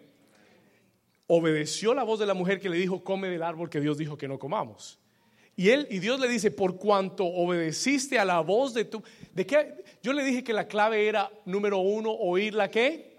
Obedeció 1.28 1.94
la 1.94 2.04
voz 2.04 2.20
de 2.20 2.26
la 2.26 2.34
mujer 2.34 2.60
que 2.60 2.70
le 2.70 2.78
dijo, 2.78 3.04
come 3.04 3.30
del 3.30 3.44
árbol 3.44 3.70
que 3.70 3.80
Dios 3.80 3.98
dijo 3.98 4.18
que 4.18 4.28
no 4.28 4.38
comamos. 4.38 5.00
Y 5.56 5.70
él 5.70 5.88
y 5.89 6.00
Dios 6.00 6.20
le 6.20 6.28
dice, 6.28 6.52
por 6.52 6.78
cuanto 6.78 7.26
obedeciste 7.26 8.18
a 8.18 8.26
la 8.26 8.39
voz 8.41 8.74
de 8.74 8.86
tu, 8.86 9.04
¿de 9.34 9.46
qué? 9.46 9.84
Yo 10.02 10.12
le 10.12 10.24
dije 10.24 10.44
que 10.44 10.52
la 10.52 10.68
clave 10.68 11.08
era 11.08 11.32
número 11.46 11.78
uno, 11.78 12.12
oír 12.12 12.56
la 12.56 12.70
qué? 12.72 13.16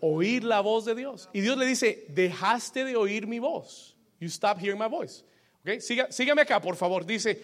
Oír 0.00 0.42
la 0.42 0.60
voz 0.60 0.84
de 0.84 0.94
Dios. 0.94 1.28
Y 1.32 1.42
Dios 1.42 1.56
le 1.56 1.66
dice, 1.66 2.06
dejaste 2.08 2.84
de 2.84 2.96
oír 2.96 3.26
mi 3.26 3.38
voz. 3.38 3.91
You 4.22 4.28
stop 4.28 4.58
hearing 4.58 4.78
my 4.78 4.88
voice. 4.88 5.24
Okay? 5.62 5.80
sígame 5.80 6.42
acá, 6.42 6.60
por 6.60 6.76
favor. 6.76 7.04
Dice, 7.04 7.42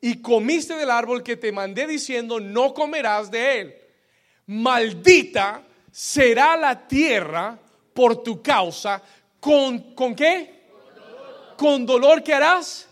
y 0.00 0.20
comiste 0.20 0.74
del 0.74 0.90
árbol 0.90 1.22
que 1.22 1.36
te 1.36 1.50
mandé 1.52 1.86
diciendo, 1.86 2.38
no 2.38 2.74
comerás 2.74 3.30
de 3.30 3.60
él. 3.60 3.74
Maldita 4.46 5.62
será 5.90 6.56
la 6.56 6.86
tierra 6.86 7.58
por 7.94 8.22
tu 8.22 8.42
causa. 8.42 9.02
¿Con, 9.40 9.94
¿con 9.94 10.14
qué? 10.14 10.66
Con 11.56 11.86
dolor 11.86 12.22
que 12.22 12.34
harás 12.34 12.88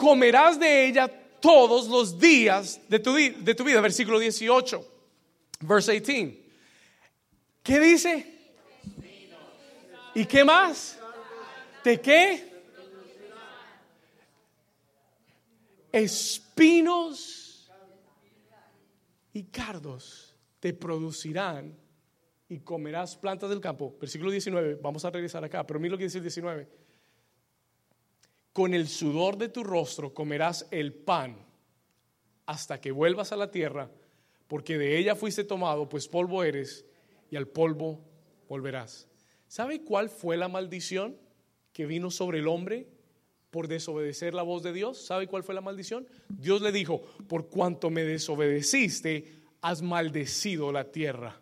comerás 0.00 0.58
de 0.58 0.86
ella 0.86 1.08
todos 1.40 1.86
los 1.86 2.18
días 2.18 2.80
de 2.88 2.98
tu, 2.98 3.12
de 3.14 3.54
tu 3.54 3.64
vida. 3.64 3.82
Versículo 3.82 4.18
18, 4.18 4.82
verse 5.60 5.92
18. 5.92 6.38
¿Qué 7.62 7.78
dice? 7.78 8.26
¿Y 10.14 10.24
qué 10.24 10.42
más? 10.42 10.99
¿De 11.84 12.00
qué? 12.00 12.50
Espinos 15.92 17.70
y 19.32 19.44
cardos 19.44 20.36
te 20.60 20.72
producirán 20.72 21.76
y 22.48 22.60
comerás 22.60 23.16
plantas 23.16 23.50
del 23.50 23.60
campo. 23.60 23.96
Versículo 24.00 24.30
19, 24.30 24.76
vamos 24.76 25.04
a 25.04 25.10
regresar 25.10 25.44
acá, 25.44 25.66
pero 25.66 25.80
mira 25.80 25.92
lo 25.92 25.98
que 25.98 26.04
dice 26.04 26.18
el 26.18 26.24
19 26.24 26.68
con 28.52 28.74
el 28.74 28.88
sudor 28.88 29.36
de 29.36 29.48
tu 29.48 29.64
rostro 29.64 30.12
comerás 30.12 30.66
el 30.70 30.92
pan 30.92 31.36
hasta 32.46 32.80
que 32.80 32.90
vuelvas 32.90 33.32
a 33.32 33.36
la 33.36 33.50
tierra, 33.50 33.90
porque 34.48 34.76
de 34.76 34.98
ella 34.98 35.14
fuiste 35.14 35.44
tomado, 35.44 35.88
pues 35.88 36.08
polvo 36.08 36.42
eres, 36.42 36.84
y 37.30 37.36
al 37.36 37.46
polvo 37.46 38.00
volverás. 38.48 39.08
¿Sabe 39.46 39.82
cuál 39.82 40.08
fue 40.08 40.36
la 40.36 40.48
maldición 40.48 41.16
que 41.72 41.86
vino 41.86 42.10
sobre 42.10 42.38
el 42.38 42.48
hombre 42.48 42.86
por 43.50 43.68
desobedecer 43.68 44.34
la 44.34 44.42
voz 44.42 44.62
de 44.62 44.72
Dios? 44.72 45.04
¿Sabe 45.04 45.26
cuál 45.26 45.42
fue 45.42 45.54
la 45.54 45.60
maldición? 45.60 46.06
Dios 46.28 46.62
le 46.62 46.72
dijo, 46.72 47.02
por 47.28 47.48
cuanto 47.48 47.90
me 47.90 48.02
desobedeciste, 48.02 49.40
has 49.62 49.82
maldecido 49.82 50.72
la 50.72 50.84
tierra. 50.90 51.40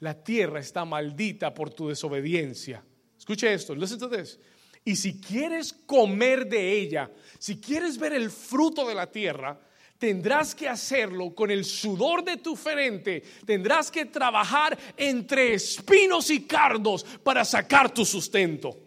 La 0.00 0.22
tierra 0.22 0.60
está 0.60 0.84
maldita 0.84 1.54
por 1.54 1.70
tu 1.70 1.88
desobediencia. 1.88 2.84
Escuche 3.18 3.52
esto, 3.52 3.74
listen 3.74 3.98
to 3.98 4.10
this. 4.10 4.38
Y 4.84 4.94
si 4.94 5.20
quieres 5.20 5.72
comer 5.72 6.46
de 6.46 6.72
ella, 6.72 7.10
si 7.38 7.60
quieres 7.60 7.98
ver 7.98 8.12
el 8.12 8.30
fruto 8.30 8.86
de 8.86 8.94
la 8.94 9.10
tierra, 9.10 9.58
tendrás 9.98 10.54
que 10.54 10.68
hacerlo 10.68 11.34
con 11.34 11.50
el 11.50 11.64
sudor 11.64 12.22
de 12.22 12.36
tu 12.36 12.54
frente, 12.54 13.22
tendrás 13.44 13.90
que 13.90 14.04
trabajar 14.04 14.78
entre 14.96 15.54
espinos 15.54 16.30
y 16.30 16.44
cardos 16.44 17.04
para 17.24 17.44
sacar 17.44 17.92
tu 17.92 18.04
sustento. 18.04 18.85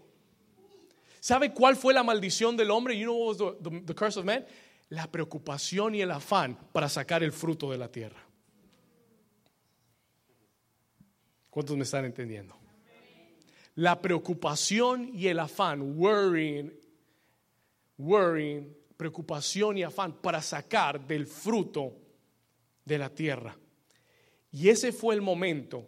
¿Sabe 1.19 1.53
cuál 1.53 1.75
fue 1.75 1.93
la 1.93 2.03
maldición 2.03 2.55
del 2.55 2.71
hombre? 2.71 2.97
You 2.97 3.05
know 3.05 3.17
what 3.17 3.39
was 3.39 3.85
the, 3.85 3.95
curse 3.95 4.17
of 4.17 4.25
man? 4.25 4.45
La 4.89 5.11
preocupación 5.11 5.95
y 5.95 6.01
el 6.01 6.11
afán 6.11 6.57
para 6.71 6.89
sacar 6.89 7.23
el 7.23 7.31
fruto 7.31 7.71
de 7.71 7.77
la 7.77 7.91
tierra. 7.91 8.25
¿Cuántos 11.49 11.75
me 11.75 11.83
están 11.83 12.05
entendiendo? 12.05 12.59
la 13.79 14.01
preocupación 14.01 15.09
y 15.13 15.27
el 15.27 15.39
afán, 15.39 15.97
worrying, 15.97 16.69
worrying, 17.97 18.75
preocupación 18.97 19.77
y 19.77 19.83
afán 19.83 20.21
para 20.21 20.41
sacar 20.41 21.07
del 21.07 21.25
fruto 21.25 21.95
de 22.83 22.97
la 22.97 23.09
tierra. 23.09 23.57
Y 24.51 24.67
ese 24.67 24.91
fue 24.91 25.15
el 25.15 25.21
momento 25.21 25.87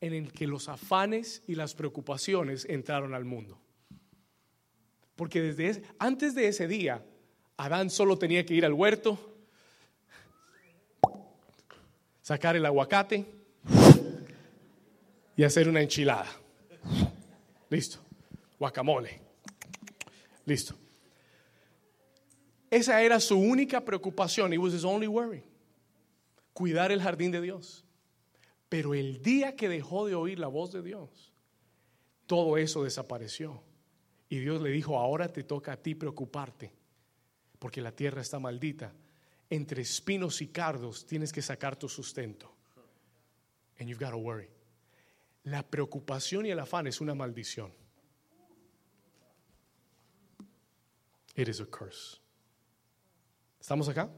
en 0.00 0.14
el 0.14 0.32
que 0.32 0.46
los 0.46 0.68
afanes 0.68 1.42
y 1.48 1.56
las 1.56 1.74
preocupaciones 1.74 2.64
entraron 2.66 3.12
al 3.12 3.24
mundo. 3.24 3.61
Porque 5.16 5.40
desde 5.40 5.82
antes 5.98 6.34
de 6.34 6.48
ese 6.48 6.66
día, 6.66 7.04
Adán 7.56 7.90
solo 7.90 8.18
tenía 8.18 8.44
que 8.44 8.54
ir 8.54 8.64
al 8.64 8.72
huerto, 8.72 9.18
sacar 12.22 12.56
el 12.56 12.64
aguacate 12.64 13.26
y 15.36 15.44
hacer 15.44 15.68
una 15.68 15.80
enchilada. 15.80 16.30
Listo. 17.68 17.98
Guacamole. 18.58 19.20
Listo. 20.44 20.74
Esa 22.70 23.02
era 23.02 23.20
su 23.20 23.36
única 23.38 23.84
preocupación. 23.84 24.52
It 24.52 24.58
was 24.58 24.72
his 24.72 24.84
only 24.84 25.06
worry. 25.06 25.44
Cuidar 26.54 26.90
el 26.92 27.02
jardín 27.02 27.30
de 27.30 27.40
Dios. 27.40 27.84
Pero 28.68 28.94
el 28.94 29.22
día 29.22 29.56
que 29.56 29.68
dejó 29.68 30.06
de 30.06 30.14
oír 30.14 30.38
la 30.38 30.46
voz 30.46 30.72
de 30.72 30.82
Dios, 30.82 31.32
todo 32.26 32.56
eso 32.56 32.84
desapareció. 32.84 33.62
Y 34.32 34.38
Dios 34.38 34.62
le 34.62 34.70
dijo, 34.70 34.98
ahora 34.98 35.28
te 35.28 35.42
toca 35.42 35.72
a 35.72 35.76
ti 35.76 35.94
preocuparte, 35.94 36.72
porque 37.58 37.82
la 37.82 37.92
tierra 37.92 38.22
está 38.22 38.38
maldita. 38.38 38.90
Entre 39.50 39.82
espinos 39.82 40.40
y 40.40 40.48
cardos 40.48 41.04
tienes 41.04 41.30
que 41.30 41.42
sacar 41.42 41.76
tu 41.76 41.86
sustento. 41.86 42.50
And 43.78 43.90
you've 43.90 44.02
got 44.02 44.12
to 44.12 44.16
worry. 44.16 44.48
La 45.42 45.62
preocupación 45.62 46.46
y 46.46 46.50
el 46.50 46.60
afán 46.60 46.86
es 46.86 47.02
una 47.02 47.14
maldición. 47.14 47.74
It 51.36 51.48
is 51.48 51.60
a 51.60 51.66
curse. 51.66 52.18
¿Estamos 53.60 53.86
acá? 53.90 54.10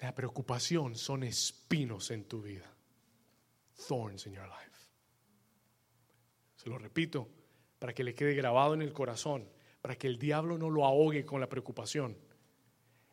La 0.00 0.14
preocupación 0.14 0.94
son 0.94 1.24
espinos 1.24 2.12
en 2.12 2.28
tu 2.28 2.40
vida. 2.40 2.72
Thorns 3.88 4.28
in 4.28 4.32
your 4.32 4.46
life. 4.46 4.69
Se 6.62 6.68
lo 6.68 6.76
repito 6.76 7.26
para 7.78 7.94
que 7.94 8.04
le 8.04 8.14
quede 8.14 8.34
grabado 8.34 8.74
en 8.74 8.82
el 8.82 8.92
corazón, 8.92 9.48
para 9.80 9.96
que 9.96 10.06
el 10.06 10.18
diablo 10.18 10.58
no 10.58 10.68
lo 10.68 10.84
ahogue 10.84 11.24
con 11.24 11.40
la 11.40 11.48
preocupación. 11.48 12.18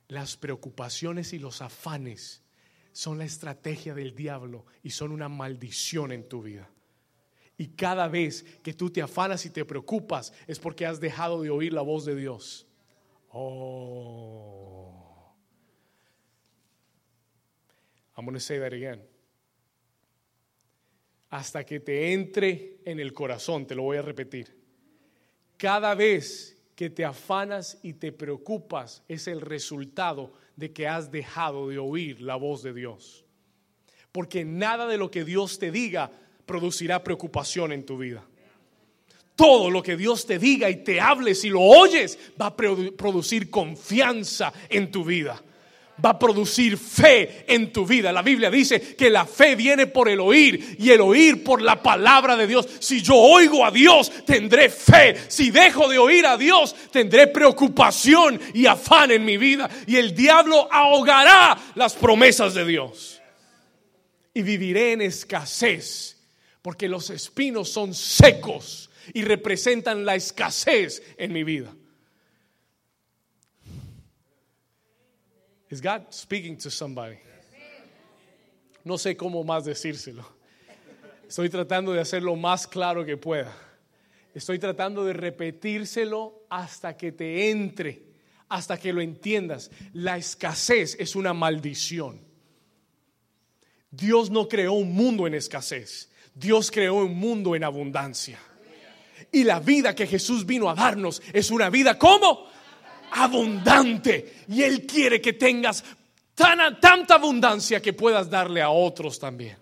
Las 0.09 0.35
preocupaciones 0.35 1.31
y 1.31 1.39
los 1.39 1.61
afanes 1.61 2.43
son 2.91 3.17
la 3.17 3.23
estrategia 3.23 3.93
del 3.93 4.13
diablo 4.13 4.65
y 4.83 4.89
son 4.89 5.13
una 5.13 5.29
maldición 5.29 6.11
en 6.11 6.27
tu 6.27 6.41
vida. 6.41 6.69
Y 7.57 7.67
cada 7.67 8.09
vez 8.09 8.43
que 8.61 8.73
tú 8.73 8.89
te 8.89 9.01
afanas 9.01 9.45
y 9.45 9.49
te 9.49 9.63
preocupas 9.63 10.33
es 10.45 10.59
porque 10.59 10.85
has 10.85 10.99
dejado 10.99 11.41
de 11.41 11.49
oír 11.49 11.71
la 11.71 11.83
voz 11.83 12.03
de 12.03 12.17
Dios. 12.17 12.67
Oh. 13.31 15.33
I'm 18.17 18.25
going 18.25 18.33
to 18.33 18.41
say 18.41 18.59
that 18.59 18.73
again. 18.73 18.99
Hasta 21.29 21.65
que 21.65 21.79
te 21.79 22.13
entre 22.13 22.77
en 22.85 22.99
el 22.99 23.13
corazón, 23.13 23.67
te 23.67 23.75
lo 23.75 23.83
voy 23.83 23.97
a 23.97 24.01
repetir. 24.01 24.55
Cada 25.57 25.95
vez 25.95 26.57
que 26.75 26.89
te 26.89 27.03
afanas 27.03 27.79
y 27.81 27.93
te 27.93 28.11
preocupas 28.11 29.03
es 29.07 29.27
el 29.27 29.41
resultado 29.41 30.31
de 30.55 30.71
que 30.71 30.87
has 30.87 31.11
dejado 31.11 31.67
de 31.69 31.79
oír 31.79 32.21
la 32.21 32.35
voz 32.35 32.63
de 32.63 32.73
Dios. 32.73 33.25
Porque 34.11 34.45
nada 34.45 34.87
de 34.87 34.97
lo 34.97 35.11
que 35.11 35.25
Dios 35.25 35.59
te 35.59 35.71
diga 35.71 36.11
producirá 36.45 37.03
preocupación 37.03 37.71
en 37.71 37.85
tu 37.85 37.97
vida. 37.97 38.23
Todo 39.35 39.69
lo 39.69 39.83
que 39.83 39.97
Dios 39.97 40.25
te 40.25 40.39
diga 40.39 40.69
y 40.69 40.83
te 40.83 40.99
hable, 41.01 41.35
si 41.35 41.49
lo 41.49 41.61
oyes, 41.61 42.17
va 42.41 42.47
a 42.47 42.55
producir 42.55 43.49
confianza 43.49 44.53
en 44.69 44.89
tu 44.91 45.03
vida 45.03 45.43
va 46.03 46.11
a 46.11 46.19
producir 46.19 46.77
fe 46.77 47.45
en 47.47 47.71
tu 47.71 47.85
vida. 47.85 48.11
La 48.11 48.21
Biblia 48.21 48.49
dice 48.49 48.95
que 48.95 49.09
la 49.09 49.25
fe 49.25 49.55
viene 49.55 49.87
por 49.87 50.09
el 50.09 50.19
oír 50.19 50.77
y 50.79 50.91
el 50.91 51.01
oír 51.01 51.43
por 51.43 51.61
la 51.61 51.81
palabra 51.81 52.35
de 52.35 52.47
Dios. 52.47 52.67
Si 52.79 53.01
yo 53.01 53.15
oigo 53.15 53.65
a 53.65 53.71
Dios, 53.71 54.11
tendré 54.25 54.69
fe. 54.69 55.15
Si 55.27 55.51
dejo 55.51 55.87
de 55.87 55.97
oír 55.97 56.25
a 56.25 56.37
Dios, 56.37 56.75
tendré 56.91 57.27
preocupación 57.27 58.39
y 58.53 58.65
afán 58.65 59.11
en 59.11 59.25
mi 59.25 59.37
vida. 59.37 59.69
Y 59.85 59.97
el 59.97 60.13
diablo 60.13 60.67
ahogará 60.71 61.57
las 61.75 61.93
promesas 61.93 62.53
de 62.53 62.65
Dios. 62.65 63.21
Y 64.33 64.43
viviré 64.43 64.93
en 64.93 65.01
escasez 65.01 66.17
porque 66.61 66.89
los 66.89 67.09
espinos 67.09 67.69
son 67.69 67.93
secos 67.93 68.89
y 69.13 69.23
representan 69.23 70.05
la 70.05 70.15
escasez 70.15 71.01
en 71.17 71.31
mi 71.31 71.43
vida. 71.43 71.73
Is 75.69 75.81
God 75.81 76.11
speaking 76.11 76.57
to 76.57 76.71
somebody? 76.71 77.17
No 78.85 78.97
sé 78.97 79.17
cómo 79.17 79.43
más 79.43 79.65
decírselo. 79.65 80.25
Estoy 81.27 81.49
tratando 81.49 81.91
de 81.91 81.99
hacerlo 81.99 82.37
más 82.37 82.67
claro 82.67 83.05
que 83.05 83.17
pueda. 83.17 83.53
Estoy 84.33 84.59
tratando 84.59 85.03
de 85.03 85.11
repetírselo 85.11 86.45
hasta 86.49 86.95
que 86.95 87.11
te 87.11 87.49
entre, 87.49 88.03
hasta 88.47 88.79
que 88.79 88.93
lo 88.93 89.01
entiendas. 89.01 89.69
La 89.91 90.15
escasez 90.15 90.95
es 90.99 91.17
una 91.17 91.33
maldición. 91.33 92.21
Dios 93.91 94.29
no 94.29 94.47
creó 94.47 94.73
un 94.73 94.93
mundo 94.93 95.27
en 95.27 95.33
escasez. 95.33 96.09
Dios 96.33 96.71
creó 96.71 96.95
un 96.95 97.17
mundo 97.17 97.55
en 97.55 97.65
abundancia. 97.65 98.39
Y 99.33 99.43
la 99.43 99.59
vida 99.59 99.93
que 99.93 100.07
Jesús 100.07 100.45
vino 100.45 100.69
a 100.69 100.75
darnos 100.75 101.21
es 101.33 101.51
una 101.51 101.69
vida 101.69 101.97
como 101.97 102.47
abundante. 103.11 104.43
Y 104.47 104.63
Él 104.63 104.85
quiere 104.85 105.21
que 105.21 105.33
tengas 105.33 105.83
tanta 106.35 107.15
abundancia 107.15 107.81
que 107.81 107.93
puedas 107.93 108.29
darle 108.29 108.61
a 108.61 108.69
otros 108.69 109.19
también. 109.19 109.57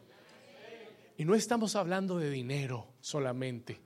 Y 1.17 1.23
no 1.23 1.35
estamos 1.35 1.75
hablando 1.75 2.17
de 2.17 2.29
dinero 2.29 2.95
solamente. 2.99 3.79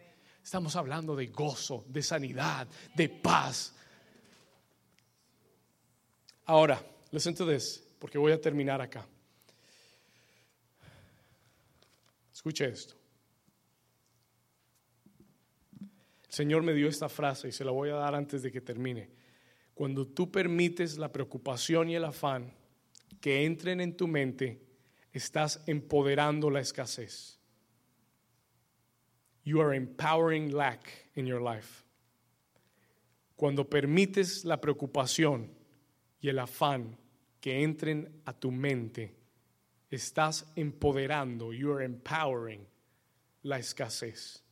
Estamos 0.44 0.76
hablando 0.76 1.16
de 1.16 1.28
gozo, 1.28 1.86
de 1.88 2.02
sanidad, 2.02 2.68
de 2.96 3.10
paz. 3.10 3.76
Ahora, 6.46 6.84
listen 7.12 7.36
to 7.36 7.48
this, 7.48 7.84
porque 8.00 8.18
voy 8.18 8.32
a 8.32 8.42
terminar 8.42 8.82
acá. 8.82 9.06
Escuche 12.34 12.66
esto. 12.66 12.96
El 15.80 16.34
Señor 16.34 16.64
me 16.64 16.74
dio 16.74 16.88
esta 16.88 17.10
frase 17.10 17.50
y 17.50 17.52
se 17.52 17.64
la 17.64 17.72
voy 17.72 17.90
a 17.90 17.96
dar 17.96 18.16
antes 18.16 18.42
de 18.42 18.52
que 18.52 18.62
termine. 18.62 19.19
Cuando 19.80 20.06
tú 20.06 20.30
permites 20.30 20.98
la 20.98 21.10
preocupación 21.10 21.90
y 21.90 21.96
el 21.96 22.04
afán 22.04 22.52
que 23.22 23.46
entren 23.46 23.80
en 23.80 23.96
tu 23.96 24.10
mente, 24.10 24.62
estás 25.14 25.64
empoderando 25.68 26.50
la 26.50 26.60
escasez. 26.60 27.40
You 29.46 29.62
are 29.62 29.74
empowering 29.74 30.54
lack 30.54 31.10
in 31.16 31.26
your 31.26 31.42
life. 31.42 31.86
Cuando 33.38 33.70
permites 33.70 34.44
la 34.44 34.60
preocupación 34.60 35.50
y 36.20 36.28
el 36.28 36.40
afán 36.40 36.98
que 37.40 37.64
entren 37.64 38.22
a 38.26 38.34
tu 38.34 38.52
mente, 38.52 39.16
estás 39.90 40.46
empoderando, 40.58 41.54
you 41.54 41.72
are 41.72 41.86
empowering 41.86 42.68
la 43.44 43.60
escasez. 43.60 44.44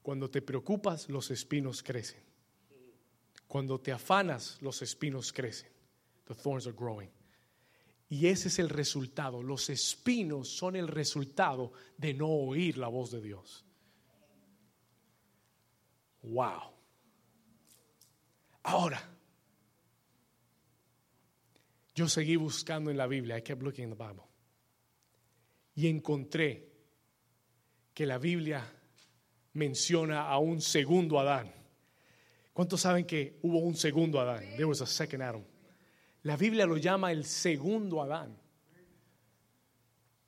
Cuando 0.00 0.30
te 0.30 0.40
preocupas, 0.42 1.08
los 1.08 1.32
espinos 1.32 1.82
crecen. 1.82 2.23
Cuando 3.54 3.78
te 3.78 3.92
afanas, 3.92 4.58
los 4.62 4.82
espinos 4.82 5.32
crecen. 5.32 5.70
The 6.26 6.34
thorns 6.34 6.66
are 6.66 6.74
growing. 6.76 7.08
Y 8.08 8.26
ese 8.26 8.48
es 8.48 8.58
el 8.58 8.68
resultado. 8.68 9.44
Los 9.44 9.70
espinos 9.70 10.48
son 10.48 10.74
el 10.74 10.88
resultado 10.88 11.72
de 11.96 12.14
no 12.14 12.26
oír 12.26 12.76
la 12.78 12.88
voz 12.88 13.12
de 13.12 13.20
Dios. 13.20 13.64
Wow. 16.22 16.62
Ahora, 18.64 19.00
yo 21.94 22.08
seguí 22.08 22.34
buscando 22.34 22.90
en 22.90 22.96
la 22.96 23.06
Biblia. 23.06 23.38
I 23.38 23.42
kept 23.42 23.62
looking 23.62 23.84
in 23.84 23.90
the 23.90 24.04
Bible 24.04 24.24
y 25.76 25.86
encontré 25.86 26.72
que 27.94 28.04
la 28.04 28.18
Biblia 28.18 28.64
menciona 29.52 30.28
a 30.28 30.38
un 30.38 30.60
segundo 30.60 31.20
Adán. 31.20 31.63
¿Cuántos 32.54 32.82
saben 32.82 33.04
que 33.04 33.40
hubo 33.42 33.58
un 33.58 33.74
segundo 33.74 34.20
Adán? 34.20 34.44
There 34.56 34.66
was 34.66 34.80
a 34.80 34.86
second 34.86 35.22
Adam. 35.22 35.44
La 36.22 36.36
Biblia 36.36 36.64
lo 36.66 36.76
llama 36.76 37.10
el 37.10 37.24
segundo 37.24 38.00
Adán. 38.00 38.38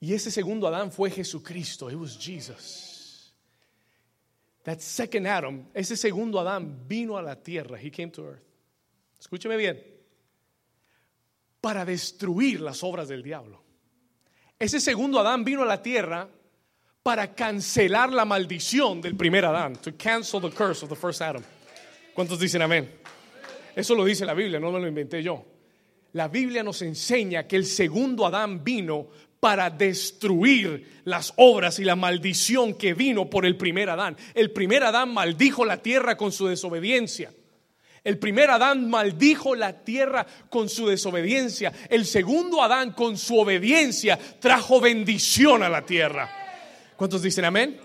Y 0.00 0.12
ese 0.12 0.32
segundo 0.32 0.66
Adán 0.66 0.90
fue 0.90 1.08
Jesucristo. 1.08 1.88
It 1.88 1.96
was 1.96 2.18
Jesus. 2.18 3.32
That 4.64 4.80
second 4.80 5.26
Adam, 5.28 5.68
ese 5.72 5.96
segundo 5.96 6.40
Adán 6.40 6.88
vino 6.88 7.16
a 7.16 7.22
la 7.22 7.36
tierra. 7.36 7.78
He 7.78 7.92
came 7.92 8.10
to 8.10 8.24
earth. 8.24 8.42
Escúcheme 9.20 9.56
bien. 9.56 9.80
Para 11.60 11.84
destruir 11.84 12.60
las 12.60 12.82
obras 12.82 13.06
del 13.06 13.22
diablo. 13.22 13.62
Ese 14.58 14.80
segundo 14.80 15.20
Adán 15.20 15.44
vino 15.44 15.62
a 15.62 15.66
la 15.66 15.80
tierra 15.80 16.28
para 17.04 17.36
cancelar 17.36 18.12
la 18.12 18.24
maldición 18.24 19.00
del 19.00 19.14
primer 19.14 19.44
Adán, 19.44 19.76
to 19.76 19.92
cancel 19.96 20.40
the 20.40 20.50
curse 20.50 20.82
of 20.82 20.88
the 20.88 20.96
first 20.96 21.22
Adam. 21.22 21.44
¿Cuántos 22.16 22.40
dicen 22.40 22.62
amén? 22.62 22.90
Eso 23.76 23.94
lo 23.94 24.02
dice 24.02 24.24
la 24.24 24.32
Biblia, 24.32 24.58
no 24.58 24.72
me 24.72 24.80
lo 24.80 24.88
inventé 24.88 25.22
yo. 25.22 25.44
La 26.14 26.28
Biblia 26.28 26.62
nos 26.62 26.80
enseña 26.80 27.46
que 27.46 27.56
el 27.56 27.66
segundo 27.66 28.24
Adán 28.24 28.64
vino 28.64 29.08
para 29.38 29.68
destruir 29.68 31.02
las 31.04 31.34
obras 31.36 31.78
y 31.78 31.84
la 31.84 31.94
maldición 31.94 32.72
que 32.72 32.94
vino 32.94 33.28
por 33.28 33.44
el 33.44 33.58
primer 33.58 33.90
Adán. 33.90 34.16
El 34.32 34.50
primer 34.50 34.82
Adán 34.82 35.12
maldijo 35.12 35.66
la 35.66 35.82
tierra 35.82 36.16
con 36.16 36.32
su 36.32 36.46
desobediencia. 36.46 37.34
El 38.02 38.16
primer 38.18 38.50
Adán 38.50 38.88
maldijo 38.88 39.54
la 39.54 39.84
tierra 39.84 40.26
con 40.48 40.70
su 40.70 40.86
desobediencia. 40.86 41.70
El 41.90 42.06
segundo 42.06 42.62
Adán 42.62 42.92
con 42.92 43.18
su 43.18 43.38
obediencia 43.38 44.18
trajo 44.40 44.80
bendición 44.80 45.62
a 45.62 45.68
la 45.68 45.84
tierra. 45.84 46.30
¿Cuántos 46.96 47.20
dicen 47.20 47.44
amén? 47.44 47.78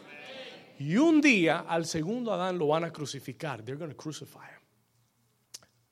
Y 0.82 0.98
un 0.98 1.22
día 1.22 1.60
al 1.60 1.86
segundo 1.86 2.34
Adán 2.34 2.58
lo 2.58 2.66
van 2.68 2.86
a 2.86 2.92
crucificar. 2.92 3.62
They're 3.62 3.78
going 3.78 3.92
to 3.92 3.96
crucify 3.96 4.48
him. 4.48 4.62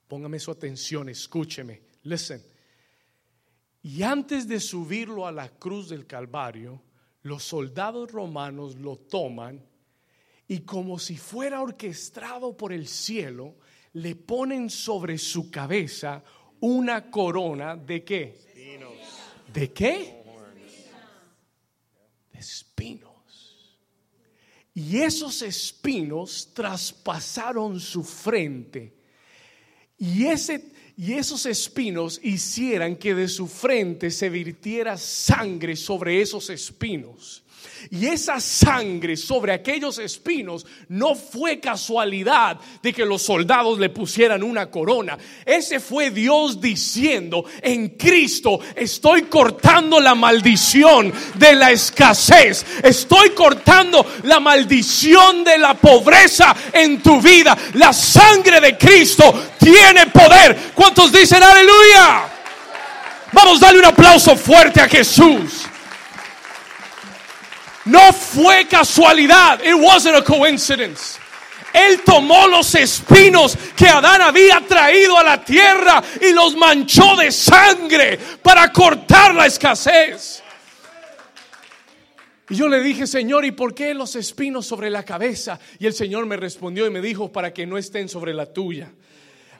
Póngame 0.08 0.40
su 0.40 0.50
atención, 0.50 1.08
escúcheme. 1.08 1.80
Listen. 2.02 2.42
Y 3.82 4.02
antes 4.02 4.48
de 4.48 4.58
subirlo 4.58 5.28
a 5.28 5.30
la 5.30 5.48
cruz 5.48 5.90
del 5.90 6.08
Calvario, 6.08 6.82
los 7.22 7.44
soldados 7.44 8.10
romanos 8.10 8.74
lo 8.74 8.96
toman 8.96 9.64
y 10.48 10.62
como 10.62 10.98
si 10.98 11.16
fuera 11.16 11.62
orquestado 11.62 12.56
por 12.56 12.72
el 12.72 12.88
cielo, 12.88 13.58
le 13.92 14.16
ponen 14.16 14.68
sobre 14.68 15.18
su 15.18 15.52
cabeza 15.52 16.24
una 16.58 17.08
corona 17.12 17.76
de 17.76 18.02
qué? 18.02 18.40
¿De 19.52 19.72
qué? 19.72 20.24
De 22.32 22.38
espinos. 22.40 23.09
Y 24.82 25.02
esos 25.02 25.42
espinos 25.42 26.48
traspasaron 26.54 27.78
su 27.78 28.02
frente. 28.02 28.94
Y, 29.98 30.24
ese, 30.24 30.64
y 30.96 31.12
esos 31.12 31.44
espinos 31.44 32.18
hicieran 32.22 32.96
que 32.96 33.14
de 33.14 33.28
su 33.28 33.46
frente 33.46 34.10
se 34.10 34.30
virtiera 34.30 34.96
sangre 34.96 35.76
sobre 35.76 36.22
esos 36.22 36.48
espinos. 36.48 37.42
Y 37.90 38.06
esa 38.06 38.40
sangre 38.40 39.16
sobre 39.16 39.52
aquellos 39.52 39.98
espinos 39.98 40.66
no 40.88 41.14
fue 41.14 41.58
casualidad 41.60 42.58
de 42.82 42.92
que 42.92 43.04
los 43.04 43.22
soldados 43.22 43.78
le 43.78 43.88
pusieran 43.88 44.42
una 44.42 44.70
corona. 44.70 45.18
Ese 45.44 45.80
fue 45.80 46.10
Dios 46.10 46.60
diciendo, 46.60 47.44
en 47.62 47.90
Cristo 47.90 48.60
estoy 48.76 49.22
cortando 49.22 49.98
la 49.98 50.14
maldición 50.14 51.12
de 51.36 51.54
la 51.54 51.70
escasez. 51.70 52.64
Estoy 52.82 53.30
cortando 53.30 54.06
la 54.24 54.40
maldición 54.40 55.42
de 55.42 55.58
la 55.58 55.74
pobreza 55.74 56.54
en 56.72 57.02
tu 57.02 57.20
vida. 57.20 57.56
La 57.74 57.92
sangre 57.92 58.60
de 58.60 58.76
Cristo 58.76 59.52
tiene 59.58 60.06
poder. 60.08 60.72
¿Cuántos 60.74 61.10
dicen 61.10 61.42
aleluya? 61.42 62.28
Vamos 63.32 63.62
a 63.62 63.66
darle 63.66 63.80
un 63.80 63.86
aplauso 63.86 64.36
fuerte 64.36 64.80
a 64.80 64.88
Jesús. 64.88 65.69
No 67.86 68.12
fue 68.12 68.66
casualidad. 68.66 69.60
It 69.64 69.74
wasn't 69.74 70.16
a 70.16 70.22
coincidence. 70.22 71.18
Él 71.72 72.00
tomó 72.04 72.48
los 72.48 72.74
espinos 72.74 73.56
que 73.76 73.86
Adán 73.86 74.22
había 74.22 74.60
traído 74.60 75.16
a 75.16 75.22
la 75.22 75.44
tierra 75.44 76.02
y 76.20 76.32
los 76.32 76.56
manchó 76.56 77.16
de 77.16 77.30
sangre 77.30 78.18
para 78.42 78.72
cortar 78.72 79.34
la 79.34 79.46
escasez. 79.46 80.42
Y 82.48 82.56
yo 82.56 82.68
le 82.68 82.80
dije, 82.80 83.06
Señor, 83.06 83.44
¿y 83.44 83.52
por 83.52 83.74
qué 83.74 83.94
los 83.94 84.16
espinos 84.16 84.66
sobre 84.66 84.90
la 84.90 85.04
cabeza? 85.04 85.60
Y 85.78 85.86
el 85.86 85.94
Señor 85.94 86.26
me 86.26 86.36
respondió 86.36 86.84
y 86.86 86.90
me 86.90 87.00
dijo, 87.00 87.30
para 87.30 87.54
que 87.54 87.64
no 87.64 87.78
estén 87.78 88.08
sobre 88.08 88.34
la 88.34 88.46
tuya. 88.46 88.90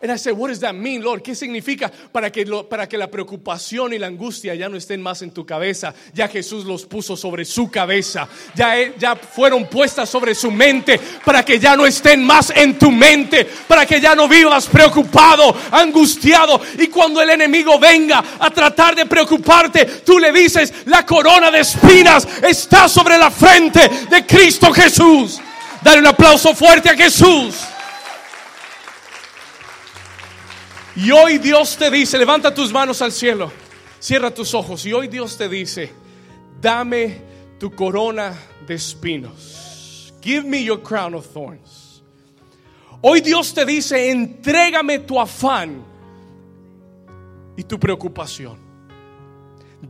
And 0.03 0.11
I 0.11 0.16
said, 0.16 0.32
what 0.32 0.48
does 0.48 0.61
that 0.61 0.74
mean, 0.74 1.03
Lord? 1.03 1.22
¿Qué 1.22 1.34
significa 1.34 1.92
para 2.11 2.32
que, 2.32 2.46
para 2.46 2.88
que 2.88 2.96
la 2.96 3.09
preocupación 3.09 3.92
y 3.92 3.98
la 3.98 4.07
angustia 4.07 4.55
ya 4.55 4.66
no 4.66 4.78
estén 4.78 5.03
más 5.03 5.20
en 5.20 5.30
tu 5.30 5.44
cabeza? 5.44 5.92
Ya 6.14 6.26
Jesús 6.26 6.64
los 6.64 6.86
puso 6.86 7.18
sobre 7.18 7.44
su 7.44 7.70
cabeza. 7.70 8.26
Ya, 8.55 8.96
ya 8.96 9.14
fueron 9.14 9.66
puestas 9.66 10.09
sobre 10.09 10.34
su 10.34 10.51
mente 10.51 10.98
para 11.22 11.44
que 11.44 11.59
ya 11.59 11.76
no 11.76 11.84
estén 11.84 12.24
más 12.24 12.51
en 12.57 12.78
tu 12.78 12.90
mente. 12.90 13.46
Para 13.68 13.84
que 13.84 14.01
ya 14.01 14.14
no 14.14 14.26
vivas 14.26 14.68
preocupado, 14.68 15.55
angustiado. 15.70 16.59
Y 16.78 16.86
cuando 16.86 17.20
el 17.20 17.28
enemigo 17.28 17.78
venga 17.78 18.24
a 18.38 18.48
tratar 18.51 18.96
de 18.96 19.05
preocuparte, 19.05 19.84
tú 19.84 20.18
le 20.18 20.32
dices, 20.32 20.72
la 20.86 21.05
corona 21.05 21.51
de 21.51 21.61
espinas 21.61 22.26
está 22.42 22.88
sobre 22.88 23.18
la 23.18 23.30
frente 23.30 23.86
de 24.09 24.24
Cristo 24.24 24.72
Jesús. 24.72 25.40
Dale 25.82 26.01
un 26.01 26.07
aplauso 26.07 26.55
fuerte 26.55 26.88
a 26.88 26.96
Jesús. 26.96 27.55
Y 30.97 31.11
hoy 31.12 31.38
Dios 31.38 31.76
te 31.76 31.91
dice, 31.91 32.18
levanta 32.18 32.53
tus 32.53 32.72
manos 32.72 33.01
al 33.01 33.12
cielo, 33.12 33.51
cierra 33.99 34.32
tus 34.32 34.55
ojos. 34.55 34.84
Y 34.86 34.93
hoy 34.93 35.09
Dios 35.09 35.36
te 35.36 35.49
dice, 35.49 35.93
dame 36.61 37.22
tu 37.59 37.70
corona 37.70 38.36
de 38.66 38.74
espinos. 38.74 40.12
Give 40.20 40.43
me 40.43 40.64
your 40.64 40.82
crown 40.82 41.14
of 41.14 41.26
thorns. 41.32 42.03
Hoy 43.03 43.20
Dios 43.20 43.55
te 43.55 43.64
dice, 43.64 44.11
entrégame 44.11 44.99
tu 45.01 45.18
afán 45.18 45.82
y 47.57 47.62
tu 47.64 47.78
preocupación. 47.78 48.59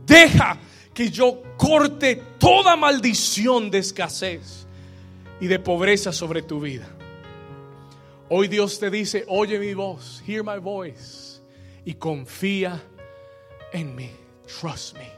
Deja 0.05 0.57
que 0.93 1.09
yo 1.09 1.41
corte 1.57 2.21
toda 2.37 2.75
maldición 2.75 3.69
de 3.69 3.79
escasez 3.79 4.65
y 5.41 5.47
de 5.47 5.59
pobreza 5.59 6.13
sobre 6.13 6.41
tu 6.41 6.61
vida. 6.61 6.87
Hoy 8.33 8.47
Dios 8.47 8.79
te 8.79 8.89
dice, 8.89 9.25
oye 9.27 9.59
mi 9.59 9.73
voz, 9.73 10.23
hear 10.25 10.41
my 10.41 10.57
voice 10.57 11.41
y 11.83 11.95
confía 11.95 12.81
en 13.73 13.93
mí, 13.93 14.09
trust 14.47 14.95
me. 14.95 15.09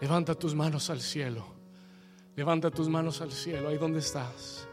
Levanta 0.00 0.34
tus 0.34 0.54
manos 0.54 0.88
al 0.88 1.02
cielo, 1.02 1.44
levanta 2.34 2.70
tus 2.70 2.88
manos 2.88 3.20
al 3.20 3.30
cielo, 3.30 3.68
ahí 3.68 3.76
donde 3.76 3.98
estás. 3.98 4.66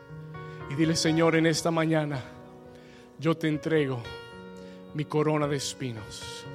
Y 0.69 0.75
dile, 0.75 0.95
Señor, 0.95 1.35
en 1.35 1.45
esta 1.45 1.71
mañana 1.71 2.23
yo 3.19 3.35
te 3.35 3.49
entrego 3.49 4.01
mi 4.93 5.03
corona 5.03 5.45
de 5.45 5.57
espinos, 5.57 6.45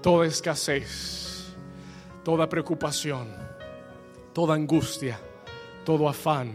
toda 0.00 0.24
escasez, 0.24 1.54
toda 2.24 2.48
preocupación, 2.48 3.28
toda 4.32 4.54
angustia, 4.54 5.20
todo 5.84 6.08
afán, 6.08 6.54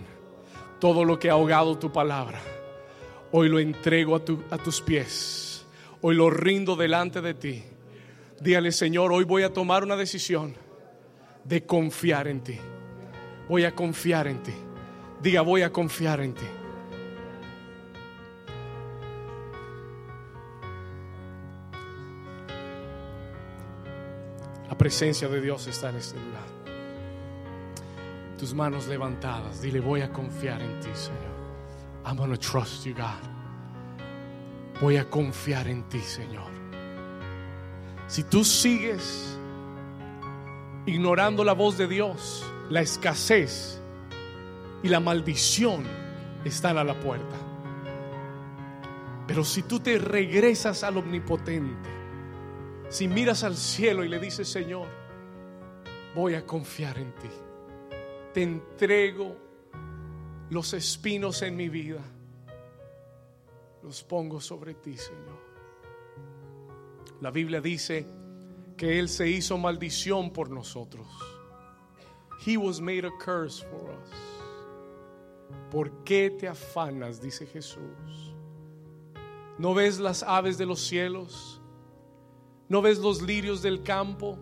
todo 0.80 1.06
lo 1.06 1.20
que 1.20 1.30
ha 1.30 1.34
ahogado 1.34 1.78
tu 1.78 1.92
palabra 1.92 2.55
Hoy 3.38 3.50
lo 3.50 3.60
entrego 3.60 4.16
a, 4.16 4.58
tus 4.58 4.80
pies. 4.80 5.66
Hoy 6.00 6.16
lo 6.16 6.30
rindo 6.30 6.78
delante 6.78 7.20
de 7.20 7.34
ti. 7.34 7.62
Dígale, 8.40 8.72
Señor, 8.72 9.12
hoy 9.12 9.26
voy 9.26 9.44
a 9.44 9.52
tomar 9.52 9.84
una 9.84 9.98
decisión 9.98 10.56
de 11.44 11.66
confiar 11.66 12.30
en 12.30 12.40
ti. 12.40 12.58
Voy 13.50 13.66
a 13.66 13.76
confiar 13.76 14.28
en 14.28 14.42
ti. 14.42 14.54
Diga, 15.22 15.42
voy 15.42 15.64
a 15.64 15.74
confiar 15.74 16.22
en 16.22 16.34
ti. 16.34 16.46
La 24.70 24.78
presencia 24.78 25.28
de 25.28 25.42
Dios 25.42 25.68
está 25.68 25.90
en 25.90 25.98
este 25.98 26.18
lugar. 26.18 26.48
Tus 28.38 28.54
manos 28.54 28.88
levantadas. 28.88 29.62
Dile, 29.62 29.82
voy 29.82 30.00
a 30.00 30.14
confiar 30.14 30.62
en 30.62 30.80
ti, 30.80 30.90
Señor. 30.94 31.35
I'm 32.06 32.18
going 32.18 32.36
trust 32.38 32.86
you, 32.86 32.94
God. 32.94 33.22
Voy 34.80 34.98
a 34.98 35.10
confiar 35.10 35.68
en 35.68 35.84
ti, 35.90 36.00
Señor. 36.00 36.52
Si 38.08 38.24
tú 38.24 38.44
sigues 38.44 39.38
ignorando 40.86 41.44
la 41.44 41.54
voz 41.54 41.78
de 41.78 41.88
Dios, 41.88 42.46
la 42.70 42.82
escasez 42.82 43.82
y 44.84 44.90
la 44.90 45.00
maldición 45.00 45.84
están 46.44 46.78
a 46.78 46.84
la 46.84 46.94
puerta. 46.94 47.36
Pero 49.28 49.44
si 49.44 49.64
tú 49.64 49.80
te 49.80 49.98
regresas 49.98 50.84
al 50.84 50.98
omnipotente, 50.98 51.90
si 52.90 53.08
miras 53.08 53.44
al 53.44 53.58
cielo 53.58 54.04
y 54.04 54.10
le 54.10 54.20
dices, 54.20 54.48
Señor, 54.48 54.88
voy 56.14 56.36
a 56.36 56.46
confiar 56.46 57.00
en 57.00 57.12
ti, 57.14 57.30
te 58.34 58.44
entrego 58.44 59.45
los 60.50 60.74
espinos 60.74 61.42
en 61.42 61.56
mi 61.56 61.70
vida, 61.70 62.02
los 63.84 64.04
pongo 64.04 64.40
sobre 64.42 64.74
ti, 64.76 64.98
Señor. 64.98 65.46
La 67.22 67.32
Biblia 67.32 67.62
dice 67.62 68.06
que 68.78 69.00
Él 69.00 69.10
se 69.10 69.30
hizo 69.30 69.58
maldición 69.58 70.32
por 70.32 70.50
nosotros. 70.50 71.08
He 72.46 72.58
was 72.58 72.80
made 72.80 73.06
a 73.06 73.12
curse 73.24 73.64
for 73.64 73.90
us. 73.90 74.36
¿Por 75.72 76.04
qué 76.04 76.30
te 76.30 76.48
afanas? 76.48 77.22
Dice 77.22 77.46
Jesús. 77.46 78.36
¿No 79.58 79.74
ves 79.74 80.00
las 80.00 80.22
aves 80.24 80.58
de 80.58 80.66
los 80.66 80.82
cielos? 80.82 81.62
¿No 82.68 82.82
ves 82.82 83.00
los 83.00 83.22
lirios 83.22 83.62
del 83.62 83.84
campo? 83.84 84.38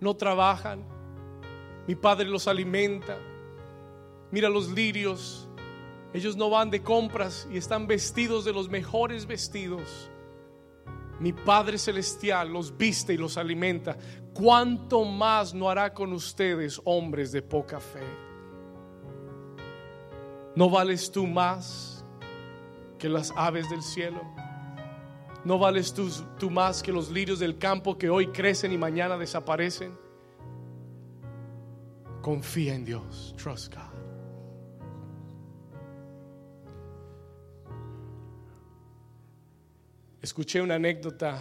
¿No 0.00 0.16
trabajan? 0.16 0.84
Mi 1.86 1.94
Padre 1.94 2.26
los 2.26 2.48
alimenta. 2.48 3.18
Mira 4.30 4.48
los 4.48 4.70
lirios. 4.70 5.43
Ellos 6.14 6.36
no 6.36 6.48
van 6.48 6.70
de 6.70 6.80
compras 6.80 7.48
y 7.50 7.56
están 7.56 7.88
vestidos 7.88 8.44
de 8.44 8.52
los 8.52 8.70
mejores 8.70 9.26
vestidos. 9.26 10.08
Mi 11.18 11.32
Padre 11.32 11.76
Celestial 11.76 12.52
los 12.52 12.76
viste 12.76 13.14
y 13.14 13.16
los 13.16 13.36
alimenta. 13.36 13.96
¿Cuánto 14.32 15.04
más 15.04 15.52
no 15.52 15.68
hará 15.68 15.92
con 15.92 16.12
ustedes, 16.12 16.80
hombres 16.84 17.32
de 17.32 17.42
poca 17.42 17.80
fe? 17.80 18.06
¿No 20.54 20.70
vales 20.70 21.10
tú 21.10 21.26
más 21.26 22.04
que 22.96 23.08
las 23.08 23.32
aves 23.36 23.68
del 23.68 23.82
cielo? 23.82 24.22
¿No 25.44 25.58
vales 25.58 25.92
tú, 25.92 26.08
tú 26.38 26.48
más 26.48 26.80
que 26.80 26.92
los 26.92 27.10
lirios 27.10 27.40
del 27.40 27.58
campo 27.58 27.98
que 27.98 28.08
hoy 28.08 28.28
crecen 28.28 28.72
y 28.72 28.78
mañana 28.78 29.18
desaparecen? 29.18 29.98
Confía 32.22 32.76
en 32.76 32.84
Dios. 32.84 33.34
Trust 33.36 33.74
God. 33.74 34.03
Escuché 40.24 40.58
una 40.58 40.76
anécdota 40.76 41.38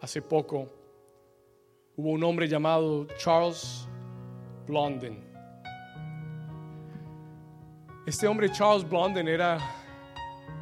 hace 0.00 0.22
poco. 0.22 0.68
Hubo 1.96 2.10
un 2.10 2.22
hombre 2.22 2.46
llamado 2.46 3.08
Charles 3.18 3.88
Blondin. 4.64 5.24
Este 8.06 8.28
hombre 8.28 8.48
Charles 8.52 8.88
Blondin 8.88 9.26
era 9.26 9.58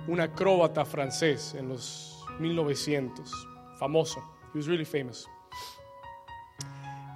un 0.06 0.18
acróbata 0.22 0.86
francés 0.86 1.54
en 1.54 1.68
los 1.68 2.24
1900, 2.40 3.30
famoso. 3.78 4.20
He 4.54 4.56
was 4.56 4.66
really 4.66 4.86
famous. 4.86 5.28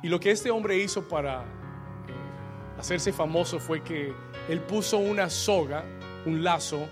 Y 0.03 0.11
lo 0.11 0.21
que 0.21 0.31
este 0.31 0.51
hombre 0.51 0.77
hizo 0.77 1.09
para 1.09 1.41
eh, 1.41 2.77
hacerse 2.79 3.15
famoso 3.15 3.59
fue 3.59 3.83
que 3.83 4.13
él 4.51 4.61
puso 4.61 4.99
una 4.99 5.31
soga, 5.31 5.87
un 6.27 6.45
lazo 6.45 6.87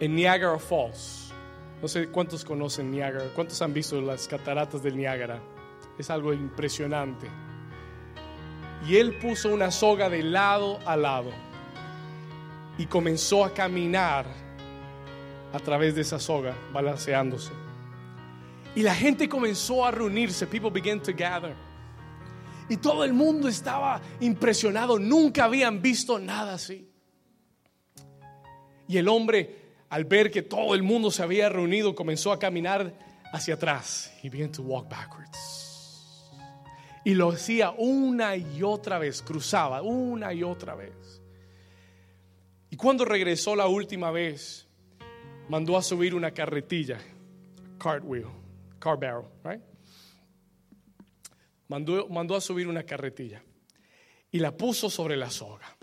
en 0.00 0.14
Niagara 0.14 0.58
Falls. 0.58 1.32
No 1.80 1.88
sé 1.88 2.08
cuántos 2.08 2.44
conocen 2.44 2.90
Niagara, 2.90 3.30
cuántos 3.34 3.60
han 3.62 3.72
visto 3.72 4.00
las 4.00 4.26
cataratas 4.26 4.82
del 4.82 4.96
Niagara. 4.96 5.40
Es 5.98 6.10
algo 6.10 6.32
impresionante. 6.32 7.28
Y 8.86 8.96
él 8.96 9.18
puso 9.18 9.52
una 9.52 9.70
soga 9.70 10.08
de 10.08 10.22
lado 10.22 10.78
a 10.86 10.96
lado 10.96 11.30
y 12.78 12.86
comenzó 12.86 13.44
a 13.44 13.52
caminar 13.52 14.26
a 15.52 15.58
través 15.58 15.94
de 15.94 16.02
esa 16.02 16.18
soga, 16.18 16.54
balanceándose. 16.72 17.52
Y 18.74 18.82
la 18.82 18.94
gente 18.94 19.28
comenzó 19.28 19.84
a 19.84 19.90
reunirse, 19.90 20.46
people 20.46 20.70
began 20.70 21.02
to 21.02 21.12
gather. 21.12 21.54
Y 22.68 22.76
todo 22.76 23.02
el 23.02 23.12
mundo 23.12 23.48
estaba 23.48 24.00
impresionado, 24.20 24.98
nunca 24.98 25.44
habían 25.44 25.80
visto 25.80 26.18
nada 26.18 26.54
así. 26.54 26.88
Y 28.86 28.96
el 28.96 29.08
hombre, 29.08 29.57
al 29.90 30.04
ver 30.04 30.30
que 30.30 30.42
todo 30.42 30.74
el 30.74 30.82
mundo 30.82 31.10
se 31.10 31.22
había 31.22 31.48
reunido, 31.48 31.94
comenzó 31.94 32.32
a 32.32 32.38
caminar 32.38 32.92
hacia 33.32 33.54
atrás. 33.54 34.12
He 34.22 34.28
began 34.28 34.52
to 34.52 34.62
walk 34.62 34.88
backwards. 34.88 35.66
Y 37.04 37.14
lo 37.14 37.30
hacía 37.30 37.70
una 37.70 38.36
y 38.36 38.62
otra 38.62 38.98
vez, 38.98 39.22
cruzaba 39.22 39.80
una 39.82 40.34
y 40.34 40.42
otra 40.42 40.74
vez. 40.74 41.22
Y 42.70 42.76
cuando 42.76 43.04
regresó 43.04 43.56
la 43.56 43.66
última 43.66 44.10
vez, 44.10 44.66
mandó 45.48 45.78
a 45.78 45.82
subir 45.82 46.14
una 46.14 46.32
carretilla, 46.32 46.98
cartwheel, 47.78 48.26
car 48.78 48.98
barrel, 48.98 49.24
right? 49.42 49.62
Mandó, 51.68 52.08
mandó 52.08 52.36
a 52.36 52.40
subir 52.40 52.68
una 52.68 52.82
carretilla 52.82 53.42
y 54.30 54.38
la 54.38 54.54
puso 54.54 54.90
sobre 54.90 55.16
la 55.16 55.30
soga. 55.30 55.77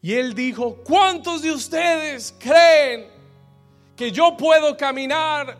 Y 0.00 0.14
él 0.14 0.34
dijo, 0.34 0.76
¿cuántos 0.84 1.42
de 1.42 1.50
ustedes 1.50 2.34
creen 2.38 3.08
que 3.96 4.12
yo 4.12 4.36
puedo 4.36 4.76
caminar 4.76 5.58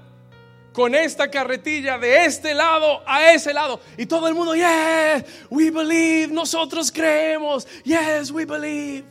con 0.73 0.95
esta 0.95 1.29
carretilla 1.29 1.99
de 1.99 2.25
este 2.25 2.55
lado 2.55 3.03
a 3.05 3.33
ese 3.33 3.53
lado? 3.53 3.81
Y 3.97 4.07
todo 4.07 4.29
el 4.29 4.35
mundo, 4.35 4.55
yes, 4.55 5.25
we 5.51 5.71
believe, 5.71 6.29
nosotros 6.29 6.93
creemos, 6.93 7.67
yes, 7.85 8.31
we 8.31 8.45
believe. 8.45 9.05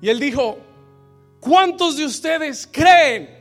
Y 0.00 0.08
él 0.08 0.20
dijo, 0.20 0.58
¿cuántos 1.40 1.96
de 1.96 2.04
ustedes 2.04 2.68
creen 2.70 3.35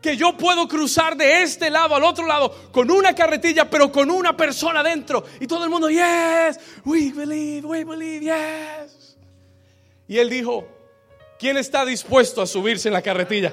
que 0.00 0.16
yo 0.16 0.36
puedo 0.36 0.66
cruzar 0.66 1.16
de 1.16 1.42
este 1.42 1.70
lado 1.70 1.94
al 1.94 2.04
otro 2.04 2.26
lado 2.26 2.70
con 2.72 2.90
una 2.90 3.14
carretilla, 3.14 3.68
pero 3.68 3.92
con 3.92 4.10
una 4.10 4.36
persona 4.36 4.82
dentro? 4.82 5.24
Y 5.40 5.46
todo 5.46 5.64
el 5.64 5.70
mundo, 5.70 5.90
yes, 5.90 6.58
we 6.84 7.12
believe, 7.12 7.66
we 7.66 7.84
believe, 7.84 8.20
yes. 8.20 9.16
Y 10.08 10.18
él 10.18 10.30
dijo, 10.30 10.66
¿quién 11.38 11.56
está 11.56 11.84
dispuesto 11.84 12.42
a 12.42 12.46
subirse 12.46 12.88
en 12.88 12.94
la 12.94 13.02
carretilla? 13.02 13.52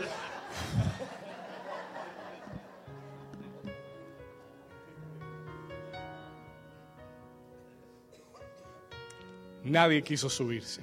Nadie 9.63 10.01
quiso 10.01 10.29
subirse. 10.29 10.81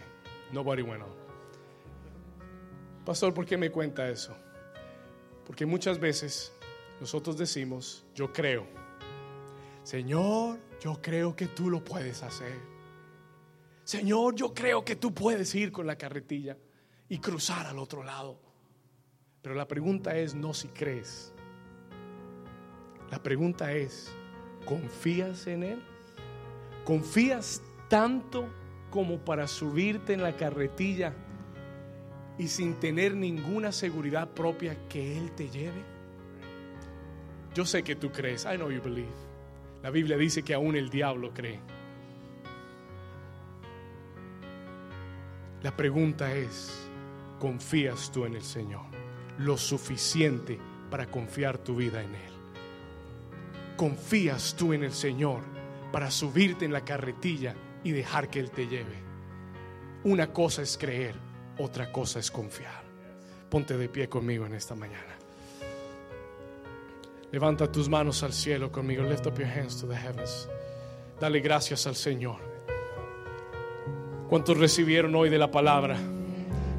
Nobody 0.52 0.82
went 0.82 1.02
on. 1.02 1.08
Pastor, 3.04 3.32
¿por 3.32 3.46
qué 3.46 3.56
me 3.56 3.70
cuenta 3.70 4.08
eso? 4.08 4.36
Porque 5.46 5.66
muchas 5.66 5.98
veces 5.98 6.52
nosotros 7.00 7.36
decimos, 7.36 8.04
yo 8.14 8.32
creo. 8.32 8.66
Señor, 9.82 10.58
yo 10.80 11.00
creo 11.02 11.36
que 11.36 11.48
tú 11.48 11.68
lo 11.70 11.84
puedes 11.84 12.22
hacer. 12.22 12.58
Señor, 13.84 14.34
yo 14.34 14.54
creo 14.54 14.84
que 14.84 14.96
tú 14.96 15.12
puedes 15.12 15.54
ir 15.54 15.70
con 15.70 15.86
la 15.86 15.96
carretilla 15.96 16.56
y 17.08 17.18
cruzar 17.18 17.66
al 17.66 17.78
otro 17.78 18.02
lado. 18.02 18.40
Pero 19.42 19.54
la 19.54 19.68
pregunta 19.68 20.16
es 20.16 20.34
no 20.34 20.54
si 20.54 20.68
crees. 20.68 21.32
La 23.10 23.22
pregunta 23.22 23.72
es, 23.72 24.10
¿confías 24.64 25.46
en 25.46 25.62
Él? 25.64 25.82
¿Confías 26.84 27.60
tanto 27.88 28.48
como 28.90 29.18
para 29.18 29.46
subirte 29.46 30.14
en 30.14 30.22
la 30.22 30.36
carretilla 30.36 31.14
y 32.38 32.48
sin 32.48 32.74
tener 32.74 33.14
ninguna 33.14 33.72
seguridad 33.72 34.28
propia 34.30 34.76
que 34.88 35.18
Él 35.18 35.30
te 35.32 35.48
lleve? 35.48 35.82
Yo 37.54 37.64
sé 37.64 37.82
que 37.82 37.94
tú 37.94 38.10
crees. 38.10 38.44
I 38.44 38.56
know 38.56 38.70
you 38.70 38.82
believe. 38.82 39.12
La 39.82 39.90
Biblia 39.90 40.16
dice 40.16 40.42
que 40.42 40.54
aún 40.54 40.76
el 40.76 40.90
diablo 40.90 41.32
cree. 41.32 41.60
La 45.62 45.74
pregunta 45.76 46.34
es, 46.34 46.88
¿confías 47.38 48.10
tú 48.10 48.24
en 48.24 48.34
el 48.34 48.42
Señor? 48.42 48.86
Lo 49.38 49.56
suficiente 49.56 50.58
para 50.90 51.06
confiar 51.06 51.58
tu 51.58 51.76
vida 51.76 52.02
en 52.02 52.14
Él. 52.14 52.32
¿Confías 53.76 54.54
tú 54.56 54.72
en 54.72 54.84
el 54.84 54.92
Señor 54.92 55.42
para 55.92 56.10
subirte 56.10 56.64
en 56.64 56.72
la 56.72 56.84
carretilla 56.84 57.54
y 57.82 57.92
dejar 57.92 58.28
que 58.28 58.40
Él 58.40 58.50
te 58.50 58.66
lleve? 58.66 59.02
Una 60.02 60.32
cosa 60.32 60.62
es 60.62 60.76
creer, 60.76 61.14
otra 61.58 61.90
cosa 61.92 62.18
es 62.18 62.30
confiar. 62.30 62.82
Ponte 63.48 63.76
de 63.76 63.88
pie 63.88 64.08
conmigo 64.08 64.46
en 64.46 64.54
esta 64.54 64.74
mañana. 64.74 65.14
Levanta 67.30 67.70
tus 67.70 67.88
manos 67.88 68.22
al 68.22 68.32
cielo 68.32 68.70
conmigo. 68.70 69.02
Lift 69.02 69.26
up 69.26 69.38
your 69.38 69.48
hands 69.48 69.80
to 69.80 69.86
the 69.86 69.96
heavens. 69.96 70.48
Dale 71.20 71.40
gracias 71.40 71.86
al 71.86 71.94
Señor. 71.94 72.36
¿Cuántos 74.28 74.56
recibieron 74.58 75.14
hoy 75.14 75.30
de 75.30 75.38
la 75.38 75.50
palabra? 75.50 75.96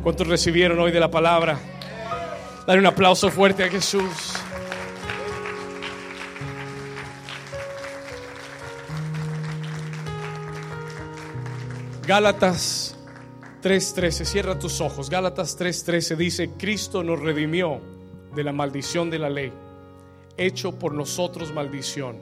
¿Cuántos 0.03 0.27
recibieron 0.27 0.79
hoy 0.79 0.91
de 0.91 0.99
la 0.99 1.09
palabra? 1.09 1.57
Dale 2.67 2.79
un 2.79 2.85
aplauso 2.85 3.29
fuerte 3.29 3.63
a 3.63 3.69
Jesús. 3.69 4.33
Gálatas 12.05 12.84
3:13, 13.65 14.25
cierra 14.25 14.59
tus 14.59 14.79
ojos. 14.79 15.09
Gálatas 15.09 15.57
3:13 15.57 16.15
dice, 16.15 16.51
Cristo 16.51 17.03
nos 17.03 17.19
redimió 17.19 17.81
de 18.35 18.43
la 18.43 18.51
maldición 18.51 19.09
de 19.09 19.17
la 19.17 19.27
ley, 19.27 19.51
hecho 20.37 20.77
por 20.77 20.93
nosotros 20.93 21.51
maldición. 21.51 22.17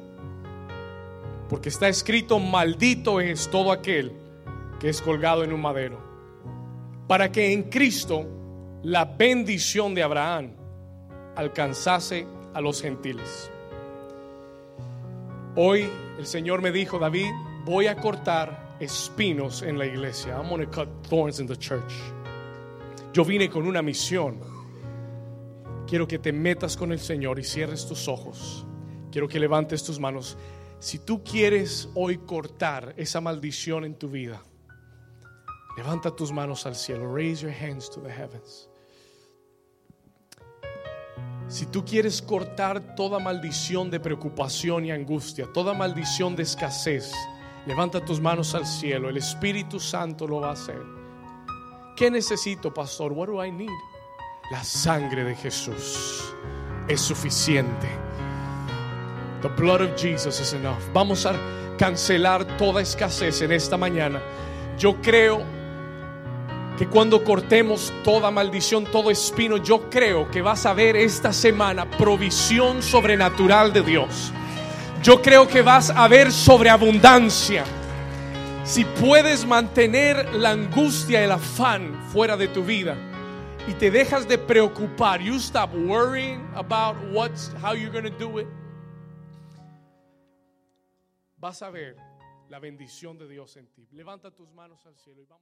Porque 1.49 1.67
está 1.67 1.89
escrito, 1.89 2.39
maldito 2.39 3.19
es 3.19 3.49
todo 3.51 3.73
aquel 3.73 4.13
que 4.79 4.87
es 4.87 5.01
colgado 5.01 5.43
en 5.43 5.51
un 5.51 5.59
madero, 5.59 5.99
para 7.09 7.29
que 7.29 7.51
en 7.51 7.63
Cristo 7.63 8.25
la 8.81 9.03
bendición 9.03 9.93
de 9.93 10.03
Abraham 10.03 10.53
alcanzase 11.35 12.25
a 12.53 12.61
los 12.61 12.81
gentiles. 12.81 13.51
Hoy 15.57 15.89
el 16.17 16.25
Señor 16.25 16.61
me 16.61 16.71
dijo, 16.71 16.99
David, 16.99 17.31
voy 17.65 17.87
a 17.87 17.97
cortar 17.97 18.62
espinos 18.83 19.61
en 19.61 19.77
la 19.77 19.85
iglesia. 19.85 20.35
I'm 20.35 20.49
going 20.49 20.61
to 20.61 20.69
cut 20.69 20.87
thorns 21.07 21.39
in 21.39 21.47
the 21.47 21.55
church. 21.55 21.93
Yo 23.13 23.23
vine 23.23 23.49
con 23.49 23.67
una 23.67 23.81
misión. 23.81 24.39
Quiero 25.87 26.07
que 26.07 26.19
te 26.19 26.31
metas 26.31 26.75
con 26.75 26.91
el 26.91 26.99
Señor 26.99 27.39
y 27.39 27.43
cierres 27.43 27.85
tus 27.87 28.07
ojos. 28.07 28.65
Quiero 29.11 29.27
que 29.27 29.39
levantes 29.39 29.83
tus 29.83 29.99
manos. 29.99 30.37
Si 30.79 30.99
tú 30.99 31.23
quieres 31.23 31.89
hoy 31.93 32.17
cortar 32.17 32.93
esa 32.97 33.21
maldición 33.21 33.85
en 33.85 33.95
tu 33.95 34.09
vida, 34.09 34.41
levanta 35.77 36.15
tus 36.15 36.31
manos 36.31 36.65
al 36.65 36.75
cielo. 36.75 37.13
Raise 37.13 37.41
your 37.41 37.53
hands 37.53 37.89
to 37.89 38.01
the 38.01 38.09
heavens. 38.09 38.69
Si 41.47 41.67
tú 41.67 41.85
quieres 41.85 42.21
cortar 42.21 42.95
toda 42.95 43.19
maldición 43.19 43.91
de 43.91 43.99
preocupación 43.99 44.85
y 44.85 44.91
angustia, 44.91 45.45
toda 45.53 45.73
maldición 45.73 46.35
de 46.35 46.43
escasez, 46.43 47.11
levanta 47.65 48.03
tus 48.03 48.19
manos 48.19 48.53
al 48.55 48.65
cielo. 48.65 49.09
El 49.09 49.17
Espíritu 49.17 49.79
Santo 49.79 50.27
lo 50.27 50.41
va 50.41 50.49
a 50.49 50.53
hacer. 50.53 50.81
¿Qué 51.95 52.09
necesito, 52.09 52.73
pastor? 52.73 53.11
What 53.11 53.27
do 53.27 53.43
I 53.43 53.51
need? 53.51 53.69
La 54.51 54.63
sangre 54.63 55.23
de 55.23 55.35
Jesús 55.35 56.33
es 56.87 56.99
suficiente. 56.99 57.87
The 59.41 59.49
blood 59.49 59.81
of 59.81 59.95
Jesus 59.95 60.39
is 60.39 60.53
enough. 60.53 60.81
Vamos 60.93 61.25
a 61.25 61.33
cancelar 61.77 62.45
toda 62.57 62.81
escasez 62.81 63.41
en 63.41 63.51
esta 63.51 63.77
mañana. 63.77 64.21
Yo 64.77 64.95
creo 65.01 65.43
que 66.77 66.87
cuando 66.87 67.23
cortemos 67.23 67.93
toda 68.03 68.31
maldición, 68.31 68.85
todo 68.85 69.11
espino, 69.11 69.57
yo 69.57 69.89
creo 69.89 70.29
que 70.31 70.41
vas 70.41 70.65
a 70.65 70.73
ver 70.73 70.95
esta 70.95 71.31
semana 71.31 71.89
provisión 71.89 72.81
sobrenatural 72.81 73.71
de 73.71 73.81
Dios. 73.83 74.33
Yo 75.03 75.21
creo 75.21 75.45
que 75.45 75.61
vas 75.61 75.89
a 75.89 76.07
ver 76.07 76.31
sobreabundancia. 76.31 77.65
Si 78.63 78.85
puedes 78.85 79.45
mantener 79.45 80.33
la 80.33 80.51
angustia, 80.51 81.21
el 81.21 81.31
afán 81.31 82.01
fuera 82.13 82.37
de 82.37 82.47
tu 82.47 82.63
vida 82.63 82.95
y 83.67 83.73
te 83.73 83.91
dejas 83.91 84.29
de 84.29 84.37
preocupar, 84.37 85.19
you 85.19 85.35
stop 85.35 85.73
worrying 85.73 86.39
about 86.55 86.95
what's 87.11 87.51
how 87.61 87.73
you're 87.73 87.91
going 87.91 88.09
to 88.09 88.17
do 88.17 88.39
it. 88.39 88.47
Vas 91.35 91.61
a 91.61 91.69
ver 91.69 91.97
la 92.47 92.59
bendición 92.59 93.17
de 93.17 93.27
Dios 93.27 93.57
en 93.57 93.67
ti. 93.67 93.85
Levanta 93.91 94.31
tus 94.31 94.53
manos 94.53 94.85
al 94.85 94.95
cielo 94.95 95.21
y 95.21 95.25
vamos 95.25 95.41